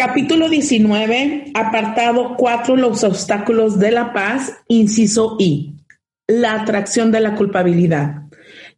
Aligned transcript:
Capítulo 0.00 0.48
19, 0.48 1.52
apartado 1.52 2.34
4, 2.38 2.74
los 2.74 3.04
obstáculos 3.04 3.78
de 3.78 3.90
la 3.90 4.14
paz, 4.14 4.54
inciso 4.66 5.36
I, 5.38 5.76
la 6.26 6.54
atracción 6.54 7.12
de 7.12 7.20
la 7.20 7.34
culpabilidad. 7.34 8.22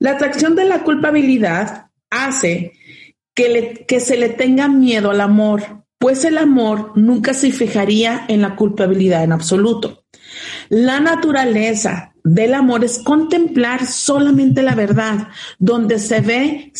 La 0.00 0.10
atracción 0.10 0.56
de 0.56 0.64
la 0.64 0.82
culpabilidad 0.82 1.90
hace 2.10 2.72
que, 3.36 3.84
que 3.86 4.00
se 4.00 4.16
le 4.16 4.30
tenga 4.30 4.66
miedo 4.66 5.12
al 5.12 5.20
amor, 5.20 5.84
pues 5.96 6.24
el 6.24 6.38
amor 6.38 6.90
nunca 6.96 7.34
se 7.34 7.52
fijaría 7.52 8.24
en 8.26 8.42
la 8.42 8.56
culpabilidad 8.56 9.22
en 9.22 9.30
absoluto. 9.30 10.04
La 10.70 10.98
naturaleza 10.98 12.14
del 12.24 12.52
amor 12.52 12.84
es 12.84 12.98
contemplar 12.98 13.86
solamente 13.86 14.60
la 14.64 14.74
verdad, 14.74 15.28
donde 15.60 16.00
se 16.00 16.20
ve 16.20 16.72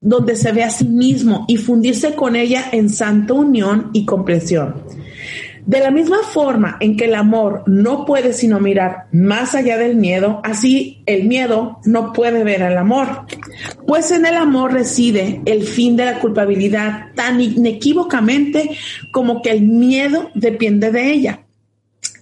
donde 0.00 0.36
se 0.36 0.52
ve 0.52 0.62
a 0.62 0.70
sí 0.70 0.84
mismo 0.84 1.44
y 1.48 1.56
fundirse 1.56 2.14
con 2.14 2.36
ella 2.36 2.64
en 2.72 2.88
santa 2.88 3.34
unión 3.34 3.90
y 3.92 4.04
comprensión. 4.04 4.82
De 5.66 5.80
la 5.80 5.90
misma 5.90 6.20
forma 6.22 6.78
en 6.80 6.96
que 6.96 7.04
el 7.04 7.14
amor 7.14 7.62
no 7.66 8.06
puede 8.06 8.32
sino 8.32 8.58
mirar 8.58 9.08
más 9.12 9.54
allá 9.54 9.76
del 9.76 9.96
miedo, 9.96 10.40
así 10.42 11.02
el 11.04 11.24
miedo 11.24 11.78
no 11.84 12.14
puede 12.14 12.42
ver 12.42 12.62
al 12.62 12.78
amor, 12.78 13.26
pues 13.86 14.10
en 14.10 14.24
el 14.24 14.36
amor 14.36 14.72
reside 14.72 15.42
el 15.44 15.64
fin 15.64 15.94
de 15.94 16.06
la 16.06 16.20
culpabilidad 16.20 17.12
tan 17.14 17.42
inequívocamente 17.42 18.70
como 19.12 19.42
que 19.42 19.50
el 19.50 19.60
miedo 19.60 20.30
depende 20.34 20.90
de 20.90 21.12
ella. 21.12 21.44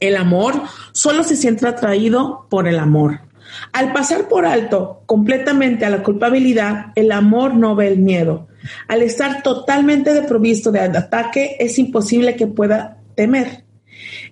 El 0.01 0.17
amor 0.17 0.63
solo 0.91 1.23
se 1.23 1.37
siente 1.37 1.69
atraído 1.69 2.49
por 2.51 2.67
el 2.67 2.81
amor. 2.81 3.26
Al 3.73 3.93
pasar 3.93 4.29
por 4.29 4.47
alto 4.47 5.03
completamente 5.07 5.85
a 5.85 5.91
la 5.91 6.03
culpabilidad, 6.03 6.87
el 6.95 7.13
amor 7.13 7.55
no 7.55 7.75
ve 7.75 7.89
el 7.89 7.99
miedo. 7.99 8.49
Al 8.89 9.03
estar 9.03 9.43
totalmente 9.43 10.15
desprovisto 10.15 10.73
de 10.73 10.81
ataque, 10.81 11.57
es 11.59 11.79
imposible 11.79 12.37
que 12.37 12.47
pueda 12.47 13.03
temer. 13.15 13.65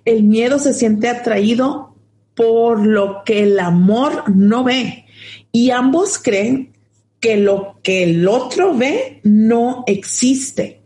El 0.03 0.23
miedo 0.23 0.59
se 0.59 0.73
siente 0.73 1.09
atraído 1.09 1.95
por 2.35 2.85
lo 2.85 3.23
que 3.23 3.43
el 3.43 3.59
amor 3.59 4.29
no 4.29 4.63
ve 4.63 5.05
y 5.51 5.71
ambos 5.71 6.19
creen 6.19 6.73
que 7.19 7.37
lo 7.37 7.79
que 7.81 8.03
el 8.03 8.27
otro 8.27 8.75
ve 8.75 9.21
no 9.23 9.83
existe. 9.87 10.81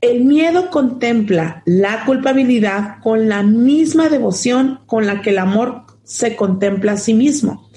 El 0.00 0.24
miedo 0.24 0.68
contempla 0.70 1.62
la 1.64 2.04
culpabilidad 2.04 2.98
con 3.02 3.28
la 3.28 3.42
misma 3.42 4.08
devoción 4.08 4.80
con 4.86 5.06
la 5.06 5.22
que 5.22 5.30
el 5.30 5.38
amor 5.38 5.84
se 6.04 6.36
contempla 6.36 6.92
a 6.92 6.96
sí 6.96 7.14
mismo 7.14 7.69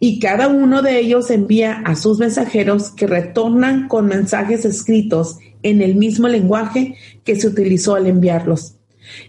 y 0.00 0.18
cada 0.18 0.48
uno 0.48 0.82
de 0.82 0.98
ellos 0.98 1.30
envía 1.30 1.82
a 1.84 1.96
sus 1.96 2.18
mensajeros 2.18 2.90
que 2.90 3.06
retornan 3.06 3.88
con 3.88 4.06
mensajes 4.06 4.64
escritos 4.64 5.38
en 5.62 5.82
el 5.82 5.94
mismo 5.94 6.28
lenguaje 6.28 6.96
que 7.24 7.36
se 7.36 7.46
utilizó 7.46 7.94
al 7.94 8.06
enviarlos. 8.06 8.76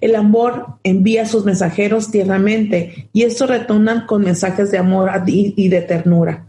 El 0.01 0.15
amor 0.15 0.77
envía 0.83 1.23
a 1.23 1.27
sus 1.27 1.45
mensajeros 1.45 2.11
tiernamente 2.11 3.09
y 3.13 3.23
estos 3.23 3.49
retornan 3.49 4.05
con 4.05 4.23
mensajes 4.23 4.71
de 4.71 4.77
amor 4.77 5.09
y 5.27 5.69
de 5.69 5.81
ternura. 5.81 6.47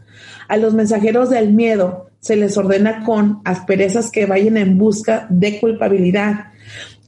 A 0.48 0.56
los 0.56 0.74
mensajeros 0.74 1.30
del 1.30 1.52
miedo 1.52 2.10
se 2.20 2.36
les 2.36 2.56
ordena 2.56 3.04
con 3.04 3.40
asperezas 3.44 4.10
que 4.10 4.26
vayan 4.26 4.56
en 4.56 4.78
busca 4.78 5.26
de 5.30 5.58
culpabilidad, 5.60 6.52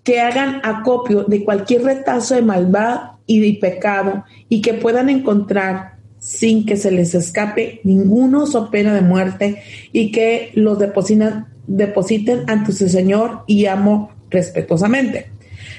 que 0.03 0.20
hagan 0.20 0.60
acopio 0.62 1.24
de 1.24 1.44
cualquier 1.44 1.84
retazo 1.84 2.34
de 2.34 2.42
maldad 2.42 3.12
y 3.26 3.41
de 3.41 3.58
pecado 3.58 4.24
y 4.48 4.60
que 4.62 4.74
puedan 4.74 5.08
encontrar 5.08 5.96
sin 6.19 6.66
que 6.66 6.77
se 6.77 6.91
les 6.91 7.15
escape 7.15 7.81
ninguno 7.84 8.47
so 8.47 8.71
pena 8.71 8.94
de 8.94 9.00
muerte 9.00 9.62
y 9.93 10.10
que 10.10 10.50
los 10.54 10.78
depositen 10.78 12.44
ante 12.47 12.72
su 12.72 12.88
Señor 12.88 13.43
y 13.47 13.66
amo 13.66 14.10
respetuosamente. 14.31 15.31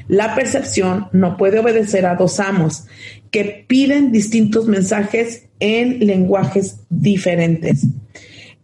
La 0.07 0.35
percepción 0.35 1.07
no 1.11 1.35
puede 1.35 1.59
obedecer 1.59 2.05
a 2.05 2.15
dos 2.15 2.39
amos 2.39 2.85
que 3.29 3.65
piden 3.67 4.11
distintos 4.11 4.67
mensajes 4.67 5.47
en 5.59 6.05
lenguajes 6.05 6.79
diferentes. 6.89 7.87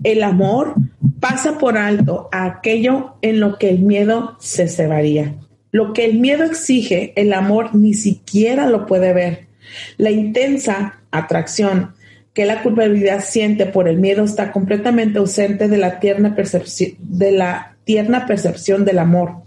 El 0.03 0.23
amor 0.23 0.75
pasa 1.19 1.57
por 1.57 1.77
alto 1.77 2.29
a 2.31 2.45
aquello 2.45 3.15
en 3.21 3.39
lo 3.39 3.57
que 3.57 3.69
el 3.69 3.79
miedo 3.79 4.37
se 4.39 4.67
cebaría. 4.67 5.35
Lo 5.71 5.93
que 5.93 6.05
el 6.05 6.19
miedo 6.19 6.43
exige, 6.43 7.13
el 7.15 7.33
amor 7.33 7.73
ni 7.73 7.93
siquiera 7.93 8.67
lo 8.67 8.85
puede 8.85 9.13
ver. 9.13 9.47
La 9.97 10.11
intensa 10.11 11.02
atracción 11.13 11.93
que 12.33 12.45
la 12.45 12.63
culpabilidad 12.63 13.23
siente 13.23 13.67
por 13.67 13.87
el 13.87 13.99
miedo 13.99 14.23
está 14.23 14.51
completamente 14.51 15.19
ausente 15.19 15.67
de 15.67 15.77
la 15.77 15.99
tierna 15.99 16.35
percepción, 16.35 16.91
de 16.99 17.31
la 17.31 17.77
tierna 17.85 18.25
percepción 18.25 18.85
del 18.85 18.99
amor. 18.99 19.43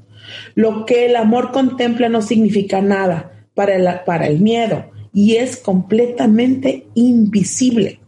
Lo 0.55 0.87
que 0.87 1.07
el 1.07 1.17
amor 1.17 1.53
contempla 1.53 2.09
no 2.09 2.23
significa 2.23 2.81
nada 2.81 3.33
para 3.55 3.75
el, 3.75 3.89
para 4.05 4.29
el 4.29 4.41
miedo 4.41 4.91
y 5.13 5.37
es 5.37 5.57
completamente 5.57 6.87
invisible. 6.95 8.01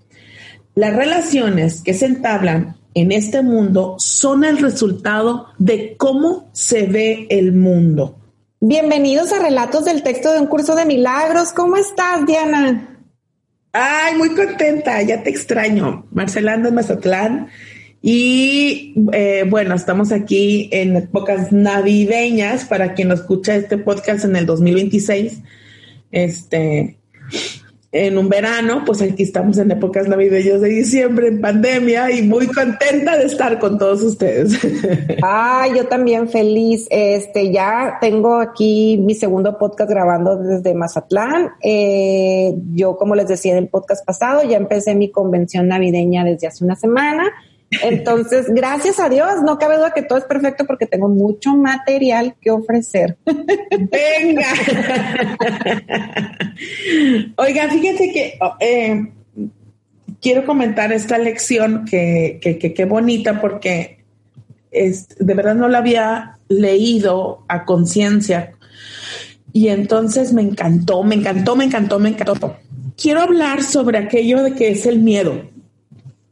Las 0.74 0.94
relaciones 0.94 1.82
que 1.82 1.94
se 1.94 2.06
entablan 2.06 2.76
en 2.94 3.10
este 3.10 3.42
mundo 3.42 3.96
son 3.98 4.44
el 4.44 4.58
resultado 4.58 5.46
de 5.58 5.96
cómo 5.96 6.50
se 6.52 6.84
ve 6.86 7.26
el 7.30 7.52
mundo. 7.52 8.16
Bienvenidos 8.60 9.32
a 9.32 9.40
Relatos 9.40 9.84
del 9.84 10.02
Texto 10.02 10.32
de 10.32 10.40
un 10.40 10.46
Curso 10.46 10.74
de 10.74 10.84
Milagros. 10.84 11.52
¿Cómo 11.52 11.76
estás, 11.76 12.26
Diana? 12.26 12.97
Ay, 13.80 14.16
muy 14.16 14.30
contenta, 14.30 15.00
ya 15.02 15.22
te 15.22 15.30
extraño. 15.30 16.04
Marcela 16.10 16.54
en 16.54 16.74
Mazatlán. 16.74 17.46
Y 18.02 18.92
eh, 19.12 19.44
bueno, 19.48 19.76
estamos 19.76 20.10
aquí 20.10 20.68
en 20.72 20.96
épocas 20.96 21.52
navideñas 21.52 22.64
para 22.64 22.94
quien 22.94 23.06
nos 23.06 23.20
escucha 23.20 23.54
este 23.54 23.78
podcast 23.78 24.24
en 24.24 24.34
el 24.34 24.46
2026. 24.46 25.42
Este, 26.10 26.98
en 27.90 28.18
un 28.18 28.28
verano, 28.28 28.82
pues 28.84 29.00
aquí 29.00 29.22
estamos 29.22 29.56
en 29.56 29.70
épocas 29.70 30.06
navideñas 30.08 30.60
de 30.60 30.68
diciembre, 30.68 31.28
en 31.28 31.40
pandemia, 31.40 32.10
y 32.10 32.22
muy 32.22 32.46
contenta 32.46 33.16
de 33.16 33.24
estar 33.24 33.58
con 33.58 33.78
todos 33.78 34.02
ustedes. 34.02 34.58
Ay, 35.22 35.72
yo 35.74 35.86
también 35.86 36.28
feliz. 36.28 36.86
Este, 36.90 37.50
ya 37.50 37.96
tengo 37.98 38.40
aquí 38.40 38.98
mi 39.02 39.14
segundo 39.14 39.56
podcast 39.56 39.90
grabando 39.90 40.36
desde 40.36 40.74
Mazatlán. 40.74 41.52
Eh, 41.62 42.54
yo, 42.74 42.96
como 42.96 43.14
les 43.14 43.28
decía 43.28 43.52
en 43.52 43.58
el 43.58 43.68
podcast 43.68 44.04
pasado, 44.04 44.42
ya 44.42 44.58
empecé 44.58 44.94
mi 44.94 45.10
convención 45.10 45.68
navideña 45.68 46.24
desde 46.24 46.46
hace 46.46 46.64
una 46.64 46.76
semana. 46.76 47.32
Entonces, 47.70 48.46
gracias 48.48 48.98
a 48.98 49.08
Dios, 49.08 49.42
no 49.44 49.58
cabe 49.58 49.76
duda 49.76 49.92
que 49.92 50.02
todo 50.02 50.18
es 50.18 50.24
perfecto 50.24 50.64
porque 50.66 50.86
tengo 50.86 51.08
mucho 51.08 51.54
material 51.54 52.34
que 52.40 52.50
ofrecer. 52.50 53.18
Venga. 53.24 54.46
Oiga, 57.36 57.68
fíjense 57.68 58.10
que 58.10 58.38
eh, 58.60 59.12
quiero 60.20 60.46
comentar 60.46 60.92
esta 60.92 61.18
lección 61.18 61.84
que, 61.84 62.40
que, 62.40 62.84
bonita 62.86 63.40
porque 63.40 64.04
es, 64.70 65.08
de 65.18 65.34
verdad 65.34 65.54
no 65.54 65.68
la 65.68 65.78
había 65.78 66.38
leído 66.48 67.44
a 67.48 67.66
conciencia 67.66 68.52
y 69.52 69.68
entonces 69.68 70.32
me 70.32 70.42
encantó, 70.42 71.02
me 71.02 71.16
encantó, 71.16 71.54
me 71.54 71.64
encantó, 71.64 71.98
me 71.98 72.08
encantó. 72.10 72.56
quiero 72.96 73.20
hablar 73.20 73.62
sobre 73.62 73.98
aquello 73.98 74.42
de 74.42 74.54
que 74.54 74.70
es 74.70 74.86
el 74.86 75.00
miedo 75.00 75.57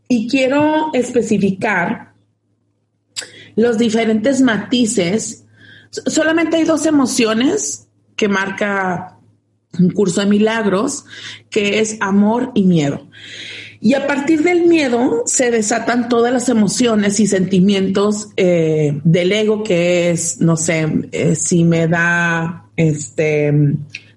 y 0.08 0.29
quiero 0.29 0.91
especificar 0.93 2.12
los 3.56 3.79
diferentes 3.79 4.41
matices. 4.41 5.44
Solamente 5.91 6.58
hay 6.58 6.64
dos 6.64 6.87
emociones 6.87 7.88
que 8.17 8.29
marca 8.29 9.19
un 9.79 9.91
curso 9.91 10.20
de 10.20 10.26
milagros, 10.26 11.05
que 11.50 11.81
es 11.81 11.99
amor 12.00 12.53
y 12.55 12.64
miedo. 12.64 13.08
Y 13.81 13.94
a 13.94 14.06
partir 14.06 14.43
del 14.43 14.67
miedo 14.67 15.23
se 15.26 15.50
desatan 15.50 16.09
todas 16.09 16.32
las 16.32 16.49
emociones 16.49 17.20
y 17.20 17.26
sentimientos 17.26 18.31
eh, 18.37 19.00
del 19.05 19.32
ego, 19.32 19.62
que 19.62 20.11
es, 20.11 20.41
no 20.41 20.56
sé, 20.56 21.09
eh, 21.12 21.35
si 21.35 21.64
me 21.64 21.87
da, 21.87 22.70
este, 22.76 23.52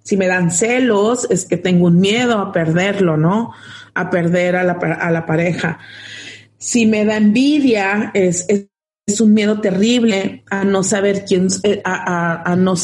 si 0.02 0.18
me 0.18 0.28
dan 0.28 0.52
celos, 0.52 1.28
es 1.30 1.46
que 1.46 1.58
tengo 1.58 1.88
un 1.88 2.00
miedo 2.00 2.40
a 2.40 2.52
perderlo, 2.54 3.18
¿no? 3.18 3.52
A 3.94 4.10
perder 4.10 4.56
a 4.56 4.64
la, 4.64 4.74
a 4.74 5.12
la 5.12 5.26
pareja. 5.26 5.80
Si 6.58 6.86
me 6.86 7.06
da 7.06 7.18
envidia, 7.18 8.12
es, 8.14 8.46
es 8.48 9.22
un 9.22 9.34
miedo 9.34 9.60
terrible 9.62 10.44
a 10.50 10.64
no 10.64 10.84
saber 10.84 11.26
quién, 11.26 11.48
eh, 11.64 11.82
a, 11.84 12.52
a, 12.52 12.56
no 12.56 12.76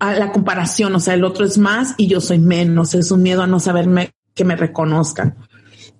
a 0.00 0.14
la 0.14 0.32
comparación, 0.32 0.94
o 0.94 1.00
sea, 1.00 1.14
el 1.14 1.24
otro 1.24 1.44
es 1.44 1.56
más 1.58 1.94
y 1.96 2.08
yo 2.08 2.20
soy 2.20 2.38
menos, 2.38 2.94
es 2.94 3.10
un 3.10 3.22
miedo 3.22 3.42
a 3.42 3.46
no 3.46 3.60
saberme 3.60 4.10
que 4.34 4.44
me 4.44 4.56
reconozcan 4.56 5.36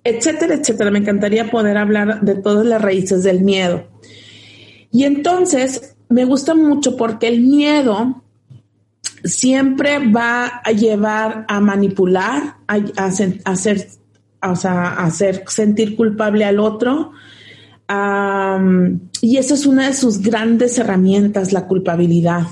etcétera, 0.03 0.55
etcétera. 0.55 0.91
Me 0.91 0.99
encantaría 0.99 1.49
poder 1.49 1.77
hablar 1.77 2.21
de 2.21 2.35
todas 2.35 2.65
las 2.65 2.81
raíces 2.81 3.23
del 3.23 3.41
miedo. 3.41 3.87
Y 4.91 5.05
entonces 5.05 5.95
me 6.09 6.25
gusta 6.25 6.53
mucho 6.53 6.97
porque 6.97 7.27
el 7.27 7.41
miedo 7.41 8.23
siempre 9.23 9.99
va 10.11 10.61
a 10.63 10.71
llevar 10.71 11.45
a 11.47 11.59
manipular, 11.61 12.57
a, 12.67 13.05
hacer, 13.05 13.87
o 14.43 14.55
sea, 14.55 14.95
hacer 14.95 15.43
sentir 15.47 15.95
culpable 15.95 16.45
al 16.45 16.59
otro. 16.59 17.11
y 19.21 19.37
esa 19.37 19.53
es 19.53 19.65
una 19.65 19.87
de 19.87 19.93
sus 19.93 20.21
grandes 20.21 20.77
herramientas, 20.77 21.53
la 21.53 21.67
culpabilidad. 21.67 22.43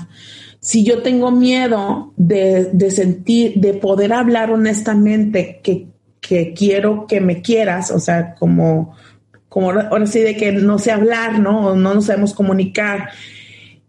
Si 0.60 0.84
yo 0.84 1.02
tengo 1.02 1.30
miedo 1.32 2.12
de, 2.16 2.70
de 2.72 2.90
sentir, 2.90 3.54
de 3.56 3.74
poder 3.74 4.12
hablar 4.12 4.52
honestamente 4.52 5.60
que 5.62 5.92
que 6.22 6.54
quiero 6.54 7.06
que 7.06 7.20
me 7.20 7.42
quieras, 7.42 7.90
o 7.90 7.98
sea, 7.98 8.34
como, 8.36 8.96
como 9.48 9.72
ahora 9.72 10.06
sí 10.06 10.20
de 10.20 10.36
que 10.36 10.52
no 10.52 10.78
sé 10.78 10.92
hablar, 10.92 11.40
¿no? 11.40 11.74
no 11.74 11.94
nos 11.94 12.06
sabemos 12.06 12.32
comunicar. 12.32 13.10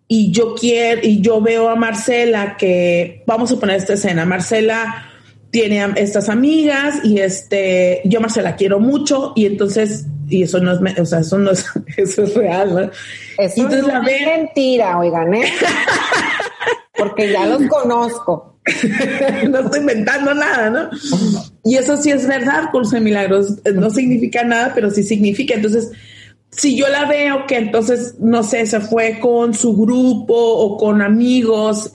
Y 0.08 0.32
yo 0.32 0.56
quiero, 0.56 1.02
y 1.04 1.22
yo 1.22 1.40
veo 1.42 1.70
a 1.70 1.76
Marcela 1.76 2.58
que, 2.58 3.24
vamos 3.26 3.52
a 3.52 3.60
poner 3.60 3.78
esta 3.78 3.94
escena, 3.94 4.26
Marcela 4.26 5.13
tiene 5.54 5.86
estas 5.98 6.30
amigas 6.30 6.96
y 7.04 7.20
este, 7.20 8.02
yo 8.06 8.20
Marcela 8.20 8.56
quiero 8.56 8.80
mucho 8.80 9.34
y 9.36 9.46
entonces, 9.46 10.08
y 10.28 10.42
eso 10.42 10.60
no 10.60 10.72
es, 10.72 11.00
o 11.00 11.06
sea, 11.06 11.20
eso 11.20 11.38
no 11.38 11.52
es, 11.52 11.68
eso 11.98 12.24
es 12.24 12.34
real, 12.34 12.74
¿no? 12.74 12.92
Eso 13.38 13.70
es 13.70 13.86
mentira, 14.04 14.98
oigan, 14.98 15.32
¿eh? 15.36 15.44
Porque 16.98 17.32
ya 17.32 17.46
los 17.46 17.62
conozco. 17.68 18.58
no 19.50 19.60
estoy 19.60 19.80
inventando 19.82 20.34
nada, 20.34 20.72
¿no? 20.72 20.90
Y 21.64 21.76
eso 21.76 21.98
sí 21.98 22.10
es 22.10 22.28
verdad, 22.28 22.72
curso 22.72 22.96
de 22.96 23.02
milagros. 23.02 23.58
No 23.76 23.92
significa 23.92 24.44
nada, 24.44 24.72
pero 24.74 24.90
sí 24.90 25.04
significa. 25.04 25.54
Entonces, 25.54 25.92
si 26.50 26.76
yo 26.76 26.88
la 26.88 27.06
veo 27.06 27.46
que 27.46 27.58
entonces, 27.58 28.16
no 28.20 28.42
sé, 28.42 28.66
se 28.66 28.80
fue 28.80 29.20
con 29.20 29.54
su 29.54 29.76
grupo 29.76 30.34
o 30.34 30.78
con 30.78 31.02
amigos 31.02 31.94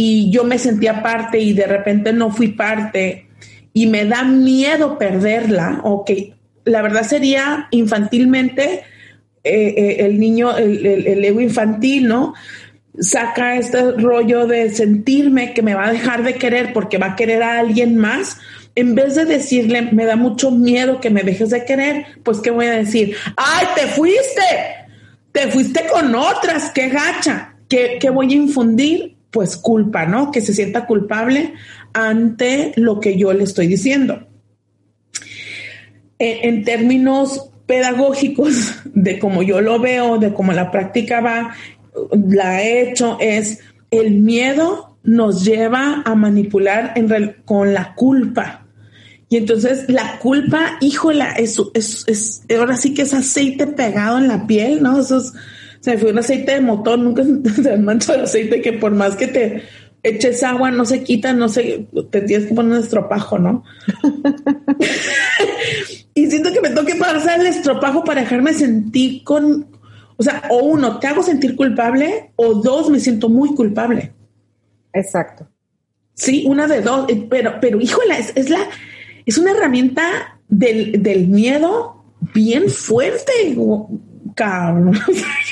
y 0.00 0.30
yo 0.30 0.44
me 0.44 0.60
sentía 0.60 1.02
parte 1.02 1.40
y 1.40 1.54
de 1.54 1.66
repente 1.66 2.12
no 2.12 2.30
fui 2.30 2.52
parte 2.52 3.26
y 3.72 3.88
me 3.88 4.04
da 4.04 4.22
miedo 4.22 4.96
perderla, 4.96 5.80
o 5.82 6.04
que 6.04 6.34
la 6.64 6.82
verdad 6.82 7.02
sería 7.02 7.66
infantilmente 7.72 8.84
eh, 9.42 9.74
eh, 9.76 9.96
el 10.06 10.20
niño, 10.20 10.56
el, 10.56 10.86
el 10.86 11.24
ego 11.24 11.40
infantil, 11.40 12.06
¿no? 12.06 12.34
saca 13.00 13.56
este 13.56 13.92
rollo 13.92 14.46
de 14.46 14.70
sentirme 14.70 15.52
que 15.52 15.62
me 15.62 15.74
va 15.74 15.86
a 15.86 15.92
dejar 15.92 16.22
de 16.22 16.34
querer 16.34 16.72
porque 16.72 16.98
va 16.98 17.06
a 17.08 17.16
querer 17.16 17.42
a 17.42 17.58
alguien 17.58 17.96
más, 17.96 18.38
en 18.76 18.94
vez 18.94 19.16
de 19.16 19.24
decirle, 19.24 19.82
me 19.82 20.04
da 20.04 20.14
mucho 20.14 20.52
miedo 20.52 21.00
que 21.00 21.10
me 21.10 21.24
dejes 21.24 21.50
de 21.50 21.64
querer, 21.64 22.06
pues 22.22 22.38
¿qué 22.38 22.52
voy 22.52 22.66
a 22.66 22.72
decir? 22.72 23.16
¡Ay, 23.36 23.66
te 23.74 23.88
fuiste! 23.88 24.42
Te 25.32 25.48
fuiste 25.48 25.86
con 25.90 26.14
otras, 26.14 26.70
qué 26.70 26.88
gacha. 26.88 27.56
¿Qué, 27.68 27.98
voy 28.12 28.32
a 28.32 28.36
infundir? 28.36 29.17
Pues 29.30 29.56
culpa, 29.56 30.06
¿no? 30.06 30.30
Que 30.30 30.40
se 30.40 30.54
sienta 30.54 30.86
culpable 30.86 31.54
ante 31.92 32.72
lo 32.76 33.00
que 33.00 33.16
yo 33.16 33.32
le 33.32 33.44
estoy 33.44 33.66
diciendo. 33.66 34.26
En, 36.18 36.64
términos 36.64 37.50
pedagógicos, 37.66 38.82
de 38.94 39.18
cómo 39.18 39.42
yo 39.42 39.60
lo 39.60 39.78
veo, 39.78 40.18
de 40.18 40.32
cómo 40.32 40.52
la 40.52 40.70
práctica 40.70 41.20
va, 41.20 41.54
la 42.12 42.62
he 42.62 42.90
hecho 42.90 43.18
es 43.20 43.60
el 43.90 44.12
miedo 44.12 44.96
nos 45.02 45.44
lleva 45.44 46.02
a 46.04 46.14
manipular 46.14 46.94
con 47.44 47.72
la 47.72 47.94
culpa. 47.94 48.66
Y 49.30 49.36
entonces 49.36 49.88
la 49.88 50.18
culpa, 50.18 50.78
híjola, 50.80 51.32
es, 51.32 51.60
es, 51.74 52.42
ahora 52.56 52.76
sí 52.76 52.94
que 52.94 53.02
es 53.02 53.14
aceite 53.14 53.66
pegado 53.66 54.18
en 54.18 54.28
la 54.28 54.46
piel, 54.46 54.82
¿no? 54.82 55.00
Eso 55.00 55.18
es, 55.18 55.32
se 55.80 55.92
me 55.92 55.98
fue 55.98 56.12
un 56.12 56.18
aceite 56.18 56.52
de 56.52 56.60
motor, 56.60 56.98
nunca 56.98 57.24
se 57.24 57.76
mancha 57.78 58.14
el 58.14 58.22
aceite 58.22 58.60
que 58.60 58.74
por 58.74 58.92
más 58.92 59.16
que 59.16 59.28
te 59.28 59.62
eches 60.02 60.42
agua 60.42 60.70
no 60.70 60.84
se 60.84 61.02
quita, 61.02 61.32
no 61.32 61.48
sé, 61.48 61.88
te 62.10 62.20
tienes 62.22 62.48
que 62.48 62.54
poner 62.54 62.72
un 62.72 62.84
estropajo, 62.84 63.38
¿no? 63.38 63.64
y 66.14 66.30
siento 66.30 66.52
que 66.52 66.60
me 66.60 66.70
toque 66.70 66.94
pasar 66.94 67.40
el 67.40 67.46
estropajo 67.46 68.04
para 68.04 68.22
dejarme 68.22 68.52
sentir 68.52 69.24
con, 69.24 69.66
o 70.16 70.22
sea, 70.22 70.42
o 70.50 70.64
uno, 70.64 70.98
te 70.98 71.06
hago 71.06 71.22
sentir 71.22 71.56
culpable 71.56 72.32
o 72.36 72.54
dos, 72.54 72.90
me 72.90 73.00
siento 73.00 73.28
muy 73.28 73.54
culpable. 73.54 74.12
Exacto. 74.92 75.48
Sí, 76.14 76.44
una 76.46 76.66
de 76.66 76.80
dos, 76.80 77.08
eh, 77.08 77.26
pero, 77.30 77.54
pero 77.60 77.80
híjola, 77.80 78.18
es, 78.18 78.50
la, 78.50 78.60
es 79.24 79.38
una 79.38 79.52
herramienta 79.52 80.40
del, 80.48 81.28
miedo 81.28 82.04
bien 82.34 82.68
fuerte, 82.68 83.32
cabrón. 84.38 84.94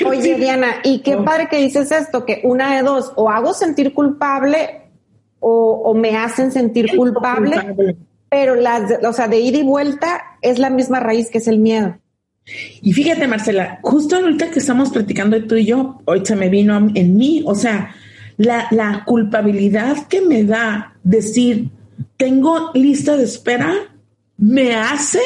Oye, 0.06 0.34
Diana, 0.38 0.76
y 0.84 1.00
qué 1.00 1.16
padre 1.18 1.48
que 1.48 1.58
dices 1.58 1.90
esto, 1.90 2.24
que 2.24 2.40
una 2.44 2.76
de 2.76 2.82
dos, 2.82 3.12
o 3.16 3.28
hago 3.28 3.52
sentir 3.52 3.92
culpable 3.92 4.82
o, 5.40 5.94
me 5.94 6.16
hacen 6.16 6.50
sentir 6.50 6.96
culpable, 6.96 7.96
pero 8.28 8.54
las, 8.54 8.90
o 9.04 9.12
sea, 9.12 9.28
de 9.28 9.38
ida 9.38 9.58
y 9.58 9.62
vuelta 9.62 10.38
es 10.42 10.58
la 10.58 10.70
misma 10.70 10.98
raíz 10.98 11.30
que 11.30 11.38
es 11.38 11.46
el 11.46 11.58
miedo. 11.58 11.98
Y 12.80 12.92
fíjate, 12.92 13.28
Marcela, 13.28 13.78
justo 13.82 14.16
ahorita 14.16 14.50
que 14.50 14.60
estamos 14.60 14.90
platicando 14.90 15.40
tú 15.44 15.56
y 15.56 15.66
yo, 15.66 16.00
hoy 16.04 16.22
se 16.24 16.34
me 16.34 16.48
vino 16.48 16.76
en 16.76 17.16
mí, 17.16 17.44
o 17.46 17.54
sea, 17.54 17.94
la, 18.36 18.66
la 18.70 19.04
culpabilidad 19.04 20.06
que 20.08 20.20
me 20.20 20.44
da 20.44 20.94
decir, 21.04 21.70
tengo 22.16 22.70
lista 22.74 23.16
de 23.16 23.24
espera, 23.24 23.72
me 24.36 24.74
hace 24.74 25.20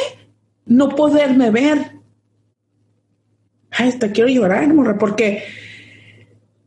no 0.66 0.90
poderme 0.90 1.50
ver. 1.50 1.99
Ay, 3.70 3.88
hasta 3.88 4.10
quiero 4.10 4.28
llorar, 4.28 4.72
morra, 4.72 4.98
porque 4.98 5.44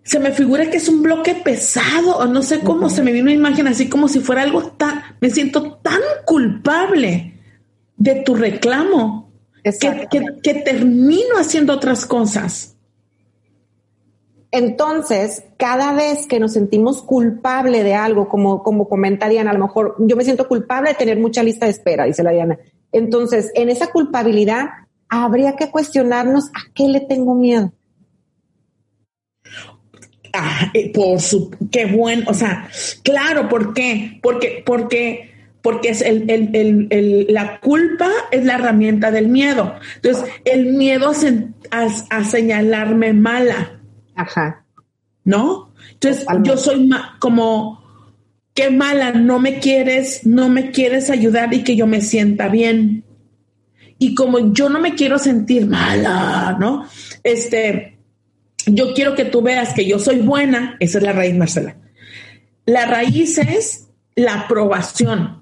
se 0.04 0.20
me 0.20 0.32
figura 0.32 0.70
que 0.70 0.78
es 0.78 0.90
un 0.90 1.02
bloque 1.02 1.36
pesado, 1.36 2.18
o 2.18 2.26
no 2.26 2.42
sé 2.42 2.60
cómo 2.60 2.90
se 2.90 3.02
me 3.02 3.12
vino 3.12 3.24
una 3.24 3.34
imagen 3.34 3.68
así 3.68 3.90
como 3.90 4.08
si 4.08 4.20
fuera 4.20 4.42
algo 4.42 4.64
tan, 4.72 5.02
me 5.22 5.30
siento 5.30 5.76
tan 5.76 6.02
culpable 6.26 7.34
de 7.96 8.16
tu 8.16 8.36
reclamo 8.36 9.32
que, 9.64 10.54
termino 10.56 11.38
haciendo 11.40 11.74
otras 11.74 12.06
cosas. 12.06 12.76
Entonces, 14.52 15.46
cada 15.58 15.94
vez 15.94 16.28
que 16.28 16.40
nos 16.40 16.54
sentimos 16.54 17.02
culpable 17.02 17.82
de 17.84 17.96
algo, 17.96 18.28
como, 18.28 18.62
como 18.62 18.88
comenta 18.88 19.30
Diana, 19.30 19.52
a 19.52 19.54
lo 19.54 19.66
mejor 19.66 19.96
yo 20.00 20.16
me 20.16 20.24
siento 20.24 20.48
culpable 20.48 20.90
de 20.90 20.96
tener 20.96 21.18
mucha 21.18 21.42
lista 21.42 21.66
de 21.66 21.72
espera, 21.72 22.06
dice 22.06 22.24
la 22.24 22.32
Diana. 22.32 22.60
Entonces, 22.92 23.52
en 23.56 23.70
esa 23.70 23.88
culpabilidad, 23.88 24.66
habría 25.22 25.56
que 25.56 25.70
cuestionarnos 25.70 26.48
a 26.48 26.72
qué 26.74 26.88
le 26.88 27.02
tengo 27.02 27.36
miedo. 27.36 27.72
Ah, 30.34 30.72
por 30.94 31.22
su, 31.22 31.52
qué 31.72 31.86
bueno, 31.86 32.24
o 32.28 32.34
sea, 32.34 32.68
claro, 33.04 33.48
¿por 33.48 33.74
qué? 33.74 34.20
Porque, 34.24 34.64
porque 34.66 35.34
porque 35.64 35.90
es 35.90 36.02
el, 36.02 36.30
el, 36.30 36.88
el, 36.90 37.28
la 37.30 37.62
culpa 37.62 38.10
es 38.32 38.44
la 38.44 38.56
herramienta 38.56 39.12
del 39.12 39.30
miedo. 39.30 39.76
Entonces, 39.96 40.30
el 40.44 40.74
miedo 40.74 41.14
a, 41.72 41.88
a, 42.10 42.24
señalarme 42.26 43.14
mala. 43.14 43.80
Ajá. 44.14 44.66
¿No? 45.24 45.74
Entonces, 45.94 46.26
yo 46.44 46.58
soy 46.58 46.90
como, 47.20 47.82
qué 48.54 48.70
mala, 48.72 49.14
no 49.14 49.40
me 49.40 49.60
quieres, 49.60 50.26
no 50.26 50.50
me 50.50 50.72
quieres 50.72 51.10
ayudar 51.10 51.54
y 51.54 51.64
que 51.64 51.78
yo 51.78 51.88
me 51.88 52.02
sienta 52.02 52.50
bien. 52.50 53.06
Y 54.04 54.16
como 54.16 54.52
yo 54.52 54.68
no 54.68 54.82
me 54.82 54.96
quiero 54.96 55.18
sentir 55.18 55.66
mala, 55.66 56.58
¿no? 56.60 56.86
Este, 57.24 57.98
yo 58.66 58.94
quiero 58.94 59.16
que 59.16 59.24
tú 59.24 59.42
veas 59.42 59.74
que 59.74 59.86
yo 59.86 59.98
soy 59.98 60.20
buena, 60.20 60.76
esa 60.82 60.98
es 60.98 61.04
la 61.06 61.14
raíz, 61.14 61.34
Marcela. 61.38 61.78
La 62.66 62.86
raíz 62.86 63.38
es 63.38 63.88
la 64.16 64.42
aprobación. 64.42 65.42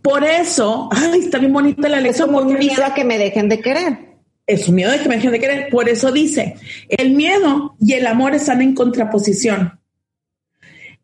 Por 0.00 0.24
eso, 0.24 0.88
ay, 0.90 1.20
está 1.20 1.36
bien 1.36 1.52
bonita 1.52 1.90
la 1.90 2.00
lección. 2.00 2.30
Es 2.30 2.36
un 2.36 2.54
miedo 2.54 2.86
a 2.86 2.94
que 2.94 3.04
me 3.04 3.18
dejen 3.18 3.50
de 3.50 3.60
querer. 3.60 3.98
Es 4.46 4.66
un 4.66 4.76
miedo 4.76 4.90
de 4.90 5.00
que 5.00 5.08
me 5.10 5.16
dejen 5.16 5.32
de 5.32 5.40
querer. 5.40 5.68
Por 5.68 5.90
eso 5.90 6.10
dice, 6.10 6.56
el 6.88 7.10
miedo 7.10 7.76
y 7.80 7.92
el 7.92 8.06
amor 8.06 8.34
están 8.34 8.62
en 8.62 8.74
contraposición. 8.74 9.78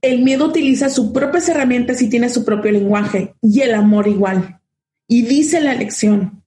El 0.01 0.23
miedo 0.23 0.47
utiliza 0.47 0.89
sus 0.89 1.11
propias 1.11 1.47
herramientas 1.51 2.01
y 2.01 2.09
tiene 2.09 2.31
su 2.31 2.43
propio 2.43 2.73
lenguaje, 2.73 3.35
y 3.43 3.61
el 3.61 3.75
amor 3.75 4.09
igual. 4.09 4.60
Y 5.11 5.23
dice 5.23 5.61
la 5.61 5.75
lección, 5.75 6.45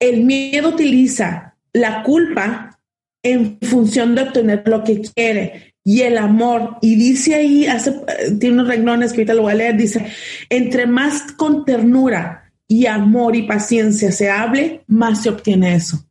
el 0.00 0.24
miedo 0.24 0.70
utiliza 0.70 1.56
la 1.72 2.02
culpa 2.02 2.80
en 3.22 3.56
función 3.62 4.16
de 4.16 4.22
obtener 4.22 4.64
lo 4.66 4.82
que 4.82 5.00
quiere 5.00 5.76
y 5.84 6.00
el 6.00 6.18
amor. 6.18 6.78
Y 6.82 6.96
dice 6.96 7.36
ahí, 7.36 7.66
hace, 7.66 7.94
tiene 8.40 8.56
unos 8.56 8.66
reglones 8.66 9.12
que 9.12 9.20
ahorita 9.20 9.34
lo 9.34 9.42
voy 9.42 9.52
a 9.52 9.56
leer, 9.56 9.76
dice, 9.76 10.04
entre 10.50 10.88
más 10.88 11.30
con 11.36 11.64
ternura 11.64 12.52
y 12.66 12.86
amor 12.86 13.36
y 13.36 13.42
paciencia 13.42 14.10
se 14.10 14.28
hable, 14.28 14.82
más 14.88 15.22
se 15.22 15.28
obtiene 15.28 15.76
eso. 15.76 16.04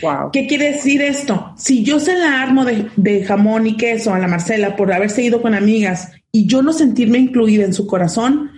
Wow. 0.00 0.30
¿Qué 0.32 0.46
quiere 0.46 0.70
decir 0.70 1.02
esto? 1.02 1.52
Si 1.58 1.82
yo 1.82 1.98
se 1.98 2.14
la 2.14 2.42
armo 2.42 2.64
de, 2.64 2.90
de, 2.94 3.24
jamón 3.24 3.66
y 3.66 3.76
queso 3.76 4.14
a 4.14 4.20
la 4.20 4.28
Marcela 4.28 4.76
por 4.76 4.92
haberse 4.92 5.24
ido 5.24 5.42
con 5.42 5.52
amigas 5.52 6.12
y 6.30 6.46
yo 6.46 6.62
no 6.62 6.72
sentirme 6.72 7.18
incluida 7.18 7.64
en 7.64 7.74
su 7.74 7.88
corazón, 7.88 8.53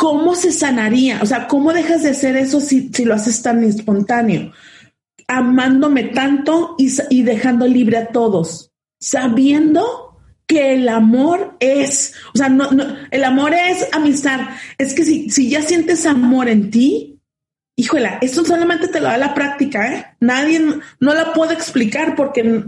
¿cómo 0.00 0.34
se 0.34 0.50
sanaría? 0.50 1.20
O 1.22 1.26
sea, 1.26 1.46
¿cómo 1.46 1.74
dejas 1.74 2.02
de 2.02 2.08
hacer 2.08 2.34
eso 2.34 2.58
si, 2.62 2.88
si 2.90 3.04
lo 3.04 3.12
haces 3.12 3.42
tan 3.42 3.62
espontáneo? 3.62 4.50
Amándome 5.28 6.04
tanto 6.04 6.74
y, 6.78 6.90
y 7.10 7.22
dejando 7.22 7.66
libre 7.66 7.98
a 7.98 8.06
todos, 8.06 8.72
sabiendo 8.98 10.18
que 10.46 10.72
el 10.72 10.88
amor 10.88 11.54
es, 11.60 12.14
o 12.34 12.38
sea, 12.38 12.48
no, 12.48 12.70
no, 12.70 12.82
el 13.10 13.24
amor 13.24 13.52
es 13.52 13.88
amistad. 13.92 14.40
Es 14.78 14.94
que 14.94 15.04
si, 15.04 15.28
si 15.28 15.50
ya 15.50 15.60
sientes 15.60 16.06
amor 16.06 16.48
en 16.48 16.70
ti, 16.70 17.20
híjola, 17.76 18.16
esto 18.22 18.42
solamente 18.42 18.88
te 18.88 19.00
lo 19.00 19.06
da 19.06 19.18
la 19.18 19.34
práctica, 19.34 19.94
¿eh? 19.94 20.06
Nadie, 20.20 20.60
no 20.98 21.14
la 21.14 21.34
puedo 21.34 21.52
explicar 21.52 22.16
porque 22.16 22.64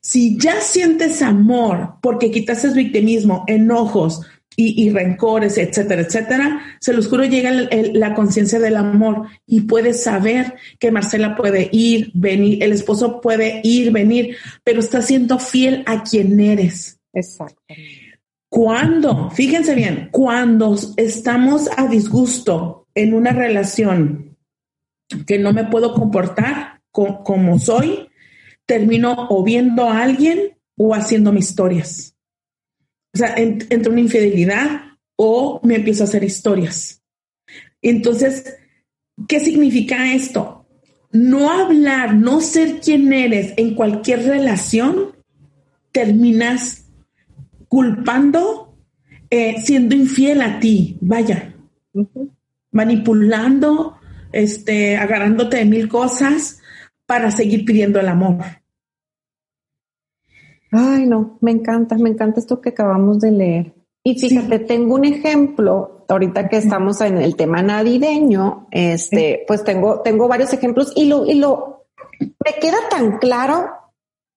si 0.00 0.38
ya 0.38 0.60
sientes 0.60 1.20
amor, 1.20 1.96
porque 2.00 2.30
quitaste 2.30 2.68
victimismo, 2.68 3.42
enojos 3.48 4.22
y, 4.56 4.84
y, 4.84 4.90
rencores, 4.90 5.58
etcétera, 5.58 6.02
etcétera, 6.02 6.60
se 6.80 6.92
los 6.92 7.08
juro, 7.08 7.24
llega 7.24 7.50
el, 7.50 7.68
el, 7.70 7.98
la 7.98 8.14
conciencia 8.14 8.58
del 8.58 8.76
amor 8.76 9.28
y 9.46 9.62
puedes 9.62 10.02
saber 10.02 10.56
que 10.78 10.90
Marcela 10.90 11.36
puede 11.36 11.68
ir, 11.72 12.10
venir, 12.14 12.62
el 12.62 12.72
esposo 12.72 13.20
puede 13.20 13.60
ir, 13.62 13.92
venir, 13.92 14.36
pero 14.64 14.80
está 14.80 15.02
siendo 15.02 15.38
fiel 15.38 15.82
a 15.86 16.02
quien 16.02 16.38
eres. 16.40 16.98
Exactamente. 17.12 18.10
Cuando, 18.50 19.30
fíjense 19.30 19.76
bien, 19.76 20.08
cuando 20.10 20.76
estamos 20.96 21.70
a 21.76 21.86
disgusto 21.86 22.88
en 22.96 23.14
una 23.14 23.30
relación 23.30 24.36
que 25.26 25.38
no 25.38 25.52
me 25.52 25.64
puedo 25.64 25.94
comportar 25.94 26.80
co 26.90 27.22
como 27.22 27.60
soy, 27.60 28.08
termino 28.66 29.28
o 29.30 29.44
viendo 29.44 29.88
a 29.88 30.02
alguien 30.02 30.56
o 30.76 30.94
haciendo 30.94 31.32
mis 31.32 31.50
historias. 31.50 32.16
O 33.12 33.18
sea, 33.18 33.34
en, 33.36 33.66
entre 33.70 33.90
una 33.90 34.00
infidelidad 34.00 34.82
o 35.16 35.60
me 35.62 35.76
empiezo 35.76 36.04
a 36.04 36.06
hacer 36.06 36.24
historias. 36.24 37.02
Entonces, 37.82 38.56
¿qué 39.28 39.40
significa 39.40 40.14
esto? 40.14 40.66
No 41.12 41.50
hablar, 41.50 42.14
no 42.14 42.40
ser 42.40 42.80
quien 42.80 43.12
eres 43.12 43.52
en 43.56 43.74
cualquier 43.74 44.24
relación, 44.24 45.16
terminas 45.92 46.86
culpando, 47.68 48.76
eh, 49.28 49.56
siendo 49.62 49.94
infiel 49.94 50.42
a 50.42 50.60
ti, 50.60 50.98
vaya, 51.00 51.54
uh 51.92 52.02
-huh. 52.02 52.30
manipulando, 52.72 53.98
este, 54.32 54.96
agarrándote 54.96 55.58
de 55.58 55.64
mil 55.64 55.88
cosas 55.88 56.60
para 57.06 57.30
seguir 57.30 57.64
pidiendo 57.64 57.98
el 58.00 58.08
amor. 58.08 58.44
Ay, 60.72 61.06
no, 61.06 61.38
me 61.40 61.50
encanta, 61.50 61.96
me 61.96 62.10
encanta 62.10 62.40
esto 62.40 62.60
que 62.60 62.70
acabamos 62.70 63.20
de 63.20 63.30
leer. 63.30 63.74
Y 64.02 64.18
fíjate, 64.18 64.58
sí. 64.58 64.64
tengo 64.64 64.94
un 64.94 65.04
ejemplo, 65.04 66.04
ahorita 66.08 66.48
que 66.48 66.56
estamos 66.56 67.00
en 67.00 67.18
el 67.18 67.36
tema 67.36 67.62
navideño, 67.62 68.66
este, 68.70 69.44
pues 69.46 69.62
tengo, 69.64 70.00
tengo 70.00 70.26
varios 70.28 70.52
ejemplos 70.52 70.92
y 70.96 71.06
lo, 71.06 71.26
y 71.26 71.34
lo, 71.34 71.86
me 72.18 72.58
queda 72.60 72.78
tan 72.88 73.18
claro 73.18 73.68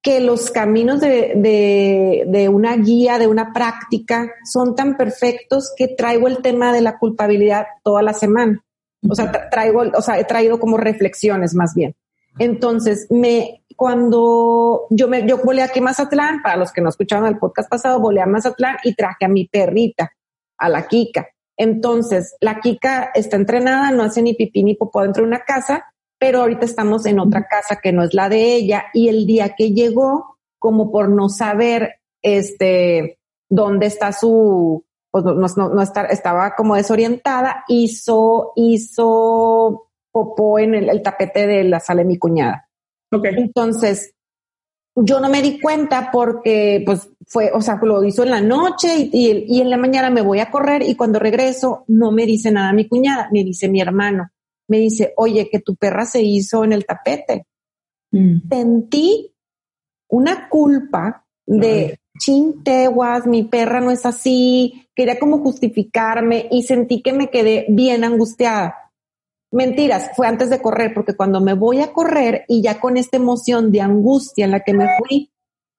que 0.01 0.19
los 0.19 0.51
caminos 0.51 0.99
de, 0.99 1.33
de, 1.37 2.25
de, 2.27 2.49
una 2.49 2.75
guía, 2.75 3.17
de 3.17 3.27
una 3.27 3.53
práctica, 3.53 4.29
son 4.43 4.75
tan 4.75 4.97
perfectos 4.97 5.71
que 5.77 5.87
traigo 5.87 6.27
el 6.27 6.41
tema 6.41 6.73
de 6.73 6.81
la 6.81 6.97
culpabilidad 6.97 7.67
toda 7.83 8.01
la 8.01 8.13
semana. 8.13 8.61
O 9.09 9.15
sea, 9.15 9.49
traigo, 9.49 9.83
o 9.95 10.01
sea, 10.01 10.19
he 10.19 10.25
traído 10.25 10.59
como 10.59 10.77
reflexiones 10.77 11.53
más 11.55 11.73
bien. 11.73 11.95
Entonces, 12.37 13.07
me, 13.09 13.62
cuando 13.83 14.87
yo 14.91 15.09
me, 15.09 15.27
yo 15.27 15.39
volé 15.43 15.61
aquí 15.61 15.79
a 15.79 15.81
Mazatlán, 15.81 16.41
para 16.41 16.55
los 16.55 16.71
que 16.71 16.79
no 16.79 16.87
escucharon 16.87 17.27
el 17.27 17.37
podcast 17.37 17.69
pasado, 17.69 17.99
volé 17.99 18.21
a 18.21 18.25
Mazatlán 18.25 18.77
y 18.85 18.95
traje 18.95 19.25
a 19.25 19.27
mi 19.27 19.49
perrita, 19.49 20.09
a 20.57 20.69
la 20.69 20.87
Kika. 20.87 21.27
Entonces, 21.57 22.37
la 22.39 22.61
Kika 22.61 23.11
está 23.13 23.35
entrenada, 23.35 23.91
no 23.91 24.03
hace 24.03 24.21
ni 24.21 24.35
pipí 24.35 24.63
ni 24.63 24.75
popó 24.75 25.01
dentro 25.01 25.23
de 25.23 25.27
una 25.27 25.43
casa, 25.43 25.93
pero 26.17 26.39
ahorita 26.39 26.63
estamos 26.63 27.05
en 27.07 27.19
otra 27.19 27.45
casa 27.45 27.81
que 27.83 27.91
no 27.91 28.03
es 28.03 28.13
la 28.13 28.29
de 28.29 28.55
ella 28.55 28.85
y 28.93 29.09
el 29.09 29.25
día 29.25 29.53
que 29.53 29.73
llegó, 29.73 30.37
como 30.59 30.89
por 30.89 31.09
no 31.09 31.27
saber, 31.27 31.95
este, 32.21 33.19
dónde 33.49 33.87
está 33.87 34.13
su, 34.13 34.85
pues 35.11 35.25
no, 35.25 35.33
no, 35.33 35.81
estaba 35.81 36.55
como 36.55 36.77
desorientada, 36.77 37.65
hizo, 37.67 38.53
hizo 38.55 39.89
popó 40.09 40.57
en 40.57 40.73
el, 40.73 41.03
tapete 41.03 41.47
de 41.47 41.65
la 41.65 41.81
sala 41.81 42.03
de 42.03 42.07
mi 42.07 42.17
cuñada. 42.17 42.62
Okay. 43.13 43.36
Entonces, 43.38 44.13
yo 44.96 45.20
no 45.20 45.29
me 45.29 45.41
di 45.41 45.60
cuenta 45.60 46.10
porque, 46.12 46.84
pues, 46.86 47.10
fue, 47.25 47.51
o 47.51 47.62
sea, 47.62 47.79
lo 47.82 48.03
hizo 48.03 48.24
en 48.24 48.29
la 48.29 48.41
noche 48.41 49.10
y, 49.12 49.60
en 49.60 49.70
la 49.70 49.77
mañana 49.77 50.10
me 50.10 50.22
voy 50.22 50.39
a 50.39 50.51
correr 50.51 50.84
y 50.84 50.96
cuando 50.96 51.20
regreso 51.20 51.84
no 51.88 52.12
me 52.12 52.25
dice 52.25 52.51
nada 52.51 52.74
mi 52.74 52.88
cuñada, 52.88 53.29
me 53.32 53.43
dice 53.43 53.70
mi 53.70 53.82
hermano, 53.82 54.29
me 54.67 54.77
dice, 54.77 55.13
oye, 55.17 55.50
que 55.50 55.60
tu 55.60 55.75
perra 55.75 56.05
se 56.05 56.22
hizo 56.22 56.63
en 56.63 56.74
el 56.74 56.86
tapete. 56.86 57.48
Mm. 58.12 58.48
Sentí 58.50 59.34
una 60.10 60.48
culpa 60.48 61.25
de 61.46 62.00
chinteguas, 62.20 63.25
mi 63.25 63.43
perra 63.43 63.82
no 63.82 63.89
es 63.89 64.05
así, 64.05 64.88
quería 64.96 65.17
como 65.17 65.39
justificarme 65.39 66.48
y 66.51 66.63
sentí 66.63 67.01
que 67.01 67.13
me 67.13 67.32
quedé 67.32 67.65
bien 67.70 68.03
angustiada 68.03 68.82
Mentiras, 69.53 70.10
fue 70.15 70.27
antes 70.27 70.50
de 70.50 70.60
correr, 70.60 70.95
porque 70.95 71.15
cuando 71.15 71.39
me 71.39 71.53
voy 71.53 71.81
a 71.81 71.93
correr 71.93 72.43
y 72.48 72.63
ya 72.63 72.79
con 72.79 72.98
esta 72.98 73.17
emoción 73.17 73.72
de 73.72 73.81
angustia 73.81 74.45
en 74.45 74.51
la 74.51 74.62
que 74.62 74.74
me 74.74 74.88
fui, 74.98 75.31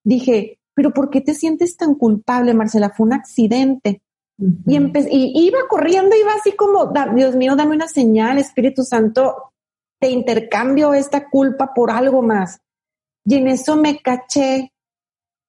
dije, 0.04 0.60
pero 0.74 0.92
¿por 0.92 1.10
qué 1.10 1.20
te 1.20 1.34
sientes 1.34 1.76
tan 1.76 1.96
culpable, 1.96 2.54
Marcela? 2.54 2.90
Fue 2.96 3.06
un 3.06 3.14
accidente. 3.14 4.00
Uh 4.38 4.46
-huh. 4.46 4.62
y, 4.66 4.76
empe 4.76 5.06
y 5.10 5.46
iba 5.46 5.58
corriendo, 5.68 6.14
iba 6.14 6.32
así 6.34 6.52
como, 6.52 6.92
Dios 7.16 7.34
mío, 7.34 7.56
dame 7.56 7.74
una 7.74 7.88
señal, 7.88 8.38
Espíritu 8.38 8.84
Santo, 8.84 9.52
te 10.00 10.08
intercambio 10.08 10.94
esta 10.94 11.28
culpa 11.28 11.72
por 11.74 11.90
algo 11.90 12.22
más. 12.22 12.60
Y 13.24 13.34
en 13.36 13.48
eso 13.48 13.76
me 13.76 13.98
caché 13.98 14.72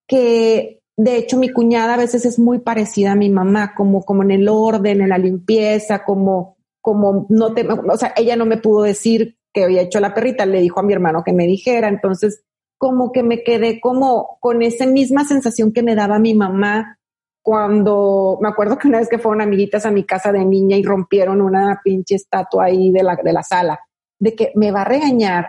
que, 0.07 0.81
de 0.97 1.17
hecho, 1.17 1.37
mi 1.37 1.49
cuñada 1.49 1.93
a 1.93 1.97
veces 1.97 2.25
es 2.25 2.39
muy 2.39 2.57
parecida 2.57 3.11
a 3.11 3.15
mi 3.15 3.29
mamá, 3.29 3.75
como, 3.75 4.03
como 4.03 4.23
en 4.23 4.31
el 4.31 4.47
orden, 4.49 5.01
en 5.01 5.09
la 5.09 5.19
limpieza, 5.19 6.03
como 6.03 6.54
como 6.85 7.25
no 7.29 7.51
te, 7.55 7.67
o 7.67 7.97
sea, 7.97 8.13
ella 8.15 8.35
no 8.35 8.45
me 8.45 8.57
pudo 8.57 8.83
decir 8.83 9.39
que 9.51 9.63
había 9.63 9.81
hecho 9.81 9.99
la 9.99 10.13
perrita, 10.13 10.45
le 10.45 10.61
dijo 10.61 10.79
a 10.79 10.83
mi 10.83 10.93
hermano 10.93 11.23
que 11.25 11.33
me 11.33 11.47
dijera, 11.47 11.87
entonces 11.87 12.43
como 12.77 13.11
que 13.11 13.23
me 13.23 13.43
quedé 13.43 13.81
como 13.81 14.37
con 14.39 14.61
esa 14.61 14.85
misma 14.85 15.25
sensación 15.25 15.73
que 15.73 15.81
me 15.81 15.95
daba 15.95 16.19
mi 16.19 16.35
mamá 16.35 16.99
cuando, 17.41 18.37
me 18.39 18.49
acuerdo 18.49 18.77
que 18.77 18.87
una 18.87 18.99
vez 18.99 19.09
que 19.09 19.17
fueron 19.17 19.41
amiguitas 19.41 19.87
a 19.87 19.91
mi 19.91 20.03
casa 20.03 20.31
de 20.31 20.45
niña 20.45 20.77
y 20.77 20.83
rompieron 20.83 21.41
una 21.41 21.81
pinche 21.83 22.13
estatua 22.13 22.65
ahí 22.65 22.91
de 22.91 23.01
la, 23.01 23.15
de 23.15 23.33
la 23.33 23.41
sala, 23.41 23.79
de 24.19 24.35
que 24.35 24.51
me 24.53 24.69
va 24.69 24.83
a 24.83 24.85
regañar 24.85 25.47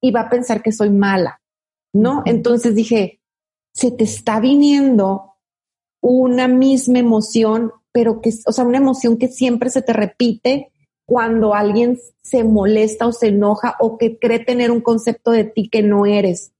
y 0.00 0.10
va 0.10 0.20
a 0.20 0.30
pensar 0.30 0.62
que 0.62 0.72
soy 0.72 0.88
mala, 0.88 1.42
¿no? 1.92 2.22
Entonces 2.24 2.74
dije, 2.74 3.20
se 3.74 3.90
te 3.90 4.04
está 4.04 4.40
viniendo 4.40 5.34
una 6.00 6.48
misma 6.48 7.00
emoción, 7.00 7.72
pero 7.92 8.22
que, 8.22 8.30
o 8.46 8.52
sea, 8.52 8.64
una 8.64 8.78
emoción 8.78 9.18
que 9.18 9.28
siempre 9.28 9.68
se 9.68 9.82
te 9.82 9.92
repite 9.92 10.72
cuando 11.08 11.54
alguien 11.54 11.98
se 12.20 12.44
molesta 12.44 13.06
o 13.06 13.12
se 13.12 13.28
enoja 13.28 13.76
o 13.80 13.96
que 13.96 14.18
cree 14.18 14.40
tener 14.40 14.70
un 14.70 14.82
concepto 14.82 15.30
de 15.30 15.44
ti 15.44 15.70
que 15.70 15.82
no 15.82 16.04
eres. 16.04 16.52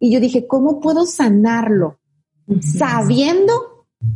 Y 0.00 0.10
yo 0.12 0.18
dije, 0.18 0.48
¿cómo 0.48 0.80
puedo 0.80 1.06
sanarlo? 1.06 2.00
Uh 2.48 2.56
-huh. 2.56 2.76
Sabiendo 2.76 3.52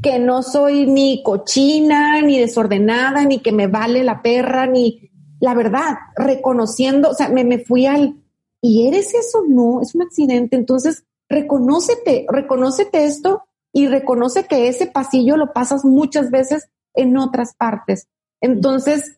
que 0.02 0.18
no 0.18 0.42
soy 0.42 0.86
ni 0.86 1.22
cochina, 1.22 2.20
ni 2.22 2.40
desordenada, 2.40 3.24
ni 3.24 3.38
que 3.38 3.52
me 3.52 3.68
vale 3.68 4.02
la 4.02 4.20
perra, 4.20 4.66
ni 4.66 5.12
la 5.38 5.54
verdad, 5.54 5.94
reconociendo, 6.16 7.10
o 7.10 7.14
sea, 7.14 7.28
me, 7.28 7.44
me 7.44 7.60
fui 7.60 7.86
al, 7.86 8.16
¿y 8.60 8.88
eres 8.88 9.14
eso? 9.14 9.44
No, 9.48 9.80
es 9.80 9.94
un 9.94 10.02
accidente. 10.02 10.56
Entonces, 10.56 11.04
reconócete, 11.28 12.26
reconócete 12.28 13.04
esto 13.04 13.44
y 13.72 13.86
reconoce 13.86 14.44
que 14.48 14.66
ese 14.66 14.86
pasillo 14.86 15.36
lo 15.36 15.52
pasas 15.52 15.84
muchas 15.84 16.32
veces 16.32 16.68
en 16.94 17.16
otras 17.16 17.54
partes. 17.54 18.08
Entonces, 18.40 19.17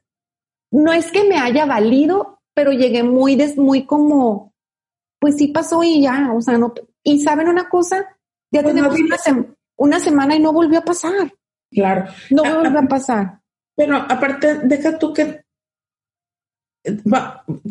no 0.71 0.93
es 0.93 1.11
que 1.11 1.25
me 1.25 1.37
haya 1.37 1.67
valido, 1.67 2.41
pero 2.55 2.73
llegué 2.73 3.03
muy, 3.03 3.37
des, 3.37 3.57
muy 3.57 3.87
como, 3.87 4.53
pues 5.19 5.37
sí 5.37 5.49
pasó 5.49 5.83
y 5.83 6.03
ya, 6.03 6.33
o 6.33 6.41
sea, 6.41 6.59
no. 6.59 6.73
Y 7.03 7.21
saben 7.21 7.49
una 7.49 7.69
cosa, 7.69 8.07
ya 8.51 8.63
pues 8.63 8.75
tenemos 8.75 8.99
una, 8.99 9.17
una, 9.77 10.01
semana 10.01 10.37
y 10.37 10.41
no 10.41 10.53
volvió 10.53 10.79
a 10.79 10.85
pasar. 10.85 11.33
Claro. 11.71 12.07
No 12.31 12.43
volvió 12.43 12.79
a 12.79 12.89
pasar. 12.89 13.41
Pero 13.77 13.97
aparte, 13.97 14.61
deja 14.65 14.99
tú 14.99 15.13
que 15.13 15.43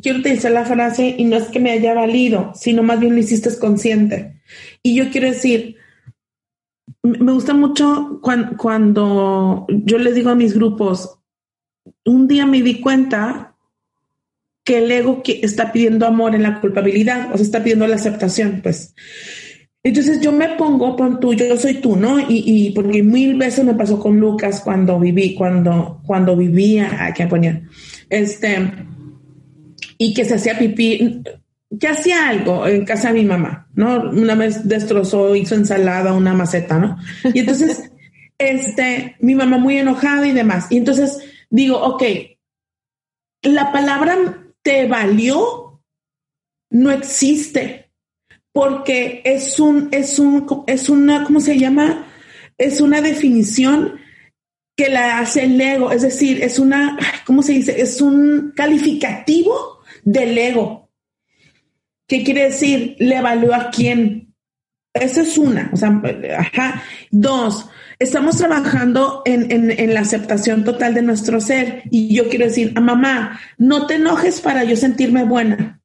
quiero 0.02 0.20
utilizar 0.20 0.52
la 0.52 0.66
frase 0.66 1.16
y 1.18 1.26
no 1.26 1.36
es 1.36 1.48
que 1.50 1.60
me 1.60 1.72
haya 1.72 1.94
valido, 1.94 2.52
sino 2.56 2.84
más 2.84 3.00
bien 3.00 3.14
lo 3.14 3.20
hiciste 3.20 3.58
consciente. 3.60 4.42
Y 4.84 4.96
yo 4.96 5.10
quiero 5.12 5.28
decir, 5.28 5.78
me 7.04 7.32
gusta 7.32 7.54
mucho 7.54 8.20
cuando, 8.22 8.58
cuando 8.58 9.66
yo 9.70 9.98
les 9.98 10.16
digo 10.16 10.30
a 10.30 10.36
mis 10.36 10.54
grupos, 10.54 11.19
un 12.10 12.28
día 12.28 12.46
me 12.46 12.62
di 12.62 12.82
cuenta 12.82 13.56
que 14.64 14.80
el 14.80 14.92
ego 14.92 15.24
que 15.24 15.40
está 15.44 15.72
pidiendo 15.72 16.06
amor 16.06 16.36
en 16.36 16.44
la 16.44 16.60
culpabilidad, 16.60 17.30
o 17.32 17.38
sea, 17.38 17.46
está 17.46 17.64
pidiendo 17.64 17.88
la 17.88 17.96
aceptación, 17.96 18.62
pues. 18.62 18.96
Entonces 19.82 20.20
yo 20.20 20.32
me 20.32 20.50
pongo, 20.50 20.96
pon 20.96 21.20
tú, 21.20 21.34
yo 21.34 21.56
soy 21.56 21.76
tú, 21.76 21.96
¿no? 21.96 22.20
Y, 22.20 22.44
y 22.46 22.72
porque 22.72 23.02
mil 23.02 23.38
veces 23.38 23.64
me 23.64 23.76
pasó 23.76 24.00
con 24.00 24.20
Lucas 24.20 24.62
cuando 24.62 25.00
viví, 25.00 25.36
cuando, 25.36 26.02
cuando 26.06 26.36
vivía, 26.36 27.06
aquí 27.06 27.26
ponía, 27.26 27.62
este, 28.10 28.72
y 29.98 30.14
que 30.14 30.26
se 30.26 30.36
hacía 30.36 30.58
pipí, 30.58 31.22
que 31.80 31.88
hacía 31.88 32.30
algo 32.30 32.68
en 32.68 32.86
casa 32.86 33.10
de 33.10 33.20
mi 33.22 33.26
mamá, 33.26 33.68
¿no? 33.76 34.10
Una 34.10 34.36
vez 34.36 34.68
destrozó, 34.68 35.36
hizo 35.36 35.56
ensalada, 35.56 36.14
una 36.14 36.34
maceta, 36.34 36.80
¿no? 36.80 36.98
Y 37.34 37.40
entonces, 37.40 37.92
este, 38.38 39.16
mi 39.20 39.36
mamá 39.36 39.58
muy 39.60 39.78
enojada 39.78 40.28
y 40.28 40.32
demás. 40.32 40.68
Y 40.70 40.78
entonces 40.78 41.20
digo, 41.50 41.78
ok, 41.78 42.04
la 43.44 43.72
palabra 43.72 44.18
te 44.62 44.88
valió 44.88 45.82
no 46.72 46.92
existe 46.92 47.92
porque 48.52 49.22
es 49.24 49.60
un, 49.60 49.90
es 49.92 50.20
un, 50.20 50.64
es 50.68 50.90
una, 50.90 51.24
¿cómo 51.24 51.40
se 51.40 51.58
llama? 51.58 52.08
Es 52.58 52.82
una 52.82 53.02
definición 53.02 54.00
que 54.76 54.90
la 54.90 55.20
hace 55.20 55.44
el 55.44 55.60
ego, 55.60 55.92
es 55.92 56.02
decir, 56.02 56.42
es 56.42 56.58
una, 56.58 56.98
¿cómo 57.26 57.42
se 57.42 57.54
dice? 57.54 57.82
Es 57.82 58.02
un 58.02 58.54
calificativo 58.56 59.80
del 60.04 60.38
ego. 60.38 60.90
¿Qué 62.08 62.24
quiere 62.24 62.46
decir? 62.46 62.96
Le 62.98 63.18
evalúa 63.18 63.58
a 63.58 63.70
quién. 63.70 64.34
Esa 64.94 65.22
es 65.22 65.38
una. 65.38 65.70
O 65.72 65.78
sea, 65.78 66.02
ajá. 66.38 66.84
Dos, 67.12 67.70
estamos 68.00 68.38
trabajando 68.38 69.22
en, 69.26 69.52
en, 69.52 69.94
la 69.94 70.00
aceptación 70.00 70.64
total 70.64 70.94
de 70.94 71.02
nuestro 71.02 71.42
ser. 71.42 71.84
Y 71.92 72.16
yo 72.16 72.30
quiero 72.30 72.46
decir, 72.46 72.72
a 72.76 72.82
mamá, 72.82 73.40
no 73.58 73.86
te 73.86 73.96
enojes 73.96 74.40
para 74.40 74.64
yo 74.64 74.76
sentirme 74.78 75.26
buena. 75.26 75.82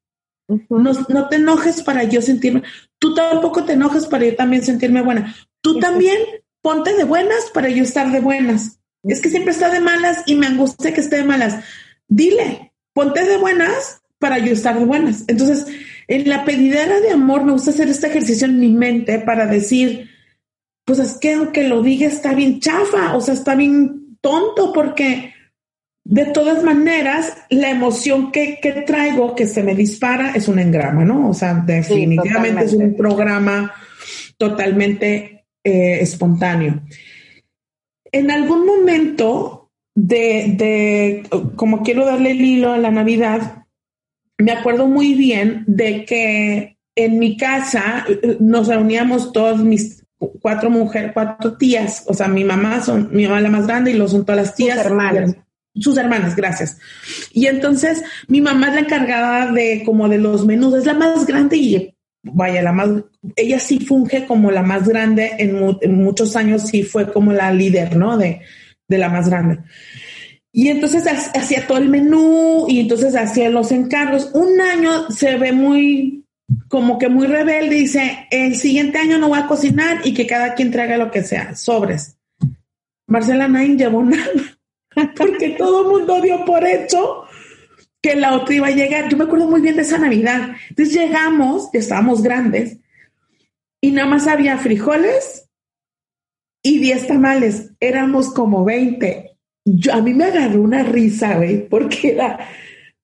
no, 0.48 0.92
no, 1.08 1.28
te 1.28 1.36
enojes 1.36 1.82
para 1.82 2.04
yo 2.04 2.22
sentirme. 2.22 2.62
Tú 3.00 3.14
tampoco 3.14 3.64
te 3.64 3.72
enojes 3.72 4.06
para 4.06 4.24
yo 4.24 4.36
también 4.36 4.62
sentirme 4.62 5.02
buena. 5.02 5.34
Tú 5.60 5.80
también 5.80 6.18
ponte 6.62 6.94
de 6.94 7.04
buenas 7.04 7.50
para 7.52 7.68
yo 7.68 7.82
estar 7.82 8.10
de 8.12 8.20
buenas. 8.20 8.78
Es 9.02 9.20
que 9.20 9.28
siempre 9.28 9.52
está 9.52 9.70
de 9.70 9.80
malas 9.80 10.22
y 10.26 10.36
me 10.36 10.46
angustia 10.46 10.94
que 10.94 11.00
esté 11.00 11.16
de 11.16 11.24
malas. 11.24 11.62
Dile, 12.08 12.72
ponte 12.94 13.24
de 13.24 13.36
buenas 13.36 14.02
para 14.18 14.38
yo 14.38 14.52
estar 14.52 14.78
de 14.78 14.84
buenas. 14.84 15.24
Entonces, 15.26 15.66
en 16.06 16.28
la 16.28 16.44
pedidera 16.44 17.00
de 17.00 17.10
amor 17.10 17.44
me 17.44 17.52
gusta 17.52 17.70
hacer 17.70 17.88
este 17.88 18.06
ejercicio 18.06 18.46
en 18.46 18.60
mi 18.60 18.70
mente 18.72 19.18
para 19.18 19.46
decir, 19.46 20.13
pues 20.84 20.98
es 20.98 21.18
que 21.18 21.34
aunque 21.34 21.66
lo 21.66 21.82
diga 21.82 22.06
está 22.06 22.34
bien 22.34 22.60
chafa, 22.60 23.16
o 23.16 23.20
sea, 23.20 23.34
está 23.34 23.54
bien 23.54 24.18
tonto 24.20 24.72
porque 24.72 25.32
de 26.04 26.26
todas 26.26 26.62
maneras 26.62 27.36
la 27.48 27.70
emoción 27.70 28.30
que, 28.30 28.58
traigo, 28.86 29.34
que 29.34 29.46
se 29.46 29.62
me 29.62 29.74
dispara, 29.74 30.32
es 30.32 30.48
un 30.48 30.58
engrama, 30.58 31.04
¿no? 31.04 31.30
O 31.30 31.34
sea, 31.34 31.54
definitivamente 31.54 32.64
es 32.64 32.74
un 32.74 32.94
programa 32.94 33.72
totalmente 34.36 35.46
eh, 35.64 35.98
espontáneo. 36.00 36.82
En 38.12 38.30
algún 38.30 38.66
momento 38.66 39.70
de, 39.94 40.54
de, 40.56 41.52
como 41.56 41.82
quiero 41.82 42.04
darle 42.04 42.32
el 42.32 42.40
hilo 42.40 42.72
a 42.72 42.78
la 42.78 42.90
Navidad, 42.90 43.64
me 44.38 44.52
acuerdo 44.52 44.86
muy 44.86 45.14
bien 45.14 45.64
de 45.66 46.04
que 46.04 46.76
en 46.94 47.18
mi 47.18 47.36
casa 47.36 48.04
eh, 48.08 48.36
nos 48.40 48.68
reuníamos 48.68 49.32
todas 49.32 49.58
mis 49.58 50.03
cuatro 50.40 50.70
mujeres, 50.70 51.12
cuatro 51.12 51.56
tías, 51.56 52.04
o 52.06 52.14
sea, 52.14 52.28
mi 52.28 52.44
mamá 52.44 52.82
son, 52.82 53.08
mi 53.12 53.26
mamá 53.26 53.40
la 53.40 53.50
más 53.50 53.66
grande 53.66 53.90
y 53.90 53.94
lo 53.94 54.08
son 54.08 54.24
todas 54.24 54.46
las 54.46 54.54
tías. 54.54 54.76
Sus 54.76 54.86
hermanas. 54.86 55.36
Sus 55.76 55.96
hermanas, 55.96 56.36
gracias. 56.36 56.78
Y 57.32 57.46
entonces 57.46 58.02
mi 58.28 58.40
mamá 58.40 58.68
es 58.68 58.74
la 58.74 58.80
encargada 58.80 59.52
de 59.52 59.82
como 59.84 60.08
de 60.08 60.18
los 60.18 60.46
menús, 60.46 60.74
es 60.74 60.86
la 60.86 60.94
más 60.94 61.26
grande 61.26 61.56
y 61.56 61.94
vaya, 62.22 62.62
la 62.62 62.72
más, 62.72 62.90
ella 63.36 63.58
sí 63.58 63.80
funge 63.80 64.26
como 64.26 64.50
la 64.50 64.62
más 64.62 64.88
grande 64.88 65.32
en, 65.38 65.58
en 65.80 65.94
muchos 65.96 66.36
años, 66.36 66.62
sí 66.62 66.82
fue 66.82 67.12
como 67.12 67.32
la 67.32 67.52
líder, 67.52 67.96
¿no? 67.96 68.16
De, 68.16 68.40
de 68.88 68.98
la 68.98 69.08
más 69.08 69.28
grande. 69.28 69.58
Y 70.52 70.68
entonces 70.68 71.04
hacía 71.34 71.66
todo 71.66 71.78
el 71.78 71.88
menú 71.88 72.66
y 72.68 72.80
entonces 72.80 73.16
hacía 73.16 73.50
los 73.50 73.72
encargos. 73.72 74.30
Un 74.34 74.60
año 74.60 75.10
se 75.10 75.36
ve 75.36 75.52
muy, 75.52 76.23
como 76.68 76.98
que 76.98 77.08
muy 77.08 77.26
rebelde, 77.26 77.74
dice, 77.74 78.26
el 78.30 78.56
siguiente 78.56 78.98
año 78.98 79.18
no 79.18 79.28
voy 79.28 79.38
a 79.38 79.46
cocinar 79.46 80.00
y 80.04 80.14
que 80.14 80.26
cada 80.26 80.54
quien 80.54 80.70
traiga 80.70 80.96
lo 80.96 81.10
que 81.10 81.22
sea, 81.22 81.54
sobres. 81.56 82.18
Marcela 83.06 83.48
Nain 83.48 83.78
llevó 83.78 84.02
nada, 84.02 84.30
porque 85.16 85.50
todo 85.50 85.82
el 85.82 85.88
mundo 85.88 86.20
dio 86.20 86.44
por 86.44 86.66
hecho 86.66 87.24
que 88.00 88.14
la 88.14 88.34
otra 88.34 88.54
iba 88.54 88.66
a 88.68 88.72
llegar. 88.72 89.08
Yo 89.08 89.16
me 89.16 89.24
acuerdo 89.24 89.48
muy 89.48 89.60
bien 89.60 89.76
de 89.76 89.82
esa 89.82 89.98
Navidad. 89.98 90.56
Entonces 90.68 90.94
llegamos, 90.94 91.70
estábamos 91.72 92.22
grandes, 92.22 92.78
y 93.80 93.90
nada 93.90 94.08
más 94.08 94.26
había 94.26 94.58
frijoles 94.58 95.48
y 96.62 96.78
10 96.78 97.06
tamales. 97.06 97.72
Éramos 97.80 98.32
como 98.32 98.64
20 98.64 99.34
yo, 99.64 99.94
a 99.94 100.02
mí 100.02 100.12
me 100.12 100.24
agarró 100.24 100.62
una 100.62 100.82
risa, 100.82 101.36
güey, 101.36 101.66
porque 101.68 102.12
era, 102.12 102.38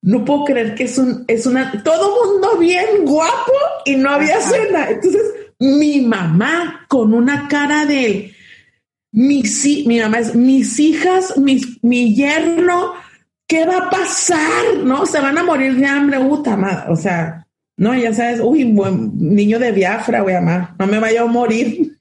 no 0.03 0.25
puedo 0.25 0.45
creer 0.45 0.75
que 0.75 0.85
es 0.85 0.99
un, 0.99 1.25
es 1.29 1.47
una, 1.47 1.83
todo 1.83 2.25
mundo 2.25 2.57
bien 2.59 3.05
guapo 3.05 3.53
y 3.85 3.97
no 3.97 4.11
había 4.11 4.41
cena. 4.41 4.89
Entonces, 4.89 5.23
mi 5.59 6.01
mamá 6.01 6.87
con 6.89 7.13
una 7.13 7.49
cara 7.49 7.85
de, 7.85 8.33
mis, 9.13 9.87
mi 9.87 10.01
mamá 10.01 10.21
es, 10.21 10.35
mis 10.35 10.79
hijas, 10.79 11.37
mis, 11.37 11.83
mi 11.83 12.15
yerno, 12.15 12.95
¿qué 13.47 13.67
va 13.67 13.79
a 13.79 13.91
pasar? 13.91 14.77
¿No? 14.83 15.05
Se 15.07 15.21
van 15.21 15.37
a 15.37 15.45
morir 15.45 15.77
de 15.77 15.87
hambre, 15.87 16.19
puta 16.21 16.57
madre. 16.57 16.91
O 16.91 16.97
sea, 16.97 17.47
no, 17.77 17.95
ya 17.95 18.13
sabes, 18.13 18.41
uy, 18.43 18.65
buen 18.73 19.13
niño 19.17 19.59
de 19.59 19.73
Biafra, 19.73 20.21
güey, 20.21 20.35
mamá, 20.37 20.75
no 20.79 20.87
me 20.87 20.99
vaya 20.99 21.23
a 21.23 21.27
morir. 21.27 21.99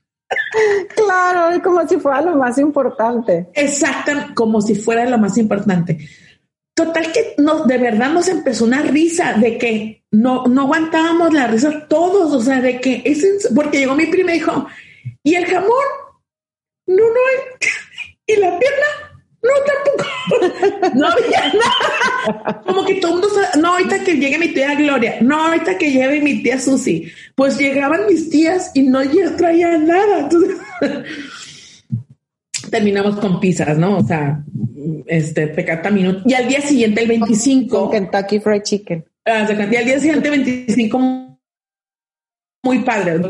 Claro, 0.96 1.56
es 1.56 1.62
como 1.64 1.88
si 1.88 1.98
fuera 1.98 2.22
lo 2.22 2.36
más 2.36 2.58
importante. 2.60 3.48
Exacto, 3.54 4.12
como 4.36 4.62
si 4.62 4.76
fuera 4.76 5.06
lo 5.06 5.18
más 5.18 5.38
importante. 5.38 5.98
Total 6.80 7.12
que 7.12 7.34
no, 7.40 7.66
de 7.66 7.78
verdad 7.78 8.10
nos 8.10 8.30
empezó 8.30 8.64
una 8.64 8.82
risa 8.82 9.34
de 9.34 9.58
que 9.58 10.02
no, 10.12 10.46
no 10.48 10.62
aguantábamos 10.62 11.34
la 11.34 11.46
risa 11.46 11.88
todos, 11.90 12.34
o 12.34 12.40
sea, 12.42 12.62
de 12.62 12.80
que 12.80 13.02
es 13.04 13.50
porque 13.54 13.80
llegó 13.80 13.96
mi 13.96 14.06
prima 14.06 14.32
y 14.32 14.36
dijo, 14.36 14.66
¿y 15.22 15.36
el 15.36 15.46
jamón? 15.46 15.74
No, 16.88 17.04
no, 17.04 17.20
¿y 18.26 18.36
la 18.38 18.58
pierna? 18.58 18.86
No, 19.42 19.52
tampoco. 19.68 20.96
no 20.96 21.08
había 21.10 21.54
nada. 21.54 22.62
Como 22.66 22.86
que 22.86 22.96
todo 22.96 23.16
el 23.16 23.20
mundo, 23.24 23.42
no, 23.60 23.74
ahorita 23.74 24.02
que 24.06 24.16
llegue 24.16 24.38
mi 24.38 24.54
tía 24.54 24.74
Gloria, 24.76 25.18
no, 25.20 25.48
ahorita 25.48 25.78
que 25.78 25.92
llegue 25.92 26.22
mi 26.22 26.42
tía 26.42 26.58
Susi. 26.62 27.12
Pues 27.36 27.58
llegaban 27.58 28.06
mis 28.06 28.30
tías 28.30 28.72
y 28.74 28.84
no 28.84 29.02
traían 29.36 29.86
nada. 29.86 30.20
Entonces, 30.20 30.56
terminamos 32.70 33.20
con 33.20 33.40
pizzas, 33.40 33.78
¿no? 33.78 33.98
O 33.98 34.04
sea, 34.04 34.44
este, 35.08 35.48
pecata 35.48 35.90
minuto. 35.90 36.22
Y 36.26 36.34
al 36.34 36.48
día 36.48 36.62
siguiente, 36.62 37.02
el 37.02 37.08
25. 37.08 37.80
Con 37.80 37.92
Kentucky 37.92 38.40
Fried 38.40 38.64
Chicken. 38.64 39.06
y 39.26 39.76
al 39.76 39.86
día 39.86 40.00
siguiente, 40.00 40.30
25, 40.30 41.40
muy 42.64 42.80
padre 42.80 43.22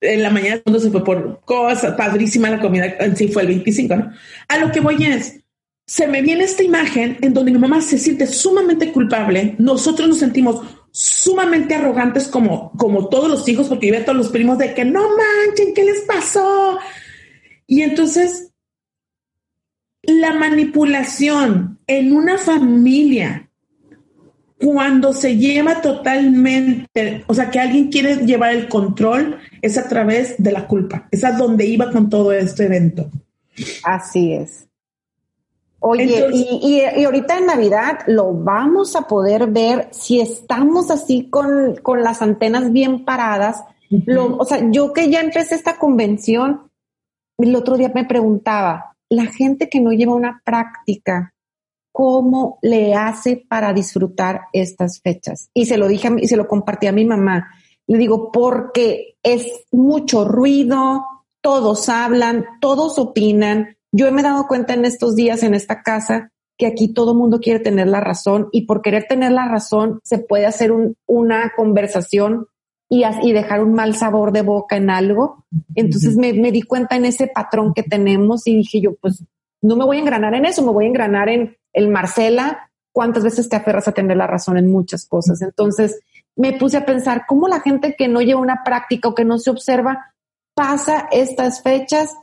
en 0.00 0.22
la 0.22 0.30
mañana 0.30 0.60
cuando 0.62 0.80
se 0.80 0.90
fue 0.90 1.04
por 1.04 1.40
cosas, 1.44 1.94
padrísima 1.94 2.50
la 2.50 2.60
comida, 2.60 2.86
en 3.00 3.16
sí 3.16 3.28
fue 3.28 3.42
el 3.42 3.48
25, 3.48 3.96
¿no? 3.96 4.12
A 4.48 4.58
lo 4.58 4.70
que 4.70 4.80
voy 4.80 5.04
es, 5.04 5.40
se 5.86 6.06
me 6.06 6.22
viene 6.22 6.44
esta 6.44 6.62
imagen 6.62 7.18
en 7.20 7.34
donde 7.34 7.50
mi 7.50 7.58
mamá 7.58 7.80
se 7.80 7.98
siente 7.98 8.26
sumamente 8.26 8.92
culpable, 8.92 9.56
nosotros 9.58 10.08
nos 10.08 10.18
sentimos 10.18 10.62
sumamente 10.92 11.74
arrogantes 11.74 12.28
como, 12.28 12.72
como 12.72 13.08
todos 13.08 13.28
los 13.28 13.48
hijos, 13.48 13.68
porque 13.68 13.86
yo 13.86 13.92
veo 13.92 14.02
a 14.02 14.04
todos 14.04 14.18
los 14.18 14.28
primos 14.28 14.58
de 14.58 14.74
que 14.74 14.84
no 14.84 15.00
manchen, 15.00 15.74
¿qué 15.74 15.84
les 15.84 16.02
pasó? 16.02 16.78
Y 17.66 17.82
entonces, 17.82 18.52
la 20.02 20.34
manipulación 20.34 21.78
en 21.86 22.12
una 22.12 22.38
familia 22.38 23.48
cuando 24.62 25.12
se 25.12 25.36
lleva 25.36 25.80
totalmente, 25.80 27.24
o 27.26 27.34
sea, 27.34 27.50
que 27.50 27.58
alguien 27.58 27.90
quiere 27.90 28.16
llevar 28.24 28.54
el 28.54 28.68
control, 28.68 29.38
es 29.60 29.76
a 29.76 29.88
través 29.88 30.36
de 30.38 30.52
la 30.52 30.66
culpa. 30.68 31.08
Es 31.10 31.24
a 31.24 31.32
donde 31.32 31.66
iba 31.66 31.90
con 31.90 32.08
todo 32.08 32.32
este 32.32 32.66
evento. 32.66 33.10
Así 33.82 34.32
es. 34.32 34.68
Oye, 35.80 36.28
y, 36.32 36.84
y, 36.96 37.04
ahorita 37.04 37.38
en 37.38 37.46
Navidad 37.46 38.00
lo 38.06 38.32
vamos 38.32 38.94
a 38.94 39.08
poder 39.08 39.48
ver 39.48 39.88
si 39.90 40.20
estamos 40.20 40.92
así 40.92 41.28
con, 41.28 41.74
con 41.82 42.04
las 42.04 42.22
antenas 42.22 42.72
bien 42.72 43.04
paradas. 43.04 43.64
lo, 43.90 44.36
o 44.36 44.44
sea, 44.44 44.64
yo 44.70 44.92
que 44.92 45.10
ya 45.10 45.20
empecé 45.20 45.56
esta 45.56 45.76
convención, 45.78 46.70
el 47.38 47.54
otro 47.56 47.76
día 47.76 47.90
me 47.94 48.04
preguntaba, 48.04 48.96
la 49.08 49.26
gente 49.26 49.68
que 49.68 49.80
no 49.80 49.92
lleva 49.92 50.14
una 50.14 50.40
práctica, 50.44 51.34
¿cómo 51.92 52.58
le 52.62 52.94
hace 52.94 53.44
para 53.48 53.72
disfrutar 53.72 54.42
estas 54.52 55.00
fechas? 55.00 55.50
Y 55.52 55.66
se 55.66 55.76
lo 55.76 55.88
dije 55.88 56.10
y 56.18 56.28
se 56.28 56.36
lo 56.36 56.48
compartí 56.48 56.86
a 56.86 56.92
mi 56.92 57.04
mamá. 57.04 57.50
Le 57.86 57.98
digo, 57.98 58.32
porque 58.32 59.16
es 59.22 59.64
mucho 59.70 60.24
ruido, 60.24 61.04
todos 61.40 61.88
hablan, 61.88 62.46
todos 62.60 62.98
opinan, 62.98 63.76
yo 63.94 64.10
me 64.10 64.22
he 64.22 64.24
dado 64.24 64.46
cuenta 64.46 64.72
en 64.72 64.86
estos 64.86 65.14
días 65.14 65.42
en 65.42 65.54
esta 65.54 65.82
casa 65.82 66.30
que 66.56 66.66
aquí 66.66 66.94
todo 66.94 67.14
mundo 67.14 67.40
quiere 67.40 67.60
tener 67.60 67.88
la 67.88 68.00
razón 68.00 68.48
y 68.52 68.66
por 68.66 68.80
querer 68.80 69.04
tener 69.08 69.32
la 69.32 69.46
razón 69.48 70.00
se 70.02 70.18
puede 70.18 70.46
hacer 70.46 70.72
una 71.06 71.52
conversación 71.54 72.46
y, 72.92 73.04
y, 73.22 73.32
dejar 73.32 73.62
un 73.62 73.72
mal 73.72 73.94
sabor 73.96 74.32
de 74.32 74.42
boca 74.42 74.76
en 74.76 74.90
algo. 74.90 75.46
Entonces 75.74 76.14
me, 76.14 76.34
me, 76.34 76.52
di 76.52 76.60
cuenta 76.60 76.94
en 76.94 77.06
ese 77.06 77.26
patrón 77.26 77.72
que 77.72 77.82
tenemos 77.82 78.46
y 78.46 78.54
dije 78.54 78.82
yo, 78.82 78.96
pues 78.96 79.24
no 79.62 79.76
me 79.76 79.86
voy 79.86 79.96
a 79.96 80.00
engranar 80.00 80.34
en 80.34 80.44
eso, 80.44 80.62
me 80.62 80.72
voy 80.72 80.84
a 80.84 80.88
engranar 80.88 81.30
en 81.30 81.56
el 81.72 81.88
Marcela, 81.88 82.70
cuántas 82.92 83.24
veces 83.24 83.48
te 83.48 83.56
aferras 83.56 83.88
a 83.88 83.92
tener 83.92 84.18
la 84.18 84.26
razón 84.26 84.58
en 84.58 84.70
muchas 84.70 85.06
cosas. 85.06 85.40
Entonces 85.40 86.00
me 86.36 86.52
puse 86.52 86.76
a 86.76 86.84
pensar 86.84 87.24
cómo 87.26 87.48
la 87.48 87.60
gente 87.60 87.94
que 87.96 88.08
no 88.08 88.20
lleva 88.20 88.42
una 88.42 88.62
práctica 88.62 89.08
o 89.08 89.14
que 89.14 89.24
no 89.24 89.38
se 89.38 89.48
observa 89.48 90.12
pasa 90.52 91.08
estas 91.12 91.62
fechas 91.62 92.14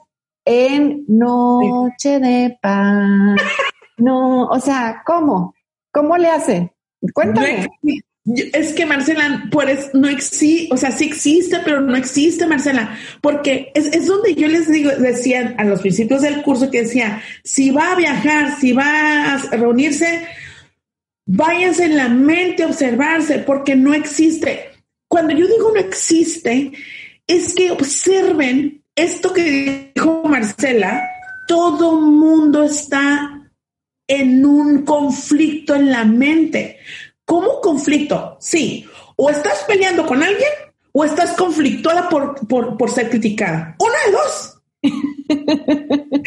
en 0.45 1.03
Noche 1.07 2.19
de 2.19 2.59
Paz. 2.61 3.41
No, 3.97 4.45
o 4.45 4.59
sea, 4.59 5.01
¿cómo? 5.03 5.55
¿Cómo 5.91 6.15
le 6.15 6.27
hace? 6.27 6.75
Cuéntame. 7.11 7.67
Es 8.35 8.73
que 8.73 8.85
Marcela, 8.85 9.47
pues 9.51 9.89
no 9.93 10.07
existe, 10.07 10.67
o 10.71 10.77
sea, 10.77 10.91
sí 10.91 11.05
existe, 11.05 11.59
pero 11.63 11.81
no 11.81 11.95
existe, 11.95 12.45
Marcela, 12.45 12.97
porque 13.21 13.71
es, 13.73 13.87
es, 13.87 14.05
donde 14.05 14.35
yo 14.35 14.47
les 14.47 14.71
digo, 14.71 14.91
decía 14.91 15.55
a 15.57 15.63
los 15.63 15.81
principios 15.81 16.21
del 16.21 16.41
curso 16.41 16.69
que 16.69 16.83
decía, 16.83 17.21
si 17.43 17.71
va 17.71 17.93
a 17.93 17.95
viajar, 17.95 18.59
si 18.59 18.73
va 18.73 19.33
a 19.33 19.37
reunirse, 19.51 20.27
váyanse 21.25 21.85
en 21.85 21.97
la 21.97 22.09
mente 22.09 22.63
a 22.63 22.67
observarse, 22.67 23.39
porque 23.39 23.75
no 23.75 23.93
existe. 23.93 24.69
Cuando 25.07 25.33
yo 25.33 25.47
digo 25.47 25.71
no 25.73 25.79
existe, 25.79 26.71
es 27.25 27.53
que 27.53 27.71
observen 27.71 28.83
esto 28.95 29.33
que 29.33 29.91
dijo 29.95 30.23
Marcela, 30.25 31.09
todo 31.47 31.99
mundo 32.01 32.63
está 32.63 33.49
en 34.07 34.45
un 34.45 34.83
conflicto 34.83 35.75
en 35.75 35.91
la 35.91 36.03
mente. 36.03 36.79
¿Cómo 37.29 37.61
conflicto? 37.61 38.35
Sí, 38.39 38.89
o 39.15 39.29
estás 39.29 39.63
peleando 39.67 40.03
con 40.07 40.23
alguien 40.23 40.49
o 40.91 41.05
estás 41.05 41.33
conflictuada 41.33 42.09
por, 42.09 42.47
por, 42.75 42.89
ser 42.89 43.07
criticada. 43.07 43.75
Una 43.77 43.93
de 44.03 44.11
dos. 44.11 44.59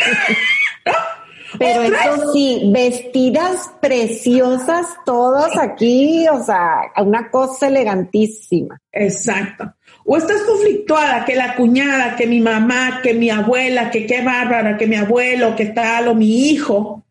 Pero 1.59 1.83
eso 1.83 2.33
sí, 2.33 2.71
vestidas 2.73 3.69
preciosas, 3.81 4.87
todos 5.05 5.59
aquí, 5.59 6.25
o 6.29 6.41
sea, 6.45 6.93
una 6.99 7.33
cosa 7.33 7.67
elegantísima. 7.67 8.81
Exacto. 8.93 9.75
O 10.05 10.17
estás 10.17 10.43
conflictuada, 10.43 11.25
que 11.25 11.35
la 11.35 11.57
cuñada, 11.57 12.15
que 12.15 12.29
mi 12.29 12.39
mamá, 12.39 13.01
que 13.03 13.13
mi 13.13 13.29
abuela, 13.29 13.91
que 13.91 14.07
qué 14.07 14.23
bárbara, 14.23 14.77
que 14.77 14.87
mi 14.87 14.95
abuelo, 14.95 15.57
que 15.57 15.67
tal, 15.67 16.07
o 16.07 16.15
mi 16.15 16.51
hijo. 16.51 17.05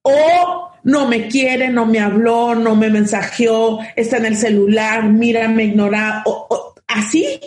O 0.00 0.70
no 0.86 1.08
me 1.08 1.26
quiere, 1.26 1.68
no 1.68 1.84
me 1.84 1.98
habló, 1.98 2.54
no 2.54 2.76
me 2.76 2.88
mensajeó, 2.90 3.80
está 3.96 4.18
en 4.18 4.26
el 4.26 4.36
celular, 4.36 5.02
mira, 5.02 5.48
me 5.48 5.64
ignora, 5.64 6.22
así. 6.86 7.40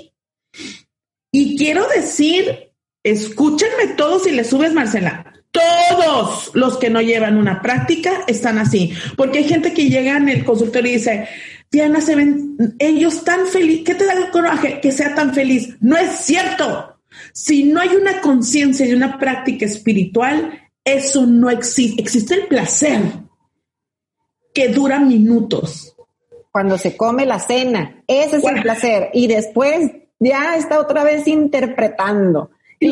Y 1.32 1.58
quiero 1.58 1.88
decir, 1.88 2.73
escúchenme 3.02 3.93
todos 3.95 4.28
y 4.28 4.32
le 4.32 4.43
subes, 4.43 4.73
Marcela. 4.73 5.34
Todos 5.52 6.52
los 6.54 6.78
que 6.80 6.89
no 6.89 7.02
llevan 7.02 7.38
una 7.38 7.62
práctica 7.62 8.25
están 8.28 8.60
así, 8.60 8.91
porque 9.15 9.39
hay 9.39 9.45
gente 9.45 9.73
que 9.73 9.89
llega 9.89 10.17
en 10.17 10.28
el 10.28 10.43
consultorio 10.43 10.91
y 10.91 10.95
dice, 10.95 11.30
Diana, 11.71 12.02
se 12.02 12.15
ven 12.15 12.75
ellos 12.78 13.23
tan 13.23 13.47
feliz, 13.47 13.84
¿qué 13.86 13.95
te 13.95 14.06
da 14.06 14.13
el 14.15 14.32
coraje 14.32 14.82
que 14.82 14.91
sea 14.91 15.15
tan 15.15 15.34
feliz? 15.34 15.78
No 15.80 15.95
es 15.95 16.12
cierto. 16.25 16.99
Si 17.32 17.63
no 17.63 17.80
hay 17.80 17.95
una 17.95 18.19
conciencia 18.19 18.86
y 18.86 18.91
una 18.91 19.17
práctica 19.17 19.65
espiritual, 19.65 20.60
eso 20.84 21.25
no 21.25 21.49
existe. 21.49 22.02
Existe 22.02 22.34
el 22.34 22.47
placer 22.47 23.29
que 24.54 24.70
dura 24.70 25.00
minutos. 25.00 25.96
Cuando 26.52 26.78
se 26.78 26.98
come 26.98 27.26
la 27.26 27.40
cena, 27.40 28.04
ese 28.08 28.38
es 28.38 28.44
el 28.44 28.62
placer. 28.62 29.10
Y 29.14 29.28
después 29.28 29.92
ya 30.20 30.56
está 30.58 30.80
otra 30.80 31.04
vez 31.04 31.28
interpretando. 31.28 32.50
Y, 32.80 32.92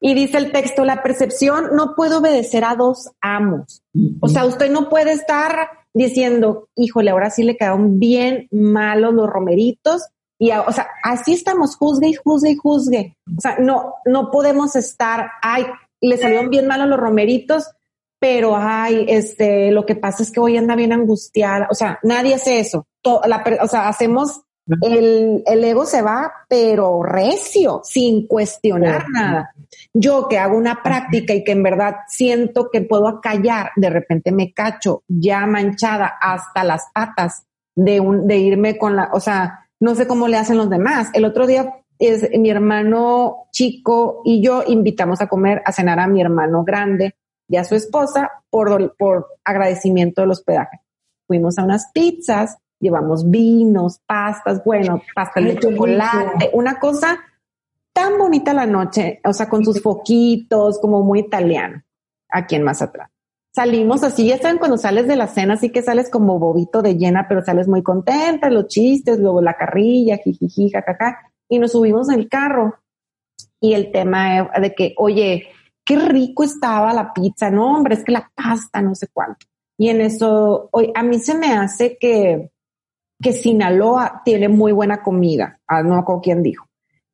y 0.00 0.14
dice 0.14 0.36
el 0.38 0.52
texto, 0.52 0.84
la 0.84 1.02
percepción 1.02 1.76
no 1.76 1.94
puede 1.94 2.16
obedecer 2.16 2.64
a 2.64 2.74
dos 2.74 3.10
amos. 3.20 3.82
O 4.20 4.28
sea, 4.28 4.44
usted 4.44 4.70
no 4.70 4.88
puede 4.88 5.12
estar 5.12 5.68
diciendo, 5.94 6.68
híjole, 6.74 7.10
ahora 7.10 7.30
sí 7.30 7.42
le 7.44 7.56
quedaron 7.56 7.98
bien 7.98 8.48
malos 8.50 9.14
los 9.14 9.30
romeritos. 9.30 10.02
Y, 10.38 10.50
o 10.50 10.72
sea, 10.72 10.88
así 11.02 11.32
estamos, 11.32 11.76
juzgue 11.76 12.08
y 12.08 12.14
juzgue 12.14 12.50
y 12.50 12.56
juzgue. 12.56 13.16
O 13.34 13.40
sea, 13.40 13.56
no, 13.58 13.94
no 14.04 14.30
podemos 14.30 14.76
estar, 14.76 15.30
ay, 15.40 15.64
le 16.00 16.18
salieron 16.18 16.50
bien 16.50 16.66
malos 16.66 16.88
los 16.88 16.98
romeritos, 17.00 17.70
pero 18.24 18.56
ay, 18.56 19.04
este, 19.06 19.70
lo 19.70 19.84
que 19.84 19.96
pasa 19.96 20.22
es 20.22 20.32
que 20.32 20.40
hoy 20.40 20.56
anda 20.56 20.74
bien 20.74 20.94
angustiada. 20.94 21.68
O 21.70 21.74
sea, 21.74 21.98
nadie 22.02 22.32
hace 22.32 22.58
eso. 22.58 22.86
o 23.02 23.68
sea, 23.68 23.86
hacemos 23.86 24.40
el, 24.80 25.42
el, 25.44 25.62
ego 25.62 25.84
se 25.84 26.00
va, 26.00 26.32
pero 26.48 27.02
recio, 27.02 27.82
sin 27.84 28.26
cuestionar 28.26 29.10
nada. 29.10 29.50
Yo 29.92 30.26
que 30.26 30.38
hago 30.38 30.56
una 30.56 30.82
práctica 30.82 31.34
y 31.34 31.44
que 31.44 31.52
en 31.52 31.62
verdad 31.62 31.96
siento 32.08 32.70
que 32.72 32.80
puedo 32.80 33.08
acallar, 33.08 33.72
de 33.76 33.90
repente 33.90 34.32
me 34.32 34.54
cacho 34.54 35.02
ya 35.06 35.44
manchada 35.44 36.14
hasta 36.18 36.64
las 36.64 36.86
patas 36.94 37.44
de, 37.76 38.00
un, 38.00 38.26
de 38.26 38.38
irme 38.38 38.78
con 38.78 38.96
la, 38.96 39.10
o 39.12 39.20
sea, 39.20 39.66
no 39.80 39.94
sé 39.94 40.06
cómo 40.06 40.28
le 40.28 40.38
hacen 40.38 40.56
los 40.56 40.70
demás. 40.70 41.10
El 41.12 41.26
otro 41.26 41.46
día 41.46 41.74
es 41.98 42.26
mi 42.38 42.48
hermano 42.48 43.48
chico 43.52 44.22
y 44.24 44.42
yo 44.42 44.64
invitamos 44.66 45.20
a 45.20 45.26
comer, 45.26 45.60
a 45.66 45.72
cenar 45.72 46.00
a 46.00 46.06
mi 46.06 46.22
hermano 46.22 46.64
grande 46.64 47.16
y 47.48 47.56
a 47.56 47.64
su 47.64 47.74
esposa 47.74 48.30
por, 48.50 48.96
por 48.96 49.26
agradecimiento 49.44 50.22
del 50.22 50.30
hospedaje. 50.30 50.80
Fuimos 51.26 51.58
a 51.58 51.64
unas 51.64 51.90
pizzas 51.92 52.58
llevamos 52.84 53.30
vinos, 53.30 54.00
pastas, 54.06 54.62
bueno, 54.62 55.02
pastel 55.14 55.46
de 55.46 55.58
chocolate, 55.58 56.50
una 56.52 56.78
cosa 56.78 57.18
tan 57.92 58.18
bonita 58.18 58.52
la 58.52 58.66
noche, 58.66 59.20
o 59.24 59.32
sea, 59.32 59.48
con 59.48 59.64
sus 59.64 59.80
foquitos, 59.80 60.78
como 60.80 61.02
muy 61.02 61.20
italiano, 61.20 61.82
aquí 62.28 62.56
en 62.56 62.62
Mazatlán. 62.62 63.08
Salimos 63.54 64.02
así, 64.02 64.26
ya 64.26 64.36
saben, 64.36 64.58
cuando 64.58 64.76
sales 64.76 65.06
de 65.06 65.16
la 65.16 65.28
cena, 65.28 65.54
así 65.54 65.70
que 65.70 65.80
sales 65.80 66.10
como 66.10 66.40
bobito 66.40 66.82
de 66.82 66.96
llena, 66.96 67.26
pero 67.28 67.44
sales 67.44 67.68
muy 67.68 67.82
contenta, 67.82 68.50
los 68.50 68.66
chistes, 68.66 69.18
luego 69.20 69.40
la 69.40 69.54
carrilla, 69.54 70.18
jijiji, 70.18 70.70
jajaja, 70.70 71.32
y 71.48 71.60
nos 71.60 71.72
subimos 71.72 72.08
en 72.08 72.18
el 72.18 72.28
carro. 72.28 72.74
Y 73.60 73.74
el 73.74 73.92
tema 73.92 74.50
de 74.60 74.74
que, 74.74 74.94
oye, 74.98 75.46
qué 75.84 75.96
rico 75.96 76.42
estaba 76.44 76.92
la 76.92 77.12
pizza, 77.12 77.50
no, 77.50 77.76
hombre, 77.76 77.94
es 77.94 78.04
que 78.04 78.12
la 78.12 78.30
pasta, 78.34 78.80
no 78.80 78.94
sé 78.94 79.08
cuánto. 79.12 79.46
Y 79.76 79.88
en 79.88 80.00
eso, 80.00 80.68
hoy, 80.72 80.90
a 80.94 81.02
mí 81.02 81.18
se 81.18 81.34
me 81.34 81.52
hace 81.52 81.98
que, 81.98 82.50
que 83.20 83.32
Sinaloa 83.32 84.22
tiene 84.24 84.48
muy 84.48 84.72
buena 84.72 85.02
comida. 85.02 85.60
Ah, 85.66 85.82
no 85.82 86.04
con 86.04 86.20
quién 86.20 86.42
dijo. 86.42 86.66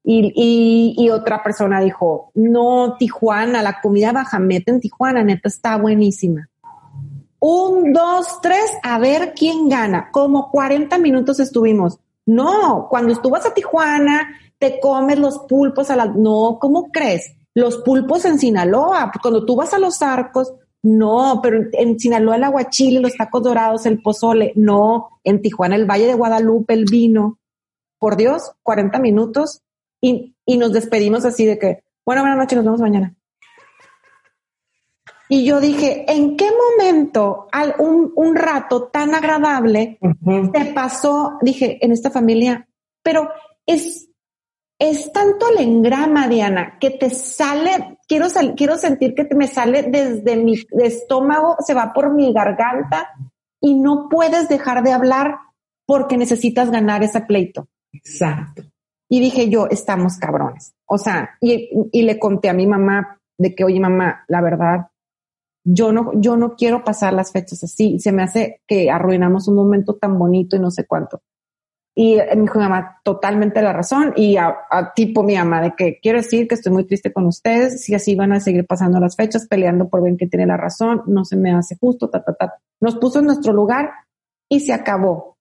Y, 0.02 0.94
y, 0.96 1.10
otra 1.10 1.42
persona 1.42 1.80
dijo, 1.80 2.30
no, 2.34 2.96
Tijuana, 2.98 3.62
la 3.62 3.80
comida 3.80 4.12
bajameta 4.12 4.72
en 4.72 4.80
Tijuana, 4.80 5.22
neta, 5.22 5.48
está 5.48 5.76
buenísima. 5.76 6.48
Un, 7.38 7.92
dos, 7.92 8.40
tres, 8.40 8.72
a 8.82 8.98
ver 8.98 9.34
quién 9.34 9.68
gana. 9.68 10.10
Como 10.10 10.50
40 10.50 10.96
minutos 10.98 11.38
estuvimos. 11.38 11.98
No, 12.26 12.86
cuando 12.88 13.12
estuvas 13.12 13.44
a 13.46 13.54
Tijuana, 13.54 14.28
te 14.58 14.80
comes 14.80 15.18
los 15.18 15.38
pulpos 15.40 15.90
a 15.90 15.96
la... 15.96 16.06
No, 16.06 16.58
¿cómo 16.60 16.90
crees? 16.90 17.34
Los 17.54 17.78
pulpos 17.78 18.24
en 18.24 18.38
Sinaloa. 18.38 19.10
Cuando 19.20 19.44
tú 19.44 19.56
vas 19.56 19.74
a 19.74 19.78
los 19.78 20.02
arcos, 20.02 20.52
no, 20.82 21.40
pero 21.42 21.68
en 21.72 21.98
Sinaloa 21.98 22.36
el 22.36 22.44
aguachile, 22.44 23.00
los 23.00 23.16
tacos 23.16 23.42
dorados, 23.42 23.86
el 23.86 24.00
pozole, 24.00 24.52
no, 24.56 25.20
en 25.24 25.42
Tijuana 25.42 25.76
el 25.76 25.84
Valle 25.88 26.06
de 26.06 26.14
Guadalupe, 26.14 26.74
el 26.74 26.84
vino. 26.84 27.38
Por 27.98 28.16
Dios, 28.16 28.52
40 28.62 28.98
minutos 28.98 29.62
y, 30.00 30.34
y 30.46 30.56
nos 30.56 30.72
despedimos 30.72 31.26
así 31.26 31.44
de 31.44 31.58
que, 31.58 31.84
bueno, 32.04 32.22
buenas 32.22 32.38
noches, 32.38 32.56
nos 32.56 32.64
vemos 32.64 32.80
mañana. 32.80 33.14
Y 35.32 35.44
yo 35.44 35.60
dije, 35.60 36.04
¿en 36.12 36.36
qué 36.36 36.50
momento 36.50 37.46
al 37.52 37.76
un, 37.78 38.12
un 38.16 38.34
rato 38.34 38.88
tan 38.88 39.14
agradable 39.14 40.00
se 40.52 40.64
pasó? 40.72 41.38
Dije, 41.40 41.78
en 41.84 41.92
esta 41.92 42.10
familia, 42.10 42.66
pero 43.00 43.30
es, 43.64 44.09
es 44.80 45.12
tanto 45.12 45.46
el 45.50 45.62
engrama, 45.62 46.26
Diana, 46.26 46.78
que 46.80 46.90
te 46.90 47.10
sale, 47.10 47.98
quiero, 48.08 48.28
quiero 48.56 48.78
sentir 48.78 49.14
que 49.14 49.26
te 49.26 49.34
me 49.34 49.46
sale 49.46 49.82
desde 49.82 50.36
mi 50.36 50.54
estómago, 50.82 51.56
se 51.60 51.74
va 51.74 51.92
por 51.92 52.14
mi 52.14 52.32
garganta 52.32 53.10
y 53.60 53.78
no 53.78 54.08
puedes 54.08 54.48
dejar 54.48 54.82
de 54.82 54.92
hablar 54.92 55.36
porque 55.84 56.16
necesitas 56.16 56.70
ganar 56.70 57.02
ese 57.02 57.20
pleito. 57.20 57.68
Exacto. 57.92 58.62
Y 59.06 59.20
dije 59.20 59.50
yo, 59.50 59.66
estamos 59.68 60.16
cabrones. 60.16 60.72
O 60.86 60.96
sea, 60.96 61.36
y, 61.42 61.68
y 61.92 62.02
le 62.02 62.18
conté 62.18 62.48
a 62.48 62.54
mi 62.54 62.66
mamá 62.66 63.20
de 63.36 63.54
que, 63.54 63.64
oye, 63.64 63.80
mamá, 63.80 64.24
la 64.28 64.40
verdad, 64.40 64.86
yo 65.62 65.92
no, 65.92 66.12
yo 66.14 66.38
no 66.38 66.56
quiero 66.56 66.84
pasar 66.84 67.12
las 67.12 67.32
fechas 67.32 67.62
así. 67.64 67.98
Se 67.98 68.12
me 68.12 68.22
hace 68.22 68.62
que 68.66 68.90
arruinamos 68.90 69.46
un 69.46 69.56
momento 69.56 69.96
tan 69.96 70.18
bonito 70.18 70.56
y 70.56 70.60
no 70.60 70.70
sé 70.70 70.86
cuánto. 70.86 71.20
Y 72.02 72.16
me 72.16 72.40
dijo 72.40 72.58
mi 72.58 72.64
mamá, 72.64 72.98
totalmente 73.04 73.60
la 73.60 73.74
razón. 73.74 74.14
Y 74.16 74.38
a, 74.38 74.56
tipo 74.96 75.22
mi 75.22 75.36
mamá, 75.36 75.60
de 75.60 75.74
que 75.76 75.98
quiero 76.00 76.16
decir 76.16 76.48
que 76.48 76.54
estoy 76.54 76.72
muy 76.72 76.86
triste 76.86 77.12
con 77.12 77.26
ustedes. 77.26 77.84
Si 77.84 77.94
así 77.94 78.14
van 78.14 78.32
a 78.32 78.40
seguir 78.40 78.66
pasando 78.66 78.98
las 79.00 79.16
fechas, 79.16 79.46
peleando 79.46 79.86
por 79.90 80.02
ver 80.02 80.16
que 80.16 80.26
tiene 80.26 80.46
la 80.46 80.56
razón, 80.56 81.02
no 81.04 81.26
se 81.26 81.36
me 81.36 81.52
hace 81.52 81.76
justo, 81.78 82.08
ta, 82.08 82.24
ta, 82.24 82.32
ta. 82.32 82.54
Nos 82.80 82.96
puso 82.96 83.18
en 83.18 83.26
nuestro 83.26 83.52
lugar 83.52 83.90
y 84.48 84.60
se 84.60 84.72
acabó. 84.72 85.36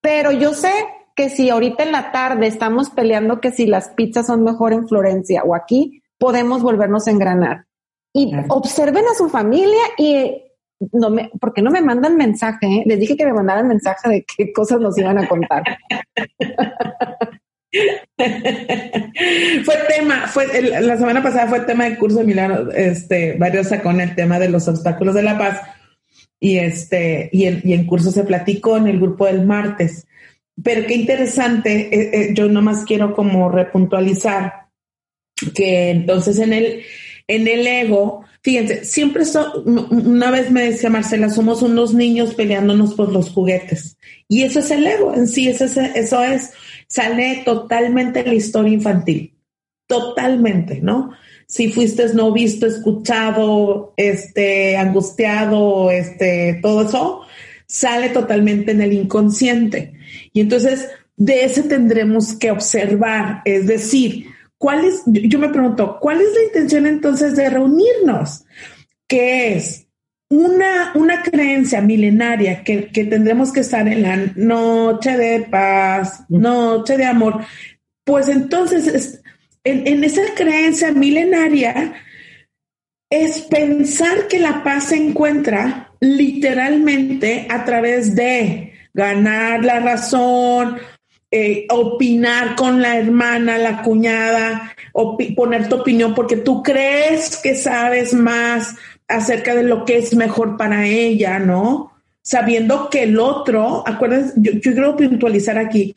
Pero 0.00 0.32
yo 0.32 0.54
sé 0.54 0.72
que 1.14 1.28
si 1.28 1.50
ahorita 1.50 1.82
en 1.82 1.92
la 1.92 2.10
tarde 2.10 2.46
estamos 2.46 2.88
peleando 2.88 3.42
que 3.42 3.50
si 3.50 3.66
las 3.66 3.90
pizzas 3.90 4.28
son 4.28 4.42
mejor 4.42 4.72
en 4.72 4.88
Florencia 4.88 5.42
o 5.42 5.54
aquí, 5.54 6.02
podemos 6.16 6.62
volvernos 6.62 7.06
a 7.06 7.10
engranar. 7.10 7.66
Y 8.14 8.32
observen 8.48 9.04
a 9.12 9.14
su 9.14 9.28
familia 9.28 9.82
y 9.98 10.42
no 10.92 11.10
me, 11.10 11.30
porque 11.40 11.62
no 11.62 11.70
me 11.70 11.80
mandan 11.80 12.16
mensaje? 12.16 12.82
Les 12.86 12.98
dije 12.98 13.16
que 13.16 13.26
me 13.26 13.32
mandaran 13.32 13.68
mensaje 13.68 14.08
de 14.08 14.24
qué 14.24 14.52
cosas 14.52 14.80
nos 14.80 14.96
iban 14.98 15.18
a 15.18 15.28
contar. 15.28 15.62
fue 19.64 19.74
tema, 19.88 20.26
fue 20.26 20.46
la 20.62 20.96
semana 20.96 21.22
pasada 21.22 21.46
fue 21.46 21.60
tema 21.60 21.84
de 21.84 21.96
curso 21.96 22.18
de 22.18 22.24
Milano, 22.24 22.70
este, 22.72 23.34
varios 23.34 23.68
sacó 23.68 23.90
el 23.90 24.14
tema 24.16 24.38
de 24.38 24.48
los 24.48 24.66
obstáculos 24.66 25.14
de 25.14 25.22
la 25.22 25.38
paz 25.38 25.60
y 26.40 26.56
este, 26.58 27.28
y 27.32 27.44
en, 27.44 27.60
y 27.62 27.74
en 27.74 27.86
curso 27.86 28.10
se 28.10 28.24
platicó 28.24 28.76
en 28.76 28.88
el 28.88 28.98
grupo 28.98 29.26
del 29.26 29.46
martes. 29.46 30.06
Pero 30.62 30.86
qué 30.86 30.94
interesante, 30.94 31.88
eh, 31.92 32.10
eh, 32.12 32.30
yo 32.34 32.48
nomás 32.48 32.84
quiero 32.84 33.14
como 33.14 33.48
repuntualizar 33.50 34.66
que 35.54 35.90
entonces 35.90 36.38
en 36.38 36.52
el, 36.52 36.82
en 37.28 37.48
el 37.48 37.66
ego, 37.66 38.24
fíjense, 38.42 38.84
siempre 38.84 39.24
una 39.64 40.30
vez 40.30 40.50
me 40.50 40.70
decía 40.70 40.90
Marcela, 40.90 41.30
somos 41.30 41.62
unos 41.62 41.94
niños 41.94 42.34
peleándonos 42.34 42.94
por 42.94 43.12
los 43.12 43.30
juguetes. 43.30 43.96
Y 44.28 44.42
eso 44.42 44.60
es 44.60 44.70
el 44.70 44.86
ego 44.86 45.14
en 45.14 45.26
sí, 45.26 45.48
eso 45.48 45.64
es, 45.64 45.76
eso 45.76 46.22
es 46.24 46.50
sale 46.90 47.42
totalmente 47.44 48.24
la 48.24 48.34
historia 48.34 48.72
infantil, 48.72 49.34
totalmente, 49.86 50.80
¿no? 50.80 51.12
Si 51.46 51.72
fuiste 51.72 52.12
no 52.14 52.32
visto, 52.32 52.66
escuchado, 52.66 53.92
este, 53.96 54.76
angustiado, 54.76 55.90
este, 55.90 56.58
todo 56.62 56.82
eso, 56.88 57.22
sale 57.66 58.08
totalmente 58.08 58.72
en 58.72 58.82
el 58.82 58.92
inconsciente. 58.92 59.94
Y 60.32 60.40
entonces, 60.40 60.88
de 61.16 61.44
ese 61.44 61.64
tendremos 61.64 62.34
que 62.34 62.50
observar, 62.50 63.42
es 63.44 63.66
decir, 63.66 64.26
¿Cuál 64.60 64.84
es, 64.84 65.04
yo 65.06 65.38
me 65.38 65.48
pregunto, 65.48 65.96
¿cuál 65.98 66.20
es 66.20 66.34
la 66.34 66.42
intención 66.42 66.84
entonces 66.84 67.34
de 67.34 67.48
reunirnos? 67.48 68.44
¿Qué 69.08 69.54
es? 69.56 69.86
Una, 70.28 70.92
una 70.96 71.22
creencia 71.22 71.80
milenaria 71.80 72.62
que, 72.62 72.82
tendremos 72.92 73.52
que 73.52 73.60
estar 73.60 73.88
en 73.88 74.02
la 74.02 74.16
noche 74.36 75.16
de 75.16 75.40
paz, 75.44 76.24
noche 76.28 76.98
de 76.98 77.06
amor. 77.06 77.42
Pues 78.04 78.28
entonces, 78.28 79.22
en, 79.64 79.86
en 79.86 80.04
esa 80.04 80.34
creencia 80.36 80.92
milenaria, 80.92 81.94
es 83.08 83.40
pensar 83.40 84.28
que 84.28 84.40
la 84.40 84.62
paz 84.62 84.88
se 84.88 84.96
encuentra 84.96 85.94
literalmente 86.00 87.46
a 87.48 87.64
través 87.64 88.14
de 88.14 88.74
ganar 88.92 89.64
la 89.64 89.80
razón, 89.80 90.76
eh, 91.32 91.66
opinar 91.70 92.56
con 92.56 92.82
la 92.82 92.96
hermana, 92.98 93.56
la 93.56 93.82
cuñada, 93.82 94.74
poner 95.36 95.68
tu 95.68 95.76
opinión 95.76 96.14
porque 96.14 96.36
tú 96.36 96.62
crees 96.62 97.36
que 97.36 97.54
sabes 97.54 98.12
más 98.12 98.74
acerca 99.06 99.54
de 99.54 99.62
lo 99.62 99.84
que 99.84 99.98
es 99.98 100.14
mejor 100.14 100.56
para 100.56 100.86
ella, 100.86 101.38
¿no? 101.38 101.92
Sabiendo 102.22 102.90
que 102.90 103.04
el 103.04 103.18
otro, 103.18 103.84
acuérdense, 103.86 104.34
yo, 104.36 104.52
yo 104.52 104.72
quiero 104.72 104.96
puntualizar 104.96 105.56
aquí, 105.56 105.94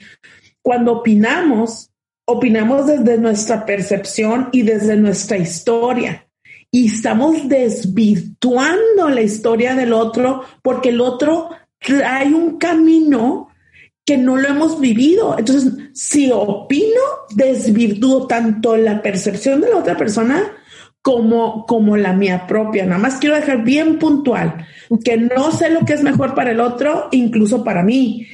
cuando 0.62 0.94
opinamos, 0.94 1.92
opinamos 2.26 2.88
desde 2.88 3.18
nuestra 3.18 3.66
percepción 3.66 4.50
y 4.52 4.62
desde 4.62 4.96
nuestra 4.96 5.38
historia. 5.38 6.28
Y 6.72 6.88
estamos 6.88 7.48
desvirtuando 7.48 9.10
la 9.10 9.22
historia 9.22 9.76
del 9.76 9.94
otro 9.94 10.44
porque 10.62 10.90
el 10.90 11.02
otro 11.02 11.50
trae 11.80 12.34
un 12.34 12.58
camino 12.58 13.50
que 14.06 14.18
no 14.18 14.38
lo 14.38 14.48
hemos 14.48 14.80
vivido. 14.80 15.38
Entonces, 15.38 15.74
si 15.94 16.32
opino, 16.32 17.02
desvirtúo 17.36 18.28
tanto 18.28 18.76
la 18.76 19.02
percepción 19.02 19.62
de 19.62 19.70
la 19.70 19.78
otra 19.78 19.98
persona 19.98 20.52
como, 21.02 21.66
como 21.66 21.98
la 21.98 22.14
mía 22.14 22.46
propia. 22.48 22.86
Nada 22.86 23.00
más 23.00 23.16
quiero 23.16 23.36
dejar 23.36 23.64
bien 23.64 24.00
puntual 24.00 24.66
que 25.04 25.18
no 25.18 25.52
sé 25.52 25.70
lo 25.70 25.82
que 25.86 25.94
es 25.94 26.04
mejor 26.04 26.36
para 26.36 26.52
el 26.52 26.60
otro, 26.60 27.08
incluso 27.12 27.64
para 27.64 27.84
mí. 27.84 28.28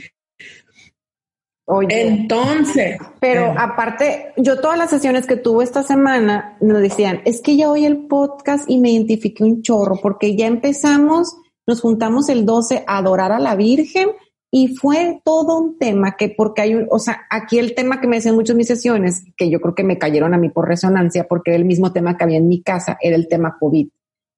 Oye, 1.65 2.07
entonces. 2.07 2.97
Pero 3.19 3.47
eh, 3.47 3.55
aparte, 3.57 4.33
yo 4.37 4.59
todas 4.59 4.77
las 4.77 4.89
sesiones 4.89 5.27
que 5.27 5.35
tuve 5.35 5.63
esta 5.63 5.83
semana 5.83 6.57
nos 6.61 6.81
decían, 6.81 7.21
es 7.25 7.41
que 7.41 7.55
ya 7.55 7.69
oí 7.69 7.85
el 7.85 8.07
podcast 8.07 8.67
y 8.67 8.79
me 8.79 8.91
identifiqué 8.91 9.43
un 9.43 9.61
chorro 9.61 9.99
porque 10.01 10.35
ya 10.35 10.47
empezamos, 10.47 11.37
nos 11.67 11.81
juntamos 11.81 12.27
el 12.29 12.45
12 12.45 12.85
a 12.87 12.97
adorar 12.97 13.31
a 13.31 13.39
la 13.39 13.55
Virgen 13.55 14.09
y 14.51 14.75
fue 14.75 15.21
todo 15.23 15.59
un 15.59 15.77
tema 15.77 16.15
que, 16.17 16.29
porque 16.29 16.61
hay 16.61 16.75
un, 16.75 16.87
o 16.89 16.97
sea, 16.97 17.21
aquí 17.29 17.59
el 17.59 17.75
tema 17.75 18.01
que 18.01 18.07
me 18.07 18.15
decían 18.15 18.35
muchas 18.35 18.55
mis 18.55 18.67
sesiones, 18.67 19.23
que 19.37 19.49
yo 19.49 19.61
creo 19.61 19.75
que 19.75 19.83
me 19.83 19.99
cayeron 19.99 20.33
a 20.33 20.37
mí 20.37 20.49
por 20.49 20.67
resonancia, 20.67 21.27
porque 21.27 21.51
era 21.51 21.57
el 21.57 21.65
mismo 21.65 21.93
tema 21.93 22.17
que 22.17 22.23
había 22.23 22.37
en 22.37 22.47
mi 22.47 22.63
casa, 22.63 22.97
era 22.99 23.15
el 23.15 23.27
tema 23.27 23.57
COVID. 23.59 23.89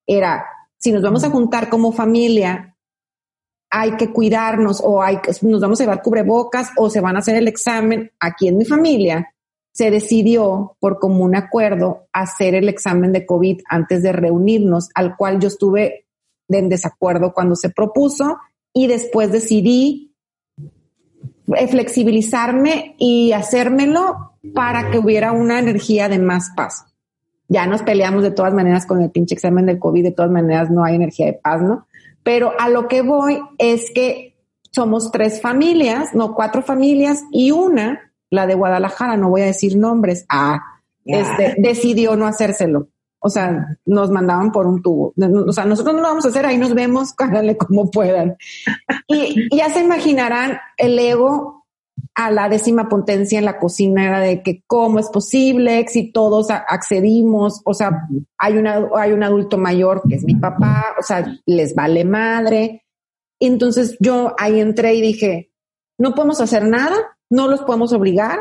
Era, 0.06 0.46
si 0.78 0.92
nos 0.92 1.02
vamos 1.02 1.24
a 1.24 1.30
juntar 1.30 1.70
como 1.70 1.94
familia, 1.94 2.76
hay 3.70 3.96
que 3.96 4.12
cuidarnos 4.12 4.82
o 4.84 5.02
hay 5.02 5.22
que, 5.22 5.32
nos 5.44 5.62
vamos 5.62 5.80
a 5.80 5.84
llevar 5.86 6.02
cubrebocas 6.02 6.72
o 6.76 6.90
se 6.90 7.00
van 7.00 7.16
a 7.16 7.20
hacer 7.20 7.38
el 7.38 7.48
examen. 7.48 8.12
Aquí 8.20 8.50
en 8.50 8.58
mi 8.58 8.66
familia 8.66 9.34
se 9.74 9.90
decidió 9.90 10.76
por 10.82 11.00
común 11.00 11.38
acuerdo 11.38 12.08
hacer 12.12 12.56
el 12.56 12.68
examen 12.68 13.14
de 13.14 13.26
COVID 13.26 13.62
antes 13.70 14.04
de 14.04 14.12
reunirnos, 14.12 14.90
al 14.94 15.16
cual 15.16 15.40
yo 15.40 15.48
estuve 15.48 16.08
en 16.50 16.68
desacuerdo 16.68 17.34
cuando 17.34 17.56
se 17.56 17.70
propuso 17.70 18.38
y 18.74 18.88
después 18.88 19.32
decidí 19.32 20.14
eh, 21.56 21.68
flexibilizarme 21.68 22.96
y 22.98 23.32
hacérmelo 23.34 24.34
para 24.54 24.90
que 24.90 25.00
hubiera 25.00 25.32
una 25.32 25.60
energía 25.60 26.10
de 26.10 26.20
más 26.20 26.52
paz. 26.56 26.86
Ya 27.48 27.68
nos 27.68 27.84
peleamos 27.84 28.24
de 28.24 28.32
todas 28.32 28.54
maneras 28.54 28.86
con 28.86 29.02
el 29.02 29.12
pinche 29.12 29.36
examen 29.36 29.66
del 29.66 29.80
COVID, 29.80 30.04
de 30.04 30.12
todas 30.12 30.32
maneras 30.32 30.70
no 30.70 30.84
hay 30.84 30.96
energía 30.96 31.26
de 31.26 31.34
paz, 31.34 31.62
¿no? 31.62 31.86
Pero 32.24 32.54
a 32.60 32.70
lo 32.70 32.88
que 32.88 33.02
voy 33.02 33.42
es 33.58 33.92
que 33.94 34.38
somos 34.72 35.12
tres 35.12 35.42
familias, 35.42 36.14
no 36.14 36.34
cuatro 36.34 36.62
familias 36.62 37.24
y 37.32 37.52
una, 37.52 38.14
la 38.30 38.48
de 38.48 38.56
Guadalajara, 38.56 39.18
no 39.18 39.30
voy 39.30 39.42
a 39.42 39.46
decir 39.46 39.76
nombres, 39.76 40.26
ah, 40.30 40.62
este, 41.04 41.56
decidió 41.58 42.16
no 42.16 42.26
hacérselo. 42.26 42.88
O 43.24 43.30
sea, 43.30 43.78
nos 43.86 44.10
mandaban 44.10 44.52
por 44.52 44.66
un 44.66 44.82
tubo. 44.82 45.14
O 45.48 45.54
sea, 45.54 45.66
nosotros 45.66 45.96
no 45.96 46.02
lo 46.02 46.08
vamos 46.08 46.26
a 46.26 46.30
hacer, 46.30 46.46
ahí 46.46 46.58
nos 46.58 46.74
vemos, 46.74 47.14
cállale 47.18 47.56
como 47.56 47.90
puedan. 47.90 48.36
Y, 49.08 49.56
ya 49.56 49.70
se 49.70 49.82
imaginarán 49.82 50.58
el 50.78 50.98
ego 50.98 51.66
a 52.16 52.32
la 52.32 52.50
décima 52.50 52.90
potencia 52.90 53.38
en 53.38 53.46
la 53.46 53.60
cocina 53.60 54.06
era 54.06 54.20
de 54.20 54.42
que 54.42 54.64
cómo 54.66 55.00
es 55.00 55.10
posible, 55.10 55.86
si 55.88 56.12
todos 56.12 56.50
accedimos, 56.50 57.62
o 57.64 57.74
sea, 57.74 58.08
hay, 58.38 58.58
una, 58.58 58.90
hay 58.98 59.12
un 59.12 59.24
adulto 59.24 59.58
mayor 59.58 60.02
que 60.08 60.16
es 60.16 60.24
mi 60.24 60.36
papá, 60.36 60.96
o 61.00 61.04
sea, 61.04 61.26
les 61.46 61.76
vale 61.76 62.04
madre. 62.04 62.86
Entonces 63.40 63.98
yo 64.00 64.34
ahí 64.40 64.60
entré 64.60 64.96
y 64.96 65.02
dije, 65.02 65.52
no 66.00 66.16
podemos 66.16 66.42
hacer 66.42 66.68
nada, 66.68 66.96
no 67.30 67.48
los 67.48 67.62
podemos 67.62 67.94
obligar, 67.94 68.40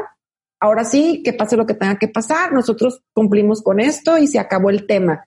ahora 0.60 0.84
sí, 0.84 1.22
que 1.24 1.32
pase 1.32 1.56
lo 1.56 1.66
que 1.66 1.74
tenga 1.74 1.98
que 1.98 2.08
pasar, 2.08 2.52
nosotros 2.52 3.02
cumplimos 3.12 3.62
con 3.62 3.80
esto 3.80 4.18
y 4.18 4.26
se 4.26 4.38
acabó 4.38 4.70
el 4.70 4.86
tema. 4.86 5.26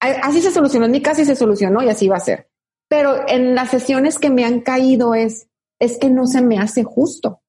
Así 0.00 0.40
se 0.40 0.50
solucionó 0.50 0.86
en 0.86 0.92
mi 0.92 1.02
casa 1.02 1.22
y 1.22 1.26
se 1.26 1.36
solucionó 1.36 1.82
y 1.82 1.88
así 1.88 2.08
va 2.08 2.16
a 2.16 2.20
ser. 2.20 2.48
Pero 2.88 3.28
en 3.28 3.54
las 3.54 3.70
sesiones 3.70 4.18
que 4.18 4.30
me 4.30 4.44
han 4.44 4.60
caído 4.60 5.14
es, 5.14 5.48
es 5.78 5.98
que 5.98 6.10
no 6.10 6.26
se 6.26 6.42
me 6.42 6.58
hace 6.58 6.84
justo. 6.84 7.42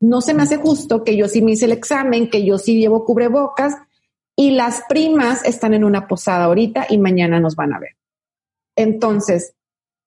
No 0.00 0.20
se 0.20 0.34
me 0.34 0.42
hace 0.42 0.56
justo 0.56 1.04
que 1.04 1.16
yo 1.16 1.28
sí 1.28 1.42
me 1.42 1.52
hice 1.52 1.66
el 1.66 1.72
examen, 1.72 2.30
que 2.30 2.44
yo 2.44 2.58
sí 2.58 2.78
llevo 2.78 3.04
cubrebocas 3.04 3.76
y 4.36 4.52
las 4.52 4.82
primas 4.88 5.44
están 5.44 5.74
en 5.74 5.84
una 5.84 6.08
posada 6.08 6.44
ahorita 6.44 6.86
y 6.88 6.98
mañana 6.98 7.38
nos 7.38 7.54
van 7.54 7.74
a 7.74 7.78
ver. 7.78 7.96
Entonces, 8.76 9.54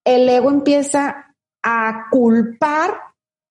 el 0.04 0.28
ego 0.28 0.50
empieza 0.50 1.36
a 1.62 2.08
culpar 2.10 2.92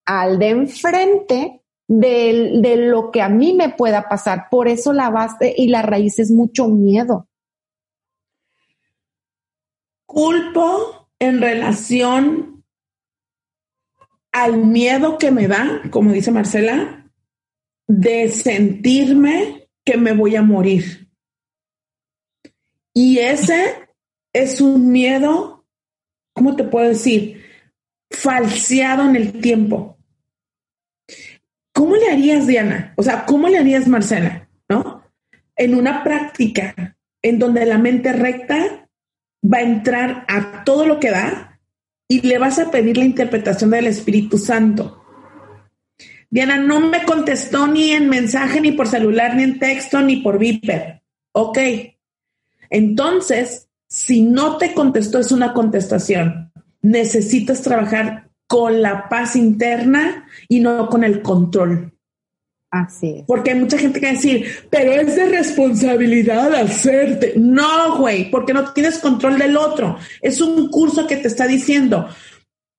al 0.04 0.38
de 0.38 0.48
enfrente 0.50 1.61
de, 1.92 2.60
de 2.62 2.76
lo 2.76 3.10
que 3.10 3.20
a 3.20 3.28
mí 3.28 3.52
me 3.52 3.68
pueda 3.68 4.08
pasar. 4.08 4.48
Por 4.50 4.66
eso 4.66 4.94
la 4.94 5.10
base 5.10 5.54
y 5.54 5.68
la 5.68 5.82
raíz 5.82 6.18
es 6.18 6.30
mucho 6.30 6.68
miedo. 6.68 7.28
Culpo 10.06 11.10
en 11.18 11.40
relación 11.40 12.64
al 14.32 14.56
miedo 14.56 15.18
que 15.18 15.30
me 15.30 15.48
da, 15.48 15.82
como 15.90 16.12
dice 16.12 16.30
Marcela, 16.30 17.10
de 17.86 18.30
sentirme 18.30 19.68
que 19.84 19.98
me 19.98 20.14
voy 20.14 20.36
a 20.36 20.42
morir. 20.42 21.10
Y 22.94 23.18
ese 23.18 23.88
es 24.32 24.62
un 24.62 24.90
miedo, 24.90 25.66
¿cómo 26.32 26.56
te 26.56 26.64
puedo 26.64 26.88
decir? 26.88 27.42
Falseado 28.10 29.08
en 29.10 29.16
el 29.16 29.40
tiempo. 29.42 29.91
¿Cómo 31.72 31.96
le 31.96 32.10
harías, 32.10 32.46
Diana? 32.46 32.92
O 32.96 33.02
sea, 33.02 33.24
¿cómo 33.24 33.48
le 33.48 33.58
harías, 33.58 33.88
Marcela? 33.88 34.48
¿No? 34.68 35.02
En 35.56 35.74
una 35.74 36.04
práctica 36.04 36.96
en 37.22 37.38
donde 37.38 37.64
la 37.66 37.78
mente 37.78 38.12
recta 38.12 38.88
va 39.42 39.58
a 39.58 39.62
entrar 39.62 40.24
a 40.28 40.64
todo 40.64 40.86
lo 40.86 41.00
que 41.00 41.10
da 41.10 41.60
y 42.08 42.20
le 42.20 42.38
vas 42.38 42.58
a 42.58 42.70
pedir 42.70 42.98
la 42.98 43.04
interpretación 43.04 43.70
del 43.70 43.86
Espíritu 43.86 44.38
Santo. 44.38 45.02
Diana 46.30 46.56
no 46.58 46.80
me 46.80 47.04
contestó 47.04 47.66
ni 47.66 47.90
en 47.90 48.08
mensaje, 48.08 48.60
ni 48.60 48.72
por 48.72 48.88
celular, 48.88 49.36
ni 49.36 49.42
en 49.42 49.58
texto, 49.58 50.00
ni 50.00 50.16
por 50.16 50.38
Viper. 50.38 51.02
Ok. 51.32 51.58
Entonces, 52.70 53.68
si 53.86 54.22
no 54.22 54.56
te 54.56 54.72
contestó, 54.72 55.18
es 55.18 55.30
una 55.30 55.52
contestación. 55.52 56.50
Necesitas 56.80 57.60
trabajar 57.60 58.30
con 58.52 58.82
la 58.82 59.08
paz 59.08 59.34
interna 59.34 60.28
y 60.46 60.60
no 60.60 60.86
con 60.90 61.04
el 61.04 61.22
control. 61.22 61.90
Así 62.70 63.20
es. 63.20 63.24
Porque 63.26 63.52
hay 63.52 63.60
mucha 63.60 63.78
gente 63.78 63.98
que 63.98 64.04
va 64.04 64.12
a 64.12 64.14
decir, 64.14 64.46
pero 64.68 64.92
es 64.92 65.16
de 65.16 65.24
responsabilidad 65.24 66.54
hacerte. 66.54 67.32
No, 67.36 67.96
güey, 67.96 68.30
porque 68.30 68.52
no 68.52 68.70
tienes 68.74 68.98
control 68.98 69.38
del 69.38 69.56
otro. 69.56 69.96
Es 70.20 70.42
un 70.42 70.68
curso 70.68 71.06
que 71.06 71.16
te 71.16 71.28
está 71.28 71.46
diciendo, 71.46 72.10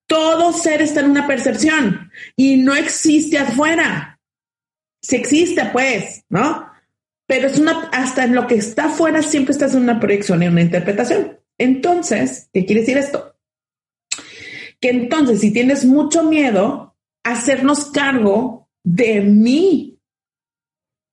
todo 0.06 0.52
ser 0.52 0.80
está 0.80 1.00
en 1.00 1.10
una 1.10 1.26
percepción 1.26 2.08
y 2.36 2.58
no 2.58 2.76
existe 2.76 3.38
afuera. 3.38 4.20
Si 5.02 5.16
existe, 5.16 5.70
pues, 5.72 6.24
¿no? 6.28 6.68
Pero 7.26 7.48
es 7.48 7.58
una, 7.58 7.88
hasta 7.90 8.22
en 8.22 8.36
lo 8.36 8.46
que 8.46 8.54
está 8.54 8.84
afuera 8.84 9.22
siempre 9.22 9.50
estás 9.50 9.74
en 9.74 9.82
una 9.82 9.98
proyección 9.98 10.40
y 10.40 10.46
una 10.46 10.62
interpretación. 10.62 11.36
Entonces, 11.58 12.48
¿qué 12.52 12.64
quiere 12.64 12.82
decir 12.82 12.96
esto? 12.96 13.33
Que 14.84 14.90
entonces, 14.90 15.40
si 15.40 15.50
tienes 15.50 15.86
mucho 15.86 16.24
miedo, 16.24 16.94
hacernos 17.22 17.86
cargo 17.86 18.68
de 18.82 19.22
mí, 19.22 19.98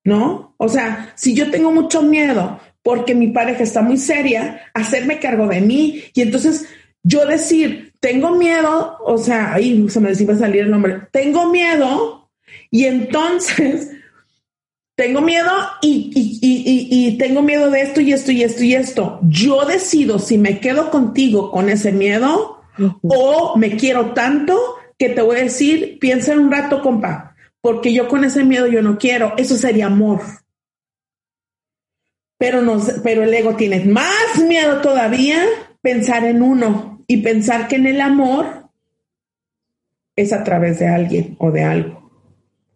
¿no? 0.04 0.56
O 0.58 0.68
sea, 0.68 1.14
si 1.16 1.34
yo 1.34 1.50
tengo 1.50 1.72
mucho 1.72 2.02
miedo 2.02 2.60
porque 2.84 3.16
mi 3.16 3.30
pareja 3.30 3.64
está 3.64 3.82
muy 3.82 3.96
seria, 3.96 4.70
hacerme 4.74 5.20
cargo 5.20 5.48
de 5.48 5.62
mí 5.62 6.04
y 6.14 6.20
entonces 6.20 6.68
yo 7.02 7.26
decir, 7.26 7.94
tengo 8.02 8.32
miedo, 8.32 8.98
o 9.06 9.18
sea, 9.18 9.54
ahí 9.54 9.88
se 9.88 10.02
me 10.02 10.12
iba 10.20 10.34
a 10.34 10.38
salir 10.38 10.64
el 10.64 10.72
nombre, 10.72 11.04
tengo 11.14 11.50
miedo 11.50 12.30
y 12.70 12.84
entonces 12.84 13.90
tengo 14.98 15.22
miedo 15.22 15.50
y, 15.82 16.12
y, 16.42 17.18
tengo 17.18 17.42
miedo 17.42 17.70
de 17.70 17.84
esto 17.84 18.02
y 18.02 18.12
esto 18.12 18.34
y 18.34 18.44
esto 18.44 18.66
y 18.66 18.76
esto. 18.76 19.20
Yo 19.30 19.64
decido 19.64 20.20
si 20.20 20.38
me 20.38 20.60
quedo 20.60 20.92
contigo 20.92 21.52
con 21.52 21.70
ese 21.70 21.94
miedo 21.94 22.61
o 23.02 23.58
me 23.58 23.76
quiero 23.76 24.14
tanto 24.14 24.58
que 24.98 25.10
te 25.10 25.22
voy 25.22 25.38
a 25.38 25.44
decir, 25.44 25.98
piensa 26.00 26.34
en 26.34 26.40
un 26.40 26.52
rato, 26.52 26.82
compa, 26.82 27.36
porque 27.60 27.94
yo 27.94 28.08
con 28.08 28.24
ese 28.24 28.44
miedo 28.44 28.68
yo 28.68 28.82
no 28.82 28.98
quiero. 28.98 29.34
Eso 29.38 29.58
sería 29.58 29.88
amor. 29.88 30.22
Pero, 32.38 32.62
nos, 32.62 32.92
pero 33.04 33.24
el 33.24 33.34
ego 33.34 33.56
tiene 33.56 33.84
más 33.86 34.38
miedo 34.48 34.82
todavía 34.82 35.44
pensar 35.82 36.24
en 36.26 36.42
uno 36.42 37.04
y 37.08 37.18
pensar 37.18 37.68
que 37.68 37.76
en 37.76 37.88
el 37.88 38.02
amor 38.02 38.70
es 40.16 40.34
a 40.34 40.44
través 40.44 40.80
de 40.80 40.88
alguien 40.88 41.36
o 41.40 41.52
de 41.52 41.64
algo. 41.64 42.12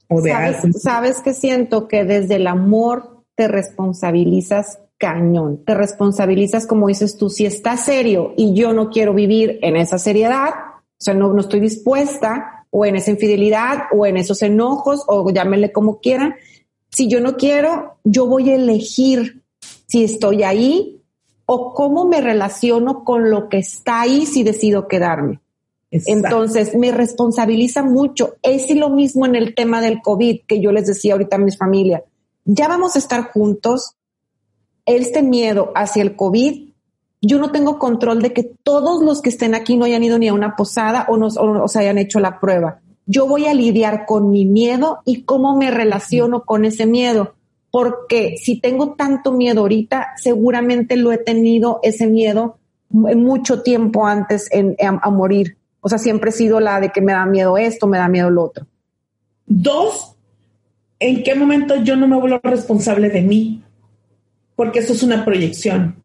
O 0.08 0.21
de 0.21 0.31
¿Sabes, 0.31 0.81
Sabes 0.81 1.21
que 1.21 1.34
siento 1.34 1.88
que 1.88 2.05
desde 2.05 2.36
el 2.36 2.47
amor 2.47 3.23
te 3.36 3.47
responsabilizas 3.47 4.79
cañón, 4.97 5.63
te 5.65 5.73
responsabilizas 5.73 6.67
como 6.67 6.88
dices 6.88 7.17
tú, 7.17 7.29
si 7.29 7.45
está 7.45 7.77
serio 7.77 8.34
y 8.38 8.53
yo 8.53 8.73
no 8.73 8.89
quiero 8.89 9.13
vivir 9.13 9.60
en 9.62 9.75
esa 9.75 9.97
seriedad, 9.97 10.49
o 10.49 11.03
sea, 11.03 11.13
no, 11.13 11.34
no 11.34 11.41
estoy 11.41 11.60
dispuesta 11.60 12.65
o 12.69 12.86
en 12.86 12.95
esa 12.95 13.12
infidelidad 13.12 13.84
o 13.91 14.05
en 14.05 14.17
esos 14.17 14.41
enojos 14.41 15.03
o 15.08 15.29
llámenle 15.31 15.71
como 15.71 15.99
quieran, 15.99 16.36
si 16.89 17.08
yo 17.10 17.19
no 17.19 17.36
quiero, 17.36 17.97
yo 18.03 18.25
voy 18.27 18.49
a 18.49 18.55
elegir 18.55 19.43
si 19.88 20.03
estoy 20.03 20.43
ahí 20.43 21.01
o 21.45 21.73
cómo 21.73 22.05
me 22.05 22.21
relaciono 22.21 23.03
con 23.03 23.29
lo 23.29 23.49
que 23.49 23.58
está 23.58 24.01
ahí 24.01 24.25
si 24.25 24.43
decido 24.43 24.88
quedarme. 24.88 25.41
Entonces, 25.91 26.75
me 26.75 26.91
responsabiliza 26.91 27.84
mucho. 27.84 28.36
Es 28.41 28.73
lo 28.75 28.89
mismo 28.89 29.25
en 29.25 29.36
el 29.36 29.55
tema 29.55 29.81
del 29.81 30.01
COVID 30.01 30.41
que 30.47 30.60
yo 30.60 30.71
les 30.71 30.88
decía 30.88 31.13
ahorita 31.13 31.38
a 31.38 31.39
mis 31.39 31.58
familia. 31.58 32.03
Ya 32.43 32.67
vamos 32.67 32.95
a 32.95 32.99
estar 32.99 33.31
juntos. 33.31 33.95
Este 34.85 35.21
miedo 35.21 35.71
hacia 35.75 36.03
el 36.03 36.15
COVID, 36.15 36.69
yo 37.21 37.39
no 37.39 37.51
tengo 37.51 37.79
control 37.79 38.21
de 38.21 38.33
que 38.33 38.43
todos 38.43 39.03
los 39.03 39.21
que 39.21 39.29
estén 39.29 39.55
aquí 39.55 39.77
no 39.77 39.85
hayan 39.85 40.03
ido 40.03 40.19
ni 40.19 40.27
a 40.27 40.33
una 40.33 40.55
posada 40.55 41.07
o, 41.09 41.17
no, 41.17 41.29
se 41.67 41.79
hayan 41.79 41.97
hecho 41.97 42.19
la 42.19 42.39
prueba. 42.39 42.81
Yo 43.07 43.27
voy 43.27 43.45
a 43.45 43.53
lidiar 43.53 44.05
con 44.05 44.29
mi 44.29 44.45
miedo 44.45 44.99
y 45.05 45.23
cómo 45.23 45.57
me 45.57 45.71
relaciono 45.71 46.43
con 46.43 46.65
ese 46.65 46.85
miedo 46.85 47.33
porque 47.75 48.37
si 48.37 48.61
tengo 48.61 48.93
tanto 48.93 49.33
miedo 49.33 49.61
ahorita, 49.61 50.13
seguramente 50.15 50.95
lo 50.95 51.11
he 51.11 51.17
tenido 51.17 51.81
ese 51.83 52.07
miedo 52.07 52.57
mucho 52.89 53.63
tiempo 53.63 54.07
antes 54.07 54.49
a, 54.79 55.09
morir. 55.09 55.57
O 55.81 55.89
sea, 55.89 55.97
siempre 55.97 56.29
he 56.29 56.33
sido 56.33 56.61
la 56.61 56.79
de 56.79 56.91
que 56.93 57.01
me 57.01 57.11
da 57.11 57.25
miedo 57.25 57.57
esto, 57.57 57.85
me 57.85 57.97
da 57.97 58.07
miedo 58.07 58.29
lo 58.29 58.43
otro. 58.43 58.65
Dos, 59.45 60.15
¿en 60.99 61.21
qué 61.23 61.35
momento 61.35 61.75
yo 61.75 61.97
no 61.97 62.07
me 62.07 62.17
vuelvo 62.17 62.39
responsable 62.43 63.09
de 63.09 63.21
mí? 63.21 63.64
Porque 64.55 64.79
eso 64.79 64.93
es 64.93 65.03
una 65.03 65.25
proyección. 65.25 66.01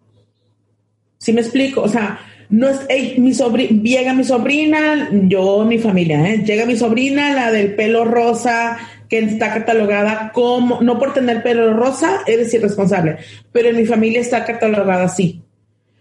¿Sí 1.18 1.32
me 1.32 1.40
explico? 1.40 1.82
O 1.82 1.88
sea, 1.88 2.20
no 2.50 2.68
es, 2.68 3.18
mi 3.18 3.32
sobrina, 3.32 3.82
llega 3.82 4.12
mi 4.12 4.24
sobrina, 4.24 5.08
yo, 5.12 5.64
mi 5.64 5.78
familia, 5.78 6.32
¿eh? 6.32 6.38
llega 6.38 6.66
mi 6.66 6.76
sobrina, 6.76 7.32
la 7.32 7.52
del 7.52 7.74
pelo 7.76 8.04
rosa, 8.04 8.78
que 9.08 9.20
está 9.20 9.54
catalogada 9.54 10.32
como, 10.32 10.80
no 10.80 10.98
por 10.98 11.14
tener 11.14 11.42
pelo 11.42 11.74
rosa, 11.74 12.20
eres 12.26 12.52
irresponsable, 12.52 13.18
pero 13.52 13.68
en 13.68 13.76
mi 13.76 13.86
familia 13.86 14.20
está 14.20 14.44
catalogada 14.44 15.04
así. 15.04 15.42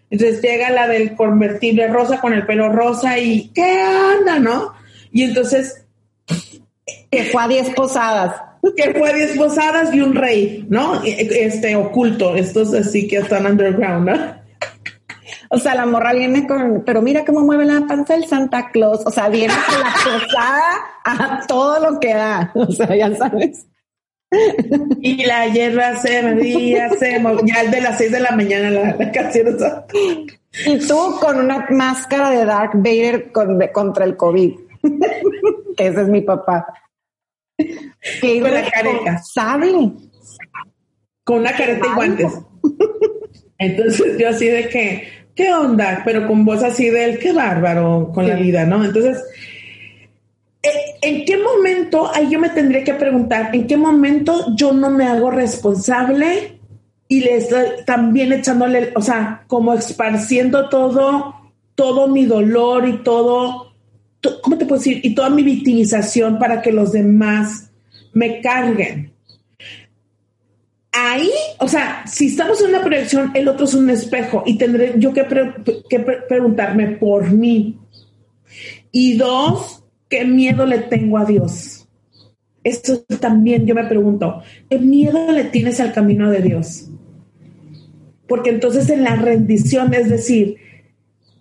Entonces 0.09 0.41
llega 0.41 0.71
la 0.71 0.87
del 0.87 1.15
convertible 1.15 1.87
rosa 1.87 2.19
con 2.19 2.33
el 2.33 2.45
pelo 2.45 2.69
rosa 2.69 3.19
y 3.19 3.49
¿qué 3.49 3.83
onda, 4.19 4.39
no? 4.39 4.73
Y 5.11 5.23
entonces... 5.23 5.85
Que 7.11 7.25
fue 7.25 7.43
a 7.43 7.47
diez 7.47 7.69
posadas. 7.71 8.48
Que 8.75 8.93
fue 8.93 9.13
diez 9.13 9.37
posadas 9.37 9.93
y 9.93 10.01
un 10.01 10.15
rey, 10.15 10.65
¿no? 10.69 11.01
Este 11.03 11.75
oculto, 11.75 12.35
estos 12.35 12.73
así 12.73 13.07
que 13.07 13.17
están 13.17 13.45
underground, 13.45 14.09
¿no? 14.09 14.39
O 15.51 15.57
sea, 15.57 15.73
la 15.73 15.85
morra 15.85 16.13
viene 16.13 16.47
con, 16.47 16.83
pero 16.85 17.01
mira 17.01 17.25
cómo 17.25 17.41
mueve 17.41 17.65
la 17.65 17.85
panza 17.87 18.15
el 18.15 18.25
Santa 18.25 18.69
Claus. 18.71 19.01
O 19.05 19.11
sea, 19.11 19.29
viene 19.29 19.53
con 19.67 19.79
la 19.79 19.93
posada 19.93 20.63
a 21.03 21.47
todo 21.47 21.91
lo 21.91 21.99
que 21.99 22.13
da. 22.13 22.51
O 22.53 22.71
sea, 22.71 22.95
ya 22.95 23.15
sabes. 23.15 23.65
Y 25.01 25.25
la 25.25 25.47
hierba 25.47 25.95
se 25.97 26.21
movía, 26.21 26.89
se 26.91 27.21
ya 27.45 27.61
el 27.61 27.71
de 27.71 27.81
las 27.81 27.97
seis 27.97 28.11
de 28.11 28.19
la 28.19 28.31
mañana 28.31 28.69
la, 28.69 29.11
canción. 29.11 29.57
Y 30.67 30.77
tú 30.87 31.15
con 31.19 31.39
una 31.39 31.65
máscara 31.71 32.29
de 32.29 32.45
Dark 32.45 32.71
Vader 32.75 33.31
contra 33.31 34.05
el 34.05 34.15
COVID. 34.17 34.53
que 35.77 35.87
ese 35.87 36.01
es 36.01 36.07
mi 36.09 36.21
papá. 36.21 36.67
Que 38.21 38.41
con 38.41 38.53
la 38.53 38.69
careta. 38.69 39.17
¿Sabe? 39.19 39.71
Con 41.23 41.39
una 41.39 41.51
careta 41.51 41.85
y 41.85 41.95
guantes. 41.95 42.33
Entonces 43.57 44.17
yo 44.17 44.29
así 44.29 44.47
de 44.47 44.69
que 44.69 45.19
¿qué 45.39 45.53
onda? 45.53 46.01
Pero 46.03 46.27
con 46.27 46.43
voz 46.43 46.61
así 46.63 46.89
de 46.89 47.05
él, 47.05 47.17
qué 47.17 47.31
bárbaro 47.31 48.11
con 48.13 48.27
la 48.27 48.35
vida, 48.35 48.65
¿no? 48.65 48.83
Entonces, 48.83 49.23
eh, 50.61 50.69
¿en 51.01 51.23
qué 51.23 51.37
momento, 51.37 52.11
ahí 52.13 52.29
yo 52.29 52.39
me 52.39 52.49
tendría 52.49 52.83
que 52.83 52.93
preguntar, 52.93 53.55
¿en 53.55 53.65
qué 53.65 53.77
momento 53.77 54.53
yo 54.57 54.73
no 54.73 54.89
me 54.89 55.05
hago 55.05 55.31
responsable 55.31 56.59
y 57.07 57.21
le 57.21 57.37
estoy 57.37 57.67
también 57.85 58.33
echándole, 58.33 58.91
o 58.97 59.01
sea, 59.01 59.45
como 59.47 59.73
esparciendo 59.73 60.67
todo, 60.67 61.53
todo 61.73 62.09
mi 62.09 62.25
dolor 62.25 62.85
y 62.85 62.97
todo, 62.97 63.71
¿cómo 64.41 64.57
te 64.57 64.65
puedo 64.65 64.79
decir? 64.79 64.99
Y 65.03 65.15
toda 65.15 65.29
mi 65.29 65.43
victimización 65.43 66.37
para 66.37 66.61
que 66.61 66.73
los 66.73 66.91
demás 66.91 67.68
me 68.13 68.41
carguen 68.41 69.13
ahí, 70.91 71.29
o 71.59 71.67
sea, 71.67 72.03
si 72.07 72.27
estamos 72.27 72.61
en 72.61 72.69
una 72.69 72.83
proyección, 72.83 73.31
el 73.33 73.47
otro 73.47 73.65
es 73.65 73.73
un 73.73 73.89
espejo 73.89 74.43
y 74.45 74.57
tendré 74.57 74.95
yo 74.97 75.13
que, 75.13 75.23
preguntarme 76.27 76.87
por 76.97 77.31
mí. 77.31 77.77
Y 78.91 79.17
dos, 79.17 79.83
¿qué 80.07 80.25
miedo 80.25 80.65
le 80.65 80.79
tengo 80.79 81.17
a 81.17 81.25
Dios? 81.25 81.87
Eso 82.63 82.99
también 83.19 83.65
yo 83.65 83.75
me 83.75 83.85
pregunto, 83.85 84.41
¿qué 84.69 84.79
miedo 84.79 85.31
le 85.31 85.45
tienes 85.45 85.79
al 85.79 85.93
camino 85.93 86.29
de 86.29 86.41
Dios? 86.41 86.89
Porque 88.27 88.49
entonces 88.49 88.89
en 88.89 89.03
la 89.03 89.15
rendición, 89.15 89.93
es 89.93 90.09
decir, 90.09 90.57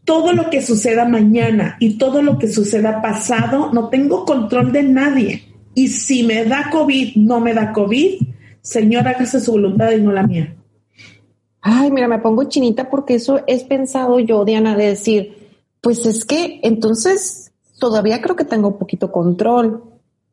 todo 0.04 0.32
lo 0.32 0.48
que 0.48 0.62
suceda 0.62 1.04
mañana 1.04 1.76
y 1.80 1.98
todo 1.98 2.22
lo 2.22 2.38
que 2.38 2.48
suceda 2.48 3.02
pasado, 3.02 3.72
no 3.72 3.88
tengo 3.88 4.24
control 4.24 4.72
de 4.72 4.82
nadie. 4.82 5.47
Y 5.78 5.86
si 5.86 6.24
me 6.24 6.44
da 6.44 6.70
COVID, 6.72 7.14
no 7.14 7.38
me 7.38 7.54
da 7.54 7.72
COVID, 7.72 8.20
Señor, 8.60 9.06
hágase 9.06 9.38
su 9.38 9.52
voluntad 9.52 9.92
y 9.92 10.00
no 10.00 10.10
la 10.10 10.24
mía. 10.24 10.56
Ay, 11.60 11.92
mira, 11.92 12.08
me 12.08 12.18
pongo 12.18 12.42
chinita 12.48 12.90
porque 12.90 13.14
eso 13.14 13.42
es 13.46 13.62
pensado 13.62 14.18
yo, 14.18 14.44
Diana, 14.44 14.74
de 14.74 14.86
decir, 14.86 15.52
pues 15.80 16.04
es 16.04 16.24
que 16.24 16.58
entonces 16.64 17.52
todavía 17.78 18.20
creo 18.20 18.34
que 18.34 18.44
tengo 18.44 18.66
un 18.66 18.78
poquito 18.78 19.12
control, 19.12 19.84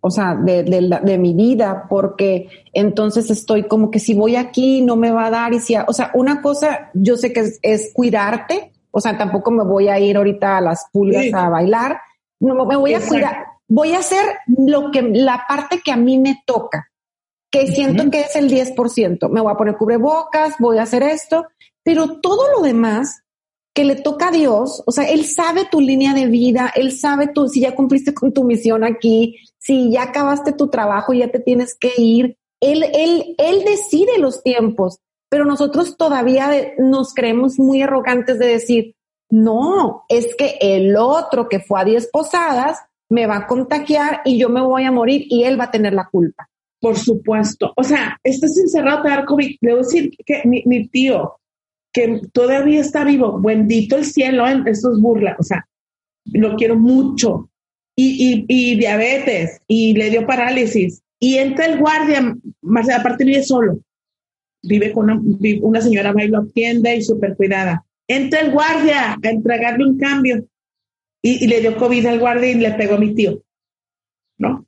o 0.02 0.10
sea, 0.10 0.34
de, 0.34 0.64
de, 0.64 1.18
mi 1.20 1.36
vida, 1.36 1.86
porque 1.88 2.50
entonces 2.74 3.30
estoy 3.30 3.68
como 3.68 3.92
que 3.92 4.00
si 4.00 4.16
voy 4.16 4.38
aquí 4.38 4.82
no 4.82 4.96
me 4.96 5.12
va 5.12 5.28
a 5.28 5.30
dar 5.30 5.54
y 5.54 5.60
si, 5.60 5.76
o 5.76 5.94
sea, 5.94 6.10
una 6.16 6.42
cosa 6.42 6.90
yo 6.96 7.18
sé 7.18 7.32
que 7.32 7.52
es, 7.62 7.92
cuidarte, 7.94 8.72
o 8.90 9.00
sea, 9.00 9.16
tampoco 9.16 9.52
me 9.52 9.64
voy 9.64 9.90
a 9.90 10.00
ir 10.00 10.18
ahorita 10.18 10.58
a 10.58 10.62
las 10.62 10.88
pulgas 10.92 11.32
a 11.36 11.50
bailar, 11.50 12.00
no 12.40 12.66
me 12.66 12.76
voy 12.76 12.96
a 12.96 13.08
cuidar, 13.08 13.55
voy 13.68 13.94
a 13.94 14.00
hacer 14.00 14.26
lo 14.48 14.92
que, 14.92 15.02
la 15.02 15.46
parte 15.48 15.82
que 15.84 15.92
a 15.92 15.98
mí 15.98 16.18
me 16.20 16.42
toca, 16.46 16.92
que 17.52 17.68
siento 17.68 18.10
que 18.10 18.22
es 18.22 18.36
el 18.36 18.50
10%, 18.50 19.30
me 19.30 19.42
voy 19.42 19.52
a 19.52 19.58
poner 19.58 19.78
cubrebocas, 19.78 20.56
voy 20.60 20.78
a 20.78 20.84
hacer 20.84 21.04
esto, 21.04 21.48
pero 21.84 22.20
todo 22.20 22.52
lo 22.52 22.62
demás 22.62 23.22
que 23.74 23.84
le 23.84 23.96
toca 23.96 24.30
a 24.30 24.32
Dios, 24.32 24.84
o 24.86 24.92
sea, 24.92 25.04
Él 25.10 25.26
sabe 25.26 25.66
tu 25.70 25.82
línea 25.82 26.14
de 26.14 26.28
vida, 26.28 26.72
Él 26.76 26.98
sabe 26.98 27.28
tú, 27.28 27.50
si 27.50 27.60
ya 27.60 27.76
cumpliste 27.76 28.14
con 28.14 28.34
tu 28.34 28.46
misión 28.46 28.84
aquí, 28.84 29.38
si 29.58 29.92
ya 29.92 30.04
acabaste 30.04 30.54
tu 30.54 30.70
trabajo, 30.70 31.14
ya 31.14 31.30
te 31.30 31.40
tienes 31.40 31.76
que 31.78 31.92
ir. 31.98 32.38
Él, 32.62 32.84
él, 32.94 33.36
él 33.38 33.64
decide 33.66 34.18
los 34.18 34.44
tiempos, 34.44 35.00
pero 35.30 35.44
nosotros 35.44 35.98
todavía 35.98 36.50
nos 36.78 37.14
creemos 37.14 37.60
muy 37.60 37.82
arrogantes 37.82 38.40
de 38.40 38.48
decir, 38.48 38.96
no, 39.30 40.06
es 40.08 40.36
que 40.36 40.58
el 40.62 40.96
otro 40.96 41.50
que 41.50 41.60
fue 41.60 41.82
a 41.82 41.86
diez 41.86 42.08
posadas 42.08 42.80
me 43.10 43.28
va 43.28 43.38
a 43.38 43.48
contagiar 43.48 44.22
y 44.26 44.38
yo 44.38 44.50
me 44.50 44.62
voy 44.62 44.84
a 44.84 44.92
morir 44.92 45.26
y 45.30 45.44
él 45.44 45.60
va 45.60 45.66
a 45.66 45.72
tener 45.72 45.94
la 45.94 46.08
culpa. 46.10 46.50
Por 46.80 46.98
supuesto. 46.98 47.74
O 47.76 47.84
sea, 47.84 48.20
estás 48.24 48.58
encerrado 48.58 49.02
te 49.04 49.10
dar 49.10 49.26
COVID. 49.26 49.58
Debo 49.62 49.78
decir 49.78 50.12
que 50.26 50.44
mi, 50.46 50.88
tío, 50.90 51.34
que 51.92 52.22
todavía 52.32 52.82
está 52.82 53.04
vivo, 53.04 53.40
bendito 53.40 53.96
el 53.96 54.06
cielo, 54.06 54.48
en 54.48 54.68
estos 54.68 55.02
burlas, 55.02 55.36
o 55.40 55.44
sea, 55.44 55.66
lo 56.26 56.56
quiero 56.56 56.78
mucho. 56.78 57.50
Y, 57.98 58.46
y, 58.50 58.78
diabetes, 58.78 59.62
y 59.68 59.94
le 59.94 60.10
dio 60.10 60.28
parálisis. 60.28 61.02
Y 61.18 61.38
entra 61.38 61.66
el 61.66 61.80
guardia, 61.80 62.36
más 62.62 62.90
aparte 62.90 63.24
vive 63.24 63.42
solo. 63.42 63.80
Vive 64.62 64.92
con 64.92 65.10
una, 65.10 65.22
una 65.62 65.80
señora 65.80 66.12
va 66.12 66.24
y 66.24 66.28
lo 66.28 66.40
atiende 66.40 66.98
y 66.98 67.02
súper 67.02 67.38
cuidada. 67.38 67.86
Entra 68.08 68.42
el 68.42 68.52
guardia 68.52 69.14
a 69.14 69.30
entregarle 69.30 69.86
un 69.86 69.98
cambio. 69.98 70.46
Y, 71.28 71.48
le 71.48 71.60
dio 71.60 71.76
COVID 71.76 72.06
al 72.06 72.20
guardia 72.20 72.52
y 72.52 72.56
le 72.56 72.72
pegó 72.74 72.96
a 72.96 73.00
mi 73.00 73.16
tío. 73.16 73.42
¿No? 74.38 74.68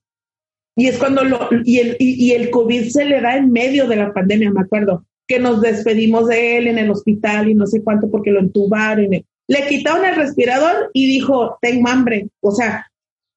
Y 0.76 0.88
es 0.88 0.97
cuando 0.97 1.24
lo, 1.24 1.49
y 1.64 1.78
el, 1.80 1.97
y, 1.99 2.26
y 2.26 2.32
el 2.32 2.49
COVID 2.49 2.89
se 2.89 3.05
le 3.05 3.22
da 3.22 3.38
en 3.38 3.51
medio 3.51 3.88
de 3.88 3.95
la 3.95 4.14
pandemia, 4.14 4.51
me 4.51 4.62
acuerdo 4.62 5.05
que 5.28 5.39
nos 5.39 5.62
despedimos 5.62 6.28
de 6.28 6.58
él 6.58 6.68
en 6.68 6.80
el 6.80 6.89
hospital 6.89 7.49
y 7.49 7.53
no 7.53 7.68
sé 7.68 7.84
cuánto 7.84 8.10
porque 8.10 8.32
lo 8.32 8.39
entubaron. 8.39 9.10
Le 9.47 9.68
quitaron 9.68 10.05
el 10.05 10.16
respirador 10.16 10.89
y 10.93 11.05
dijo, 11.05 11.58
tengo 11.62 11.89
hambre. 11.89 12.28
O 12.39 12.51
sea, 12.51 12.88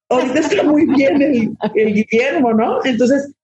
ahorita 0.08 0.38
está 0.38 0.62
muy 0.64 0.86
bien 0.86 1.20
el, 1.20 1.56
el 1.74 1.94
Guillermo, 1.94 2.54
¿no? 2.54 2.84
Entonces, 2.84 3.34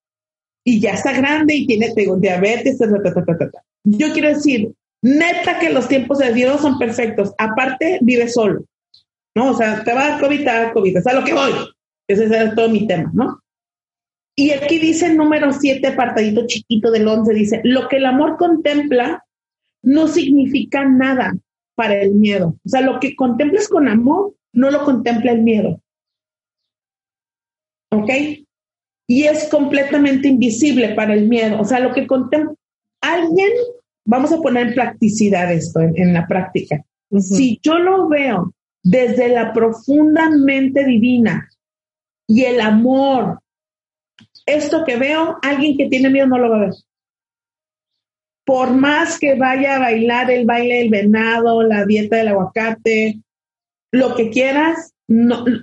y 0.65 0.81
ya 0.81 0.93
está 0.93 1.13
grande 1.13 1.55
y 1.55 1.67
tiene 1.67 1.93
tengo, 1.95 2.17
diabetes, 2.17 2.79
ta, 2.79 2.89
ta, 2.89 3.13
ta, 3.13 3.63
Yo 3.85 4.13
quiero 4.13 4.29
decir, 4.29 4.73
neta 5.03 5.59
que 5.59 5.71
los 5.71 5.87
tiempos 5.87 6.19
de 6.19 6.33
Dios 6.33 6.61
son 6.61 6.79
perfectos. 6.79 7.35
Aparte, 7.39 7.99
vive 8.03 8.29
solo, 8.29 8.65
¿no? 9.37 9.51
O 9.51 9.55
sea, 9.55 9.85
te 9.85 9.93
va 9.93 10.05
a 10.05 10.09
dar 10.13 10.21
COVID, 10.21 10.39
te 10.39 10.51
va 10.51 10.63
a 10.63 10.73
COVID. 10.73 10.97
Es 10.97 11.07
a 11.07 11.13
lo 11.13 11.23
que 11.23 11.35
voy. 11.35 11.53
Ese 12.09 12.25
es 12.25 12.55
todo 12.55 12.71
mi 12.71 12.87
tema, 12.87 13.11
¿no? 13.13 13.39
Y 14.35 14.51
aquí 14.51 14.79
dice 14.79 15.07
el 15.07 15.17
número 15.17 15.53
7, 15.53 15.87
apartadito 15.87 16.47
chiquito 16.47 16.91
del 16.91 17.07
11, 17.07 17.35
dice, 17.35 17.61
lo 17.63 17.89
que 17.89 17.97
el 17.97 18.07
amor 18.07 18.39
contempla 18.39 19.25
no 19.83 20.09
significa 20.09 20.89
nada 20.89 21.37
para 21.75 22.01
el 22.01 22.15
miedo. 22.15 22.57
O 22.65 22.69
sea, 22.69 22.81
lo 22.81 22.99
que 22.99 23.15
contemplas 23.15 23.69
con 23.69 23.89
amor 23.89 24.35
no 24.53 24.71
lo 24.71 24.85
contempla 24.85 25.33
el 25.33 25.43
miedo. 25.43 25.81
¿Ok? 27.93 28.11
Y 29.07 29.25
es 29.25 29.49
completamente 29.49 30.29
invisible 30.29 30.95
para 30.95 31.13
el 31.13 31.29
miedo. 31.29 31.61
O 31.61 31.65
sea, 31.65 31.81
lo 31.81 31.93
que 31.93 32.07
contempla 32.07 32.55
alguien, 33.03 33.51
vamos 34.07 34.33
a 34.33 34.41
poner 34.41 34.69
en 34.69 34.75
practicidad 34.75 35.53
esto, 35.53 35.81
en, 35.81 36.15
la 36.15 36.27
práctica. 36.27 36.85
Si 37.21 37.59
yo 37.63 37.79
lo 37.79 38.09
veo 38.09 38.53
desde 38.89 39.29
la 39.29 39.53
profundamente 39.53 40.85
divina 40.85 41.49
y 42.29 42.45
el 42.45 42.61
amor 42.61 43.41
esto 44.47 44.85
que 44.85 44.97
veo, 44.97 45.39
alguien 45.43 45.77
que 45.77 45.89
tiene 45.89 46.09
miedo 46.09 46.29
no 46.29 46.39
lo 46.39 46.51
va 46.51 46.57
a 46.57 46.67
ver. 46.67 46.75
Por 48.45 48.71
más 48.75 49.19
que 49.19 49.35
vaya 49.35 49.75
a 49.75 49.81
bailar 49.81 50.31
el 50.31 50.47
baile 50.47 50.77
del 50.77 50.91
venado, 50.91 51.65
la 51.65 51.85
dieta 51.85 52.17
del 52.17 52.29
aguacate, 52.29 53.19
lo 53.91 54.15
que 54.15 54.31
quieras, 54.31 54.95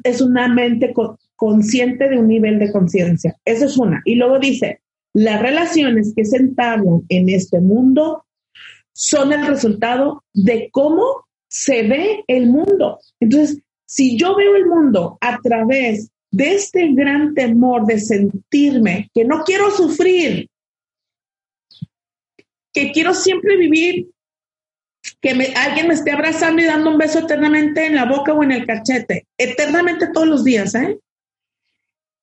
es 0.03 0.19
una 0.19 0.49
mente 0.49 0.93
consciente 1.37 2.09
de 2.09 2.19
un 2.19 2.27
nivel 2.27 2.59
de 2.59 2.73
conciencia. 2.73 3.37
Eso 3.45 3.65
es 3.65 3.77
una. 3.77 4.01
Y 4.03 4.15
luego 4.15 4.37
dice, 4.37 4.81
las 5.13 5.41
relaciones 5.41 6.13
que 6.13 6.25
se 6.25 6.37
entablan 6.37 7.03
en 7.07 7.29
este 7.29 7.61
mundo 7.61 8.25
son 8.91 9.31
el 9.31 9.47
resultado 9.47 10.23
de 10.33 10.69
cómo 10.71 11.25
se 11.53 11.83
ve 11.83 12.23
el 12.27 12.47
mundo. 12.47 12.99
Entonces, 13.19 13.59
si 13.85 14.17
yo 14.17 14.35
veo 14.35 14.55
el 14.55 14.65
mundo 14.65 15.19
a 15.21 15.39
través 15.39 16.09
de 16.31 16.55
este 16.55 16.91
gran 16.93 17.35
temor 17.35 17.85
de 17.85 17.99
sentirme 17.99 19.11
que 19.13 19.23
no 19.23 19.43
quiero 19.43 19.69
sufrir, 19.69 20.49
que 22.73 22.91
quiero 22.91 23.13
siempre 23.13 23.55
vivir, 23.55 24.09
que 25.21 25.53
alguien 25.55 25.87
me 25.87 25.93
esté 25.93 26.11
abrazando 26.11 26.59
y 26.59 26.65
dando 26.65 26.89
un 26.89 26.97
beso 26.97 27.19
eternamente 27.19 27.85
en 27.85 27.95
la 27.95 28.05
boca 28.05 28.33
o 28.33 28.41
en 28.41 28.51
el 28.51 28.65
cachete, 28.65 29.27
eternamente 29.37 30.07
todos 30.11 30.27
los 30.27 30.43
días, 30.43 30.73
¿eh? 30.73 30.97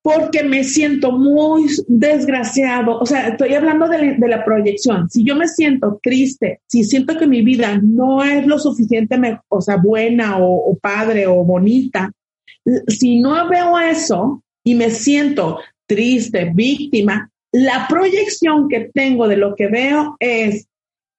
Porque 0.03 0.43
me 0.43 0.63
siento 0.63 1.11
muy 1.11 1.67
desgraciado. 1.87 2.97
O 2.99 3.05
sea, 3.05 3.27
estoy 3.29 3.53
hablando 3.53 3.87
de 3.87 4.17
la, 4.27 4.43
proyección. 4.43 5.09
Si 5.09 5.23
yo 5.23 5.35
me 5.35 5.47
siento 5.47 5.99
triste, 6.01 6.61
si 6.67 6.83
siento 6.83 7.17
que 7.17 7.27
mi 7.27 7.43
vida 7.43 7.79
no 7.83 8.23
es 8.23 8.47
lo 8.47 8.57
suficientemente, 8.57 9.41
o 9.49 9.61
sea, 9.61 9.77
buena 9.77 10.37
o 10.39 10.75
padre 10.81 11.27
o 11.27 11.43
bonita, 11.43 12.11
si 12.87 13.19
no 13.19 13.47
veo 13.47 13.79
eso 13.79 14.43
y 14.63 14.75
me 14.75 14.89
siento 14.89 15.59
triste, 15.87 16.51
víctima, 16.53 17.29
la 17.51 17.85
proyección 17.89 18.69
que 18.69 18.91
tengo 18.93 19.27
de 19.27 19.37
lo 19.37 19.55
que 19.55 19.67
veo 19.67 20.15
es 20.19 20.67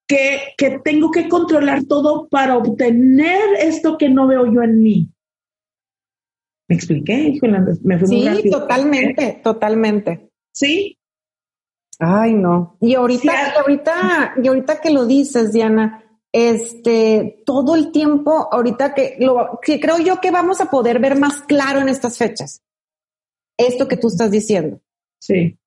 que, 0.06 0.80
tengo 0.84 1.10
que 1.10 1.28
controlar 1.28 1.84
todo 1.84 2.28
para 2.28 2.56
obtener 2.56 3.40
esto 3.60 3.96
que 3.98 4.08
no 4.08 4.26
veo 4.26 4.52
yo 4.52 4.62
en 4.62 4.82
mí. 4.82 5.08
¿Me 6.72 6.76
expliqué? 6.76 7.38
Me 7.82 7.98
fui 7.98 8.08
sí, 8.08 8.50
totalmente, 8.50 9.40
totalmente. 9.44 10.30
Sí. 10.50 10.98
Ay, 11.98 12.32
no. 12.32 12.78
Y 12.80 12.94
ahorita, 12.94 13.60
ahorita, 13.60 14.34
y 14.42 14.48
ahorita 14.48 14.80
que 14.80 14.88
lo 14.88 15.04
dices, 15.04 15.52
Diana, 15.52 16.02
este, 16.32 17.42
todo 17.44 17.76
el 17.76 17.92
tiempo, 17.92 18.48
ahorita 18.50 18.94
que 18.94 19.18
lo 19.20 19.60
que 19.62 19.78
creo 19.80 19.98
yo 19.98 20.18
que 20.18 20.30
vamos 20.30 20.62
a 20.62 20.70
poder 20.70 20.98
ver 20.98 21.18
más 21.18 21.42
claro 21.42 21.80
en 21.80 21.90
estas 21.90 22.16
fechas. 22.16 22.62
Esto 23.58 23.86
que 23.86 23.98
tú 23.98 24.08
estás 24.08 24.30
diciendo. 24.30 24.80
Sí. 25.20 25.58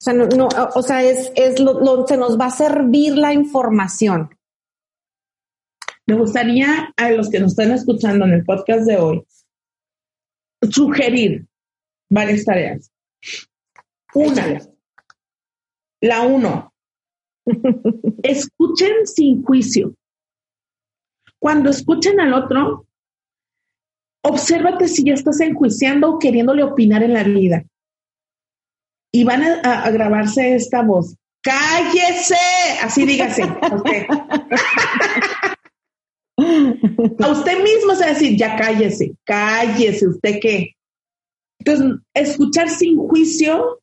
O 0.00 0.02
sea, 0.02 0.14
no, 0.14 0.48
o 0.76 0.82
sea, 0.82 1.02
es, 1.02 1.30
es 1.36 1.60
lo, 1.60 2.06
se 2.06 2.16
nos 2.16 2.40
va 2.40 2.46
a 2.46 2.50
servir 2.50 3.18
la 3.18 3.34
información. 3.34 4.30
Me 6.06 6.14
gustaría 6.14 6.94
a 6.96 7.10
los 7.10 7.28
que 7.28 7.38
nos 7.38 7.50
están 7.50 7.72
escuchando 7.72 8.24
en 8.24 8.32
el 8.32 8.46
podcast 8.46 8.86
de 8.86 8.96
hoy 8.96 9.26
sugerir 10.68 11.46
varias 12.08 12.44
tareas. 12.44 12.90
Una, 14.14 14.60
la 16.00 16.22
uno, 16.22 16.70
Escuchen 18.22 19.06
sin 19.06 19.42
juicio. 19.42 19.94
Cuando 21.38 21.70
escuchen 21.70 22.20
al 22.20 22.34
otro, 22.34 22.86
obsérvate 24.22 24.88
si 24.88 25.04
ya 25.04 25.14
estás 25.14 25.40
enjuiciando 25.40 26.10
o 26.10 26.18
queriéndole 26.18 26.62
opinar 26.62 27.02
en 27.02 27.14
la 27.14 27.24
vida. 27.24 27.64
Y 29.12 29.24
van 29.24 29.42
a, 29.42 29.90
grabarse 29.90 30.54
esta 30.54 30.82
voz. 30.82 31.16
¡Cállese! 31.42 32.36
Así 32.82 33.06
dígase. 33.06 33.42
Usted. 33.74 34.06
A 37.18 37.30
usted 37.30 37.62
mismo 37.62 37.94
se 37.94 38.00
va 38.00 38.06
a 38.06 38.14
decir, 38.14 38.36
ya 38.36 38.56
cállese, 38.56 39.12
cállese, 39.24 40.08
¿usted 40.08 40.38
qué? 40.40 40.76
Entonces, 41.58 41.98
escuchar 42.14 42.68
sin 42.68 42.96
juicio 42.96 43.80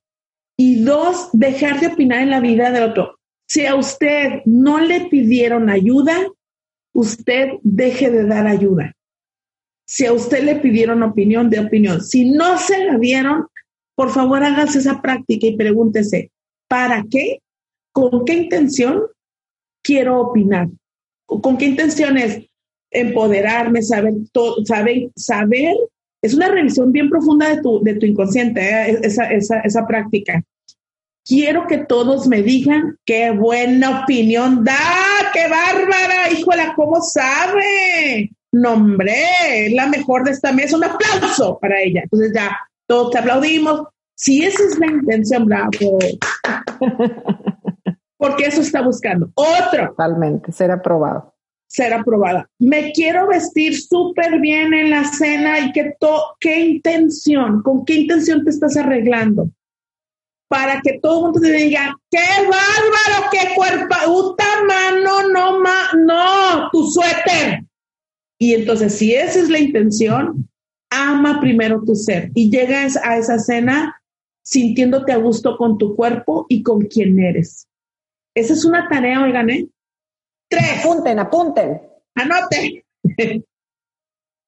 y 0.57 0.84
dos, 0.84 1.30
dejar 1.34 1.80
de 1.80 1.88
opinar 1.88 2.22
en 2.22 2.32
la 2.32 2.39
vida 2.39 2.72
del 2.72 2.89
otro. 2.89 3.20
Si 3.47 3.65
a 3.65 3.76
usted 3.76 4.41
no 4.45 4.80
le 4.80 5.05
pidieron 5.05 5.70
ayuda, 5.70 6.28
usted 6.93 7.51
deje 7.63 8.09
de 8.09 8.26
dar 8.26 8.47
ayuda. 8.47 8.93
Si 9.86 10.05
a 10.05 10.11
usted 10.11 10.43
le 10.43 10.55
pidieron 10.55 11.03
opinión, 11.03 11.49
de 11.49 11.59
opinión. 11.59 12.03
Si 12.03 12.30
no 12.30 12.57
se 12.57 12.86
la 12.86 12.97
dieron, 12.97 13.47
por 13.95 14.09
favor 14.09 14.43
hágase 14.43 14.80
esa 14.80 15.01
práctica 15.01 15.47
y 15.47 15.55
pregúntese, 15.55 16.32
¿para 16.68 17.05
qué? 17.09 17.39
¿Con 17.93 18.26
qué 18.26 18.34
intención 18.34 19.03
quiero 19.82 20.20
opinar? 20.20 20.68
¿Con 21.26 21.57
qué 21.57 21.65
intención 21.65 22.18
es 22.18 22.47
empoderarme, 23.01 23.81
saber 23.81 24.13
todo, 24.31 24.65
saber, 24.65 25.09
saber? 25.15 25.75
Es 26.21 26.33
una 26.33 26.47
revisión 26.47 26.91
bien 26.91 27.09
profunda 27.09 27.49
de 27.49 27.61
tu, 27.61 27.81
de 27.83 27.95
tu 27.95 28.05
inconsciente, 28.05 28.61
¿eh? 28.61 28.99
esa, 29.03 29.25
esa, 29.31 29.59
esa 29.59 29.85
práctica 29.85 30.43
quiero 31.27 31.67
que 31.67 31.79
todos 31.79 32.27
me 32.27 32.41
digan 32.41 32.97
qué 33.05 33.31
buena 33.31 34.03
opinión 34.03 34.63
da, 34.63 34.77
qué 35.33 35.47
bárbara, 35.49 36.31
híjola, 36.31 36.73
¿cómo 36.75 37.01
sabe? 37.01 38.31
Nombre, 38.51 39.69
la 39.71 39.87
mejor 39.87 40.23
de 40.23 40.31
esta 40.31 40.51
mesa, 40.53 40.77
un 40.77 40.85
aplauso 40.85 41.59
para 41.59 41.81
ella. 41.81 42.01
Entonces 42.03 42.31
ya, 42.33 42.57
todos 42.87 43.11
te 43.11 43.19
aplaudimos. 43.19 43.83
Si 44.15 44.43
esa 44.43 44.63
es 44.63 44.79
la 44.79 44.87
intención, 44.87 45.45
bravo. 45.45 45.69
Porque 48.17 48.45
eso 48.45 48.61
está 48.61 48.81
buscando. 48.81 49.29
Otro. 49.35 49.89
Totalmente, 49.89 50.51
ser 50.51 50.71
aprobado. 50.71 51.35
Ser 51.68 51.93
aprobada. 51.93 52.49
Me 52.59 52.91
quiero 52.93 53.28
vestir 53.28 53.80
súper 53.80 54.39
bien 54.39 54.74
en 54.74 54.89
la 54.89 55.03
cena 55.03 55.59
y 55.59 55.72
que 55.74 55.95
to 55.99 56.36
qué 56.39 56.61
intención, 56.61 57.61
con 57.61 57.84
qué 57.86 57.95
intención 57.95 58.43
te 58.43 58.51
estás 58.51 58.78
arreglando 58.78 59.49
para 60.47 60.82
que 60.82 60.99
todo 60.99 61.18
el 61.18 61.24
mundo 61.24 61.39
te 61.41 61.51
diga, 61.51 61.95
qué 62.09 62.20
bárbaro, 62.43 63.30
qué 63.32 63.53
cuerpo, 63.55 63.95
puta 64.05 64.45
mano, 64.65 65.30
no, 65.30 65.59
ma, 65.59 65.91
no, 65.97 66.70
tu 66.72 66.89
suéter. 66.89 67.65
Y 68.39 68.53
entonces, 68.53 68.97
si 68.97 69.13
esa 69.13 69.39
es 69.39 69.49
la 69.49 69.59
intención, 69.59 70.49
ama 70.89 71.39
primero 71.41 71.84
tu 71.84 71.95
ser 71.95 72.32
y 72.34 72.49
llegas 72.49 72.97
a 72.97 73.18
esa 73.18 73.39
cena 73.39 74.01
sintiéndote 74.43 75.11
a 75.11 75.18
gusto 75.18 75.57
con 75.57 75.78
tu 75.78 75.95
cuerpo 75.95 76.45
y 76.47 76.63
con 76.63 76.82
quien 76.82 77.20
eres. 77.20 77.68
Esa 78.34 78.53
es 78.53 78.63
una 78.63 78.88
tarea, 78.88 79.24
oigan, 79.24 79.49
¿eh? 79.49 79.68
Tres. 80.49 80.79
Apunten, 80.79 81.19
apunten. 81.19 81.81
Anoten. 82.15 82.83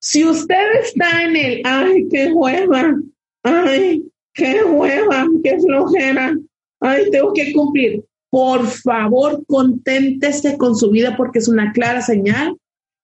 si 0.02 0.26
usted 0.26 0.82
está 0.82 1.24
en 1.24 1.36
el, 1.36 1.62
ay, 1.66 2.08
qué 2.10 2.32
hueva, 2.32 2.96
ay, 3.44 4.10
qué 4.34 4.64
hueva, 4.64 5.28
qué 5.44 5.60
flojera, 5.60 6.38
ay, 6.80 7.10
tengo 7.12 7.34
que 7.34 7.52
cumplir. 7.54 8.06
Por 8.30 8.68
favor, 8.68 9.44
conténtese 9.48 10.58
con 10.58 10.76
su 10.76 10.92
vida 10.92 11.18
porque 11.18 11.40
es 11.40 11.48
una 11.48 11.72
clara 11.74 12.02
señal 12.02 12.56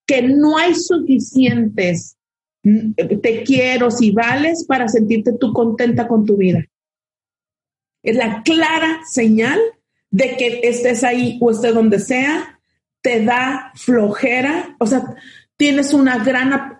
que 0.06 0.22
no 0.22 0.58
hay 0.58 0.76
suficientes 0.76 2.16
mm, 2.64 2.94
te 3.22 3.44
quiero 3.44 3.90
si 3.90 4.12
vales 4.12 4.66
para 4.66 4.88
sentirte 4.88 5.34
tú 5.34 5.52
contenta 5.52 6.08
con 6.08 6.26
tu 6.26 6.38
vida. 6.38 6.66
Es 8.04 8.16
la 8.16 8.44
clara 8.44 9.02
señal 9.10 9.60
de 10.12 10.38
que 10.38 10.62
estés 10.64 11.04
ahí 11.04 11.40
o 11.42 11.50
estés 11.50 11.74
donde 11.74 12.00
sea, 12.00 12.55
te 13.06 13.24
da 13.24 13.72
flojera, 13.76 14.76
o 14.80 14.88
sea, 14.88 15.04
tienes 15.56 15.94
una 15.94 16.18
gran, 16.24 16.80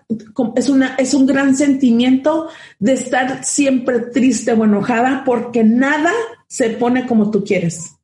es, 0.56 0.68
una, 0.68 0.96
es 0.96 1.14
un 1.14 1.24
gran 1.24 1.56
sentimiento 1.56 2.48
de 2.80 2.94
estar 2.94 3.44
siempre 3.44 4.00
triste 4.00 4.52
o 4.52 4.64
enojada 4.64 5.22
porque 5.24 5.62
nada 5.62 6.10
se 6.48 6.70
pone 6.70 7.06
como 7.06 7.30
tú 7.30 7.44
quieres. 7.44 7.94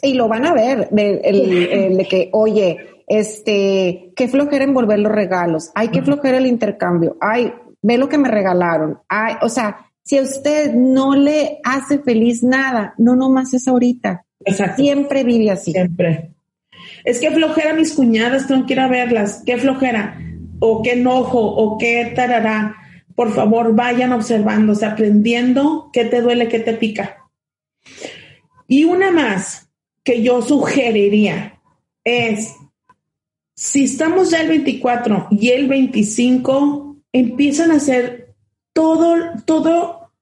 Y 0.00 0.14
lo 0.14 0.28
van 0.28 0.46
a 0.46 0.54
ver, 0.54 0.88
de, 0.88 1.20
el, 1.22 1.98
de 1.98 2.06
que, 2.06 2.30
oye, 2.32 3.02
este, 3.06 4.14
qué 4.16 4.26
flojera 4.26 4.64
envolver 4.64 4.98
los 4.98 5.12
regalos, 5.12 5.72
ay, 5.74 5.88
qué 5.88 6.00
flojera 6.00 6.38
el 6.38 6.46
intercambio, 6.46 7.18
ay, 7.20 7.52
ve 7.82 7.98
lo 7.98 8.08
que 8.08 8.16
me 8.16 8.30
regalaron, 8.30 8.98
ay, 9.10 9.34
o 9.42 9.50
sea, 9.50 9.90
si 10.02 10.16
a 10.16 10.22
usted 10.22 10.72
no 10.72 11.14
le 11.14 11.60
hace 11.64 11.98
feliz 11.98 12.42
nada, 12.42 12.94
no 12.96 13.14
nomás 13.14 13.52
es 13.52 13.68
ahorita. 13.68 14.24
Siempre 14.74 15.22
vive 15.22 15.50
así. 15.50 15.72
Siempre. 15.72 16.29
Es 17.04 17.20
que 17.20 17.30
flojera 17.30 17.74
mis 17.74 17.92
cuñadas, 17.92 18.46
tengo 18.46 18.66
que 18.66 18.74
ir 18.74 18.80
a 18.80 18.88
verlas, 18.88 19.42
qué 19.46 19.56
flojera, 19.58 20.20
o 20.58 20.82
qué 20.82 20.92
enojo, 20.92 21.40
o 21.40 21.78
qué 21.78 22.12
tarará. 22.14 22.76
Por 23.14 23.32
favor, 23.32 23.74
vayan 23.74 24.12
observándose, 24.12 24.86
aprendiendo 24.86 25.90
qué 25.92 26.04
te 26.04 26.20
duele, 26.20 26.48
qué 26.48 26.60
te 26.60 26.74
pica. 26.74 27.18
Y 28.68 28.84
una 28.84 29.10
más 29.10 29.68
que 30.04 30.22
yo 30.22 30.42
sugeriría 30.42 31.60
es, 32.04 32.54
si 33.54 33.84
estamos 33.84 34.30
ya 34.30 34.40
el 34.40 34.48
24 34.48 35.28
y 35.30 35.50
el 35.50 35.68
25, 35.68 36.96
empiezan 37.12 37.72
a 37.72 37.76
hacer 37.76 38.34
todo, 38.72 39.16
todo, 39.44 40.12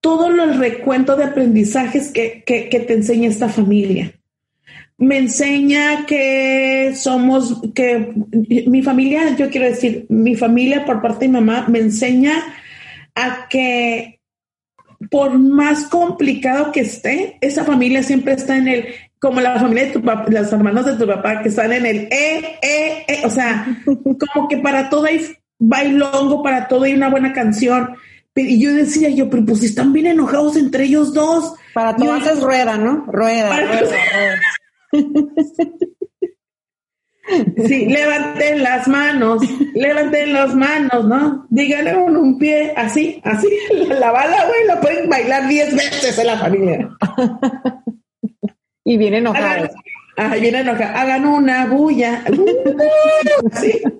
todo 0.00 0.26
el 0.26 0.58
recuento 0.58 1.16
de 1.16 1.24
aprendizajes 1.24 2.10
que, 2.10 2.42
que 2.44 2.80
te 2.80 2.92
enseña 2.92 3.28
esta 3.28 3.48
familia 3.48 4.12
me 5.02 5.18
enseña 5.18 6.06
que 6.06 6.92
somos, 6.94 7.60
que 7.74 8.12
mi 8.68 8.82
familia, 8.82 9.34
yo 9.34 9.50
quiero 9.50 9.66
decir, 9.66 10.06
mi 10.08 10.36
familia 10.36 10.84
por 10.84 11.02
parte 11.02 11.24
de 11.24 11.28
mi 11.28 11.40
mamá 11.40 11.66
me 11.68 11.80
enseña 11.80 12.34
a 13.16 13.48
que 13.48 14.20
por 15.10 15.36
más 15.36 15.86
complicado 15.86 16.70
que 16.70 16.82
esté, 16.82 17.36
esa 17.40 17.64
familia 17.64 18.04
siempre 18.04 18.34
está 18.34 18.56
en 18.56 18.68
el, 18.68 18.86
como 19.18 19.40
la 19.40 19.58
familia 19.58 19.86
de 19.86 19.90
tu 19.90 20.02
papá, 20.02 20.26
los 20.30 20.52
hermanos 20.52 20.86
de 20.86 20.94
tu 20.94 21.04
papá 21.04 21.42
que 21.42 21.48
están 21.48 21.72
en 21.72 21.84
el 21.84 21.96
eh, 22.02 22.58
eh, 22.62 23.04
eh, 23.08 23.22
o 23.24 23.30
sea, 23.30 23.76
como 23.84 24.46
que 24.48 24.58
para 24.58 24.88
todo 24.88 25.06
hay 25.06 25.20
bailongo, 25.58 26.44
para 26.44 26.68
todo 26.68 26.84
hay 26.84 26.94
una 26.94 27.10
buena 27.10 27.32
canción. 27.32 27.96
Y 28.36 28.62
yo 28.62 28.72
decía 28.72 29.08
yo, 29.08 29.28
pero 29.28 29.44
pues 29.44 29.64
están 29.64 29.92
bien 29.92 30.06
enojados 30.06 30.56
entre 30.56 30.84
ellos 30.84 31.12
dos. 31.12 31.54
Para 31.74 31.96
todo 31.96 32.12
haces 32.12 32.40
rueda, 32.40 32.78
¿no? 32.78 33.04
Rueda, 33.08 33.48
rueda, 33.48 33.80
rueda. 33.80 34.40
Sí, 37.66 37.86
levanten 37.86 38.62
las 38.62 38.88
manos, 38.88 39.42
levanten 39.74 40.32
las 40.32 40.54
manos, 40.54 41.06
¿no? 41.06 41.46
Díganle 41.50 41.94
con 41.94 42.16
un 42.16 42.38
pie, 42.38 42.72
así, 42.76 43.20
así, 43.24 43.48
la 43.70 44.10
bala, 44.10 44.44
güey, 44.46 44.66
la 44.66 44.80
pueden 44.80 45.08
bailar 45.08 45.48
diez 45.48 45.74
veces 45.74 46.18
en 46.18 46.26
la 46.26 46.38
familia. 46.38 46.90
Y 48.84 48.96
vienen 48.96 49.20
enojados. 49.20 49.70
Hagan, 50.16 50.40
vienen 50.40 50.62
enojados. 50.62 50.96
Hagan 50.96 51.26
una 51.26 51.66
bulla. 51.66 52.24
Así. 53.52 53.80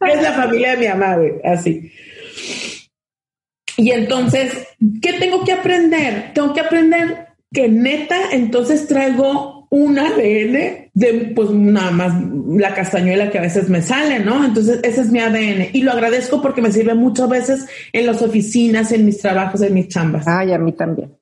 Es 0.00 0.22
la 0.22 0.32
familia 0.32 0.72
de 0.72 0.76
mi 0.76 0.88
mamá, 0.88 1.16
güey, 1.16 1.40
así. 1.42 1.90
Y 3.76 3.90
entonces, 3.90 4.68
¿qué 5.00 5.14
tengo 5.14 5.42
que 5.44 5.52
aprender? 5.52 6.32
Tengo 6.34 6.52
que 6.52 6.60
aprender 6.60 7.28
que 7.54 7.68
neta, 7.68 8.32
entonces 8.32 8.86
traigo 8.86 9.66
un 9.70 9.98
ADN 9.98 10.90
de 10.92 11.32
pues 11.34 11.50
nada 11.50 11.90
más 11.90 12.12
la 12.48 12.74
castañuela 12.74 13.30
que 13.30 13.38
a 13.38 13.42
veces 13.42 13.68
me 13.68 13.80
sale, 13.80 14.18
¿no? 14.20 14.44
Entonces 14.44 14.80
ese 14.82 15.00
es 15.00 15.10
mi 15.10 15.20
ADN 15.20 15.68
y 15.72 15.82
lo 15.82 15.92
agradezco 15.92 16.42
porque 16.42 16.60
me 16.60 16.72
sirve 16.72 16.94
muchas 16.94 17.28
veces 17.28 17.66
en 17.92 18.06
las 18.06 18.20
oficinas, 18.22 18.92
en 18.92 19.04
mis 19.04 19.18
trabajos, 19.18 19.62
en 19.62 19.74
mis 19.74 19.88
chambas. 19.88 20.26
Ay, 20.28 20.52
a 20.52 20.58
mí 20.58 20.72
también. 20.72 21.16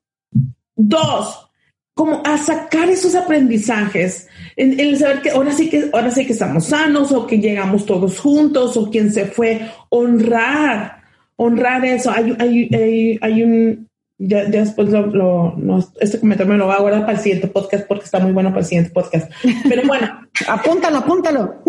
Dos, 0.75 1.49
como 1.93 2.21
a 2.25 2.37
sacar 2.37 2.89
esos 2.89 3.15
aprendizajes, 3.15 4.27
en, 4.55 4.79
el 4.79 4.97
saber 4.97 5.21
que 5.21 5.31
ahora 5.31 5.51
sí 5.51 5.69
que 5.69 5.89
ahora 5.93 6.11
sí 6.11 6.25
que 6.25 6.33
estamos 6.33 6.65
sanos 6.65 7.11
o 7.11 7.27
que 7.27 7.37
llegamos 7.37 7.85
todos 7.85 8.19
juntos 8.19 8.75
o 8.75 8.89
quien 8.89 9.11
se 9.11 9.25
fue, 9.25 9.61
honrar, 9.89 11.03
honrar 11.37 11.85
eso. 11.85 12.11
Hay, 12.11 12.35
hay, 12.39 13.19
hay 13.21 13.43
un 13.43 13.87
ya, 14.25 14.45
después 14.45 14.89
lo, 14.89 15.55
este 15.99 16.19
comentario 16.19 16.53
me 16.53 16.57
lo 16.57 16.67
voy 16.67 16.75
a 16.75 16.79
guardar 16.79 17.01
para 17.01 17.13
el 17.13 17.19
siguiente 17.19 17.47
podcast 17.47 17.85
porque 17.87 18.05
está 18.05 18.19
muy 18.19 18.31
bueno 18.31 18.49
para 18.49 18.61
el 18.61 18.65
siguiente 18.65 18.91
podcast. 18.91 19.29
Pero 19.67 19.85
bueno. 19.85 20.21
apúntalo, 20.47 20.99
apúntalo. 20.99 21.61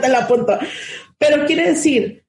te 0.00 0.08
lo 0.08 0.16
apunto. 0.16 0.58
Pero 1.18 1.44
quiere 1.44 1.68
decir, 1.68 2.24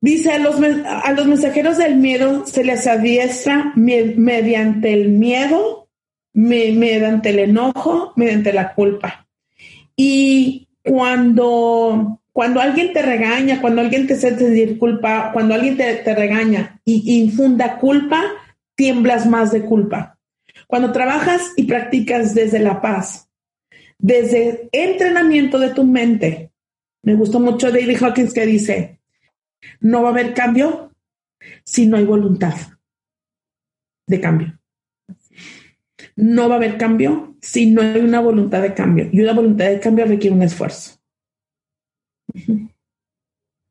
dice 0.00 0.32
a 0.32 0.38
los, 0.38 0.56
a 0.84 1.12
los 1.12 1.26
mensajeros 1.26 1.78
del 1.78 1.96
miedo 1.96 2.44
se 2.46 2.64
les 2.64 2.88
adiestra 2.88 3.72
mediante 3.76 4.92
el 4.92 5.10
miedo, 5.10 5.88
mediante 6.32 7.30
el 7.30 7.38
enojo, 7.38 8.14
mediante 8.16 8.52
la 8.52 8.74
culpa. 8.74 9.28
Y 9.94 10.68
cuando 10.82 12.20
cuando 12.32 12.60
alguien 12.60 12.92
te 12.92 13.00
regaña, 13.00 13.62
cuando 13.62 13.80
alguien 13.80 14.06
te 14.06 14.12
hace 14.12 14.36
sentir 14.36 14.76
culpa, 14.76 15.30
cuando 15.32 15.54
alguien 15.54 15.78
te, 15.78 15.94
te 15.94 16.14
regaña 16.14 16.82
y 16.84 17.22
infunda 17.22 17.78
culpa, 17.78 18.22
tiemblas 18.76 19.26
más 19.26 19.50
de 19.50 19.62
culpa. 19.62 20.18
Cuando 20.66 20.92
trabajas 20.92 21.52
y 21.56 21.64
practicas 21.64 22.34
desde 22.34 22.60
la 22.60 22.80
paz, 22.80 23.28
desde 23.98 24.68
entrenamiento 24.72 25.58
de 25.58 25.70
tu 25.70 25.84
mente, 25.84 26.52
me 27.02 27.14
gustó 27.14 27.40
mucho 27.40 27.70
David 27.70 28.02
Hawkins 28.02 28.32
que 28.32 28.46
dice, 28.46 29.00
No 29.80 30.02
va 30.02 30.08
a 30.08 30.12
haber 30.12 30.34
cambio 30.34 30.92
si 31.64 31.86
no 31.86 31.96
hay 31.96 32.04
voluntad 32.04 32.54
de 34.06 34.20
cambio. 34.20 34.58
No 36.14 36.48
va 36.48 36.54
a 36.54 36.58
haber 36.58 36.78
cambio 36.78 37.36
si 37.40 37.70
no 37.70 37.82
hay 37.82 38.00
una 38.00 38.20
voluntad 38.20 38.62
de 38.62 38.74
cambio. 38.74 39.08
Y 39.12 39.20
una 39.20 39.32
voluntad 39.32 39.66
de 39.66 39.80
cambio 39.80 40.06
requiere 40.06 40.34
un 40.34 40.42
esfuerzo. 40.42 40.98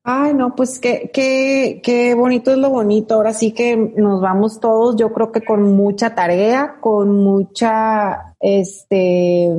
Ay, 0.07 0.35
no, 0.35 0.53
pues 0.55 0.77
qué, 0.77 1.09
qué, 1.11 1.81
qué 1.83 2.13
bonito 2.13 2.51
es 2.51 2.59
lo 2.59 2.69
bonito. 2.69 3.15
Ahora 3.15 3.33
sí 3.33 3.53
que 3.53 3.75
nos 3.75 4.21
vamos 4.21 4.59
todos, 4.59 4.95
yo 4.97 5.11
creo 5.11 5.31
que 5.31 5.41
con 5.41 5.63
mucha 5.75 6.13
tarea, 6.13 6.77
con 6.79 7.11
mucha, 7.11 8.35
este, 8.39 9.49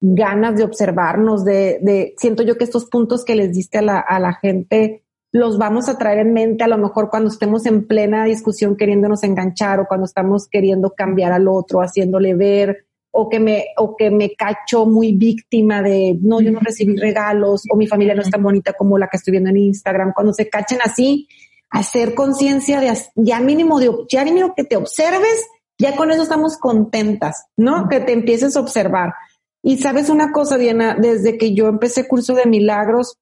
ganas 0.00 0.56
de 0.56 0.64
observarnos, 0.64 1.44
de, 1.44 1.80
de, 1.82 2.14
siento 2.16 2.42
yo 2.42 2.56
que 2.56 2.64
estos 2.64 2.86
puntos 2.86 3.26
que 3.26 3.34
les 3.34 3.52
diste 3.52 3.76
a 3.76 3.82
la, 3.82 3.98
a 4.00 4.18
la 4.18 4.32
gente 4.32 5.04
los 5.32 5.58
vamos 5.58 5.90
a 5.90 5.98
traer 5.98 6.20
en 6.20 6.32
mente 6.32 6.64
a 6.64 6.68
lo 6.68 6.78
mejor 6.78 7.10
cuando 7.10 7.28
estemos 7.28 7.66
en 7.66 7.86
plena 7.86 8.24
discusión 8.24 8.76
queriéndonos 8.76 9.22
enganchar 9.22 9.80
o 9.80 9.86
cuando 9.86 10.06
estamos 10.06 10.48
queriendo 10.48 10.94
cambiar 10.94 11.32
al 11.32 11.46
otro, 11.46 11.82
haciéndole 11.82 12.34
ver 12.34 12.86
o 13.12 13.28
que 13.28 13.40
me 13.40 13.66
o 13.76 13.96
que 13.96 14.10
me 14.10 14.34
cacho 14.34 14.86
muy 14.86 15.12
víctima 15.12 15.82
de 15.82 16.16
no 16.22 16.40
yo 16.40 16.52
no 16.52 16.60
recibí 16.60 16.96
regalos 16.96 17.64
o 17.70 17.76
mi 17.76 17.86
familia 17.86 18.14
no 18.14 18.22
es 18.22 18.30
tan 18.30 18.42
bonita 18.42 18.72
como 18.72 18.98
la 18.98 19.08
que 19.08 19.16
estoy 19.16 19.32
viendo 19.32 19.50
en 19.50 19.56
Instagram. 19.56 20.12
Cuando 20.14 20.32
se 20.32 20.48
cachen 20.48 20.78
así 20.84 21.28
hacer 21.70 22.14
conciencia 22.14 22.80
de 22.80 22.92
ya 23.16 23.40
mínimo 23.40 23.80
de 23.80 23.90
ya 24.08 24.24
mínimo 24.24 24.54
que 24.54 24.64
te 24.64 24.76
observes 24.76 25.46
ya 25.78 25.96
con 25.96 26.10
eso 26.10 26.22
estamos 26.22 26.56
contentas 26.58 27.46
no 27.56 27.88
que 27.88 28.00
te 28.00 28.12
empieces 28.12 28.56
a 28.56 28.60
observar. 28.60 29.14
Y 29.62 29.76
sabes 29.76 30.08
una 30.08 30.32
cosa 30.32 30.56
Diana 30.56 30.96
desde 30.98 31.36
que 31.36 31.54
yo 31.54 31.68
empecé 31.68 32.08
curso 32.08 32.34
de 32.34 32.46
milagros 32.46 33.18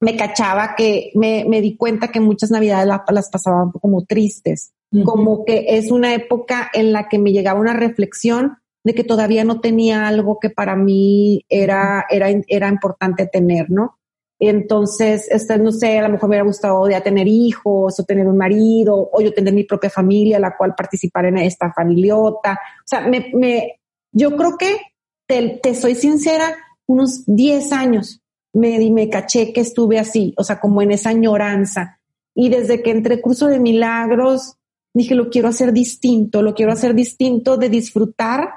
me 0.00 0.16
cachaba 0.16 0.74
que 0.76 1.12
me, 1.14 1.44
me 1.48 1.60
di 1.60 1.76
cuenta 1.76 2.08
que 2.08 2.20
muchas 2.20 2.50
navidades 2.50 2.88
las 3.08 3.30
pasaban 3.30 3.70
como 3.70 4.04
tristes, 4.04 4.72
como 5.04 5.44
que 5.44 5.64
es 5.76 5.92
una 5.92 6.12
época 6.12 6.68
en 6.74 6.92
la 6.92 7.08
que 7.08 7.20
me 7.20 7.30
llegaba 7.30 7.60
una 7.60 7.72
reflexión 7.72 8.58
de 8.84 8.94
que 8.94 9.04
todavía 9.04 9.44
no 9.44 9.60
tenía 9.60 10.06
algo 10.06 10.38
que 10.40 10.50
para 10.50 10.76
mí 10.76 11.44
era, 11.48 12.04
era, 12.10 12.28
era 12.48 12.68
importante 12.68 13.26
tener, 13.26 13.70
¿no? 13.70 13.98
Entonces, 14.44 15.28
este, 15.30 15.56
no 15.58 15.70
sé, 15.70 16.00
a 16.00 16.02
lo 16.02 16.14
mejor 16.14 16.28
me 16.28 16.34
hubiera 16.34 16.46
gustado 16.46 16.90
ya 16.90 17.00
tener 17.00 17.28
hijos 17.28 18.00
o 18.00 18.04
tener 18.04 18.26
un 18.26 18.36
marido 18.36 19.08
o 19.12 19.20
yo 19.20 19.32
tener 19.32 19.54
mi 19.54 19.62
propia 19.62 19.88
familia, 19.88 20.40
la 20.40 20.56
cual 20.56 20.74
participar 20.74 21.26
en 21.26 21.38
esta 21.38 21.72
familiota. 21.72 22.54
O 22.54 22.84
sea, 22.84 23.06
me, 23.06 23.30
me, 23.34 23.80
yo 24.10 24.36
creo 24.36 24.58
que 24.58 24.80
te, 25.28 25.60
te 25.62 25.76
soy 25.76 25.94
sincera, 25.94 26.56
unos 26.86 27.22
10 27.26 27.72
años 27.72 28.20
me, 28.52 28.90
me 28.90 29.08
caché 29.08 29.52
que 29.52 29.60
estuve 29.60 30.00
así, 30.00 30.34
o 30.36 30.42
sea, 30.42 30.58
como 30.58 30.82
en 30.82 30.90
esa 30.90 31.10
añoranza. 31.10 32.00
Y 32.34 32.48
desde 32.48 32.82
que 32.82 32.90
entré 32.90 33.20
curso 33.20 33.46
de 33.46 33.60
milagros, 33.60 34.56
dije, 34.92 35.14
lo 35.14 35.30
quiero 35.30 35.48
hacer 35.48 35.72
distinto, 35.72 36.42
lo 36.42 36.54
quiero 36.54 36.72
hacer 36.72 36.94
distinto 36.94 37.56
de 37.56 37.68
disfrutar 37.68 38.50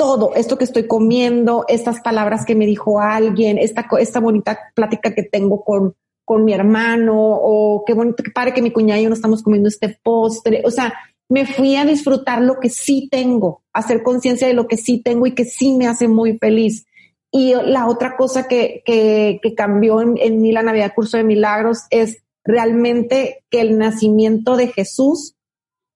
todo 0.00 0.34
esto 0.34 0.56
que 0.56 0.64
estoy 0.64 0.86
comiendo, 0.86 1.66
estas 1.68 2.00
palabras 2.00 2.46
que 2.46 2.54
me 2.54 2.64
dijo 2.64 3.02
alguien, 3.02 3.58
esta, 3.58 3.86
esta 3.98 4.18
bonita 4.18 4.58
plática 4.74 5.14
que 5.14 5.24
tengo 5.24 5.62
con, 5.62 5.94
con 6.24 6.42
mi 6.42 6.54
hermano, 6.54 7.16
o 7.18 7.84
qué 7.86 7.92
bonito 7.92 8.22
que 8.22 8.30
pare 8.30 8.54
que 8.54 8.62
mi 8.62 8.70
cuñada 8.70 8.98
y 8.98 9.02
yo 9.02 9.10
no 9.10 9.14
estamos 9.14 9.42
comiendo 9.42 9.68
este 9.68 10.00
postre. 10.02 10.62
O 10.64 10.70
sea, 10.70 10.94
me 11.28 11.44
fui 11.44 11.76
a 11.76 11.84
disfrutar 11.84 12.40
lo 12.40 12.58
que 12.60 12.70
sí 12.70 13.10
tengo, 13.10 13.62
hacer 13.74 14.02
conciencia 14.02 14.48
de 14.48 14.54
lo 14.54 14.66
que 14.66 14.78
sí 14.78 15.02
tengo 15.02 15.26
y 15.26 15.34
que 15.34 15.44
sí 15.44 15.76
me 15.76 15.86
hace 15.86 16.08
muy 16.08 16.38
feliz. 16.38 16.86
Y 17.30 17.52
la 17.52 17.86
otra 17.86 18.16
cosa 18.16 18.48
que, 18.48 18.82
que, 18.86 19.38
que 19.42 19.54
cambió 19.54 20.00
en, 20.00 20.16
en, 20.16 20.40
mí 20.40 20.50
la 20.50 20.62
Navidad 20.62 20.94
Curso 20.94 21.18
de 21.18 21.24
Milagros 21.24 21.82
es 21.90 22.22
realmente 22.42 23.44
que 23.50 23.60
el 23.60 23.76
nacimiento 23.76 24.56
de 24.56 24.68
Jesús 24.68 25.34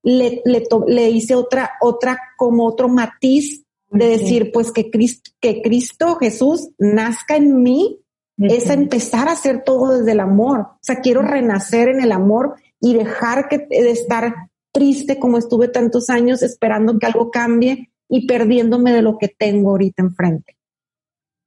le, 0.03 0.43
le, 0.45 0.63
le 0.89 1.09
hice 1.09 1.37
otra, 1.37 1.73
otra, 1.81 2.19
como 2.37 2.67
otro 2.67 2.91
matiz 2.91 3.64
de 3.95 4.07
decir, 4.07 4.51
pues 4.53 4.73
que 4.73 4.91
Cristo, 4.91 5.31
que 5.41 5.63
Cristo 5.63 6.17
Jesús 6.17 6.71
nazca 6.79 7.37
en 7.37 7.63
mí, 7.63 8.01
es 8.37 8.69
empezar 8.69 9.29
a 9.29 9.33
hacer 9.33 9.63
todo 9.65 9.99
desde 9.99 10.13
el 10.13 10.21
amor. 10.21 10.61
O 10.61 10.79
sea, 10.81 11.01
quiero 11.01 11.23
renacer 11.23 11.89
en 11.89 12.01
el 12.01 12.13
amor 12.13 12.57
y 12.81 12.95
dejar 12.95 13.49
que, 13.49 13.59
de 13.59 13.91
estar 13.91 14.35
triste 14.73 15.19
como 15.19 15.39
estuve 15.39 15.69
tantos 15.69 16.11
años 16.11 16.43
esperando 16.43 16.99
que 16.99 17.07
algo 17.07 17.31
cambie 17.31 17.91
y 18.09 18.27
perdiéndome 18.27 18.93
de 18.93 19.03
lo 19.03 19.19
que 19.19 19.29
tengo 19.29 19.71
ahorita 19.71 20.03
enfrente. 20.03 20.57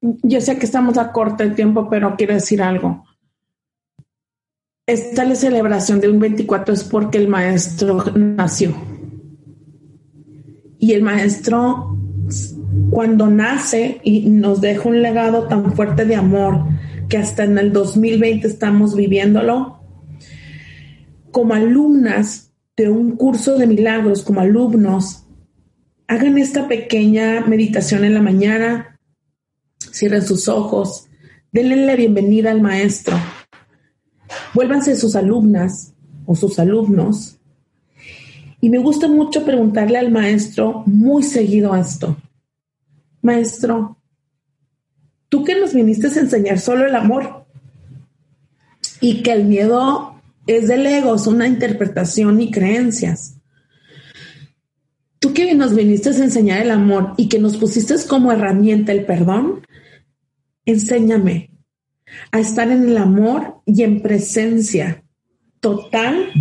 Yo 0.01 0.39
sé 0.41 0.57
que 0.57 0.65
estamos 0.65 0.97
a 0.97 1.11
corto 1.11 1.43
el 1.43 1.55
tiempo, 1.55 1.89
pero 1.89 2.15
quiero 2.15 2.33
decir 2.33 2.61
algo. 2.61 3.03
Esta 4.87 5.35
celebración 5.35 5.99
de 5.99 6.07
un 6.07 6.19
24 6.19 6.73
es 6.73 6.85
porque 6.85 7.17
el 7.17 7.27
maestro 7.27 8.05
nació. 8.15 8.73
Y 10.79 10.93
el 10.93 11.03
maestro, 11.03 11.97
cuando 12.89 13.28
nace 13.28 13.99
y 14.03 14.30
nos 14.30 14.61
deja 14.61 14.89
un 14.89 15.01
legado 15.01 15.47
tan 15.47 15.73
fuerte 15.73 16.05
de 16.05 16.15
amor 16.15 16.65
que 17.09 17.17
hasta 17.17 17.43
en 17.43 17.57
el 17.57 17.71
2020 17.71 18.47
estamos 18.47 18.95
viviéndolo, 18.95 19.80
como 21.32 21.53
alumnas 21.53 22.51
de 22.75 22.89
un 22.89 23.15
curso 23.15 23.57
de 23.57 23.67
milagros, 23.67 24.23
como 24.23 24.41
alumnos, 24.41 25.25
hagan 26.07 26.38
esta 26.38 26.67
pequeña 26.67 27.45
meditación 27.47 28.03
en 28.03 28.13
la 28.13 28.21
mañana, 28.21 28.97
Cierren 29.91 30.21
sus 30.21 30.47
ojos, 30.47 31.07
denle 31.51 31.75
la 31.78 31.95
bienvenida 31.95 32.51
al 32.51 32.61
maestro. 32.61 33.17
Vuélvanse 34.53 34.95
sus 34.95 35.15
alumnas 35.15 35.93
o 36.25 36.36
sus 36.36 36.59
alumnos. 36.59 37.36
Y 38.59 38.69
me 38.69 38.79
gusta 38.79 39.07
mucho 39.07 39.45
preguntarle 39.45 39.97
al 39.97 40.11
maestro 40.11 40.83
muy 40.85 41.23
seguido 41.23 41.75
esto. 41.75 42.17
Maestro, 43.21 43.97
tú 45.29 45.43
que 45.43 45.59
nos 45.59 45.73
viniste 45.73 46.07
a 46.07 46.21
enseñar 46.21 46.59
solo 46.59 46.85
el 46.85 46.95
amor 46.95 47.45
y 48.99 49.21
que 49.21 49.33
el 49.33 49.45
miedo 49.45 50.21
es 50.47 50.67
del 50.67 50.85
ego, 50.85 51.15
es 51.15 51.27
una 51.27 51.47
interpretación 51.47 52.41
y 52.41 52.51
creencias. 52.51 53.35
Tú 55.19 55.33
que 55.33 55.53
nos 55.53 55.75
viniste 55.75 56.09
a 56.09 56.17
enseñar 56.17 56.61
el 56.61 56.71
amor 56.71 57.13
y 57.17 57.27
que 57.27 57.39
nos 57.39 57.57
pusiste 57.57 57.95
como 58.07 58.31
herramienta 58.31 58.91
el 58.91 59.05
perdón, 59.05 59.61
enséñame 60.65 61.51
a 62.31 62.39
estar 62.39 62.71
en 62.71 62.87
el 62.87 62.97
amor 62.97 63.61
y 63.65 63.83
en 63.83 64.01
presencia 64.01 65.03
total 65.59 66.31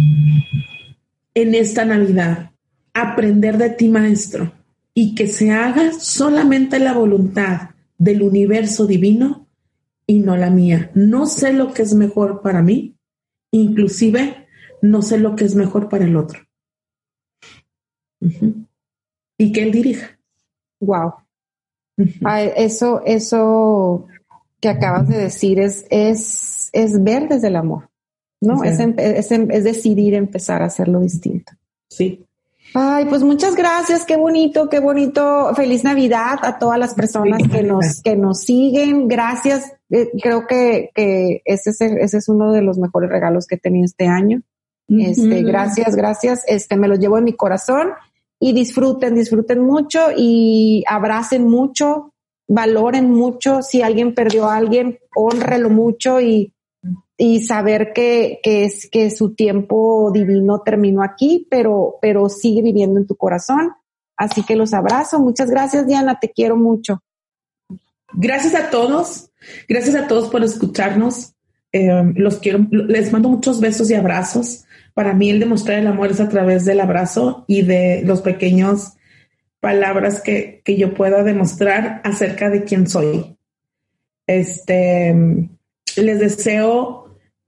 en 1.37 1.55
esta 1.55 1.85
Navidad. 1.85 2.51
Aprender 2.95 3.59
de 3.59 3.71
ti, 3.71 3.89
maestro, 3.89 4.53
y 4.95 5.15
que 5.15 5.29
se 5.29 5.53
haga 5.53 5.93
solamente 5.93 6.79
la 6.79 6.95
voluntad 6.95 7.71
del 7.99 8.23
universo 8.23 8.87
divino 8.87 9.47
y 10.07 10.21
no 10.21 10.37
la 10.37 10.49
mía. 10.49 10.91
No 10.95 11.27
sé 11.27 11.53
lo 11.53 11.75
que 11.75 11.83
es 11.83 11.95
mejor 11.95 12.41
para 12.41 12.63
mí, 12.63 12.97
inclusive 13.51 14.49
no 14.81 15.03
sé 15.03 15.19
lo 15.19 15.37
que 15.37 15.45
es 15.45 15.55
mejor 15.55 15.91
para 15.91 16.07
el 16.07 16.17
otro. 16.17 16.41
Y 19.39 19.53
que 19.53 19.63
él 19.63 19.73
dirija. 19.73 20.19
Wow. 20.81 21.13
eso, 22.57 23.03
eso 23.05 24.07
que 24.59 24.71
acabas 24.71 25.07
de 25.07 25.19
decir 25.19 25.61
es, 25.61 25.87
es, 25.91 26.71
es 26.73 27.03
ver 27.05 27.29
desde 27.29 27.49
el 27.49 27.57
amor, 27.57 27.91
¿no? 28.47 28.65
Es, 28.65 28.81
es, 28.81 29.31
es, 29.31 29.65
decidir 29.65 30.15
empezar 30.15 30.63
a 30.63 30.67
hacerlo 30.67 31.01
distinto. 31.01 31.53
Sí. 31.89 32.25
Ay, 32.75 33.07
pues 33.07 33.23
muchas 33.23 33.55
gracias, 33.55 34.05
qué 34.05 34.17
bonito, 34.17 34.69
qué 34.69 34.81
bonito. 34.81 35.55
Feliz 35.55 35.85
Navidad 35.85 36.39
a 36.43 36.59
todas 36.59 36.79
las 36.79 36.95
personas 36.95 37.43
que 37.51 37.63
nos, 37.63 38.03
que 38.03 38.17
nos 38.17 38.41
siguen. 38.41 39.09
Gracias. 39.09 39.73
Eh, 39.91 40.11
creo 40.21 40.47
que, 40.47 40.91
que 40.95 41.43
ese, 41.45 41.71
es, 41.71 41.81
ese 41.81 42.19
es 42.19 42.29
uno 42.29 42.53
de 42.53 42.63
los 42.63 42.79
mejores 42.79 43.11
regalos 43.11 43.47
que 43.47 43.55
he 43.55 43.59
tenido 43.59 43.85
este 43.85 44.07
año. 44.07 44.43
Este, 44.89 45.43
gracias, 45.43 45.97
gracias. 45.97 46.45
Este, 46.47 46.77
me 46.77 46.89
lo 46.89 46.95
llevo 46.95 47.19
en 47.19 47.25
mi 47.25 47.33
corazón 47.33 47.89
y 48.39 48.53
disfruten, 48.53 49.15
disfruten 49.15 49.61
mucho 49.61 50.09
y 50.17 50.85
abracen 50.89 51.49
mucho, 51.49 52.13
valoren 52.47 53.11
mucho. 53.11 53.63
Si 53.63 53.83
alguien 53.83 54.15
perdió 54.15 54.47
a 54.47 54.57
alguien, 54.57 54.99
honrelo 55.15 55.71
mucho 55.71 56.21
y, 56.21 56.53
y 57.19 57.43
saber 57.45 57.93
que, 57.95 58.41
que, 58.43 58.65
es, 58.65 58.89
que 58.91 59.11
su 59.11 59.35
tiempo 59.35 60.11
divino 60.13 60.61
terminó 60.61 61.03
aquí, 61.03 61.47
pero, 61.51 61.99
pero 62.03 62.29
sigue 62.29 62.63
viviendo 62.63 63.01
en 63.01 63.07
tu 63.07 63.17
corazón. 63.17 63.73
Así 64.17 64.43
que 64.43 64.57
los 64.57 64.75
abrazo. 64.75 65.19
Muchas 65.19 65.51
gracias, 65.51 65.87
Diana. 65.87 66.19
Te 66.21 66.31
quiero 66.31 66.57
mucho. 66.57 67.03
Gracias 68.13 68.55
a 68.55 68.71
todos. 68.71 69.31
Gracias 69.69 69.95
a 69.95 70.07
todos 70.07 70.29
por 70.29 70.43
escucharnos. 70.45 71.35
Eh, 71.73 72.13
los 72.15 72.39
quiero, 72.39 72.67
les 72.71 73.13
mando 73.13 73.29
muchos 73.29 73.61
besos 73.61 73.91
y 73.91 73.95
abrazos. 73.95 74.65
Para 74.95 75.13
mí 75.13 75.31
el 75.31 75.41
demostrar 75.41 75.79
el 75.79 75.87
amor 75.87 76.11
es 76.11 76.21
a 76.21 76.29
través 76.29 76.65
del 76.65 76.81
abrazo 76.81 77.45
y 77.47 77.63
de 77.63 78.03
los 78.05 78.23
pequeños 78.23 78.93
palabras 79.61 80.23
que, 80.23 80.63
que 80.65 80.77
yo 80.77 80.95
pueda 80.95 81.23
demostrar 81.23 82.01
acerca 82.05 82.51
de 82.51 82.65
quién 82.65 82.87
soy. 82.87 83.37
Este, 84.27 85.15
les 85.97 86.19
deseo 86.19 87.06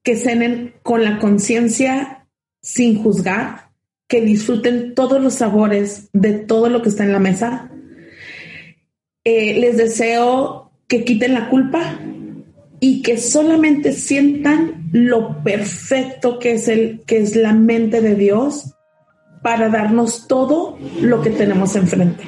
que 0.09 0.17
cenen 0.17 0.73
con 0.83 1.05
la 1.05 1.19
conciencia 1.19 2.27
sin 2.63 3.03
juzgar, 3.03 3.73
que 4.09 4.23
disfruten 4.23 4.95
todos 4.95 5.21
los 5.21 5.35
sabores 5.35 6.09
de 6.15 6.33
todo 6.33 6.71
lo 6.71 6.81
que 6.81 6.89
está 6.89 7.05
en 7.05 7.13
la 7.13 7.19
mesa. 7.19 7.71
Eh, 9.23 9.61
les 9.61 9.77
deseo 9.77 10.73
que 10.87 11.05
quiten 11.05 11.35
la 11.35 11.51
culpa 11.51 12.01
y 12.81 13.03
que 13.03 13.19
solamente 13.19 13.93
sientan 13.93 14.89
lo 14.93 15.43
perfecto 15.43 16.39
que 16.39 16.53
es 16.53 16.69
el 16.69 17.03
que 17.05 17.19
es 17.19 17.37
la 17.37 17.53
mente 17.53 18.01
de 18.01 18.15
Dios 18.15 18.73
para 19.43 19.69
darnos 19.69 20.27
todo 20.27 20.79
lo 21.03 21.21
que 21.21 21.29
tenemos 21.29 21.77
enfrente. 21.77 22.25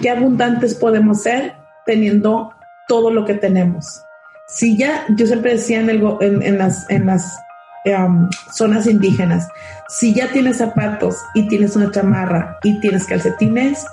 Qué 0.00 0.10
abundantes 0.10 0.76
podemos 0.76 1.24
ser 1.24 1.52
teniendo 1.84 2.52
todo 2.86 3.10
lo 3.10 3.24
que 3.24 3.34
tenemos. 3.34 4.05
Si 4.48 4.76
ya, 4.76 5.04
yo 5.08 5.26
siempre 5.26 5.52
decía 5.52 5.80
en, 5.80 5.90
el, 5.90 6.02
en, 6.20 6.58
las, 6.58 6.88
en 6.88 7.06
las 7.06 7.36
um, 7.84 8.28
zonas 8.52 8.86
indígenas, 8.86 9.48
si 9.88 10.14
ya 10.14 10.30
tienes 10.30 10.58
zapatos 10.58 11.16
y 11.34 11.48
tienes 11.48 11.74
una 11.76 11.90
chamarra 11.90 12.56
y 12.62 12.78
tienes 12.80 13.06
calcetines, 13.06 13.84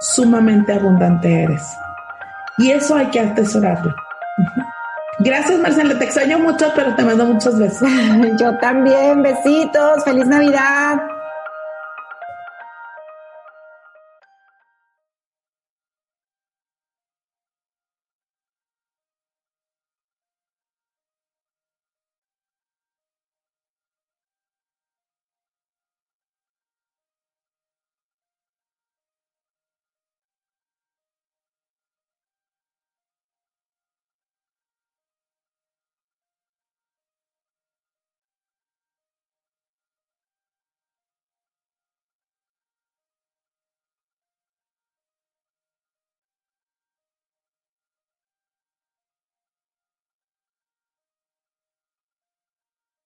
sumamente 0.00 0.72
abundante 0.72 1.42
eres. 1.42 1.62
Y 2.58 2.70
eso 2.70 2.94
hay 2.94 3.06
que 3.06 3.20
atesorarlo. 3.20 3.94
Gracias, 5.18 5.58
Marcela. 5.58 5.98
Te 5.98 6.04
extraño 6.04 6.38
mucho, 6.38 6.70
pero 6.74 6.94
te 6.94 7.02
mando 7.02 7.26
muchos 7.26 7.58
besos. 7.58 7.88
Yo 8.40 8.56
también. 8.58 9.22
Besitos. 9.22 10.04
Feliz 10.04 10.26
Navidad. 10.26 11.00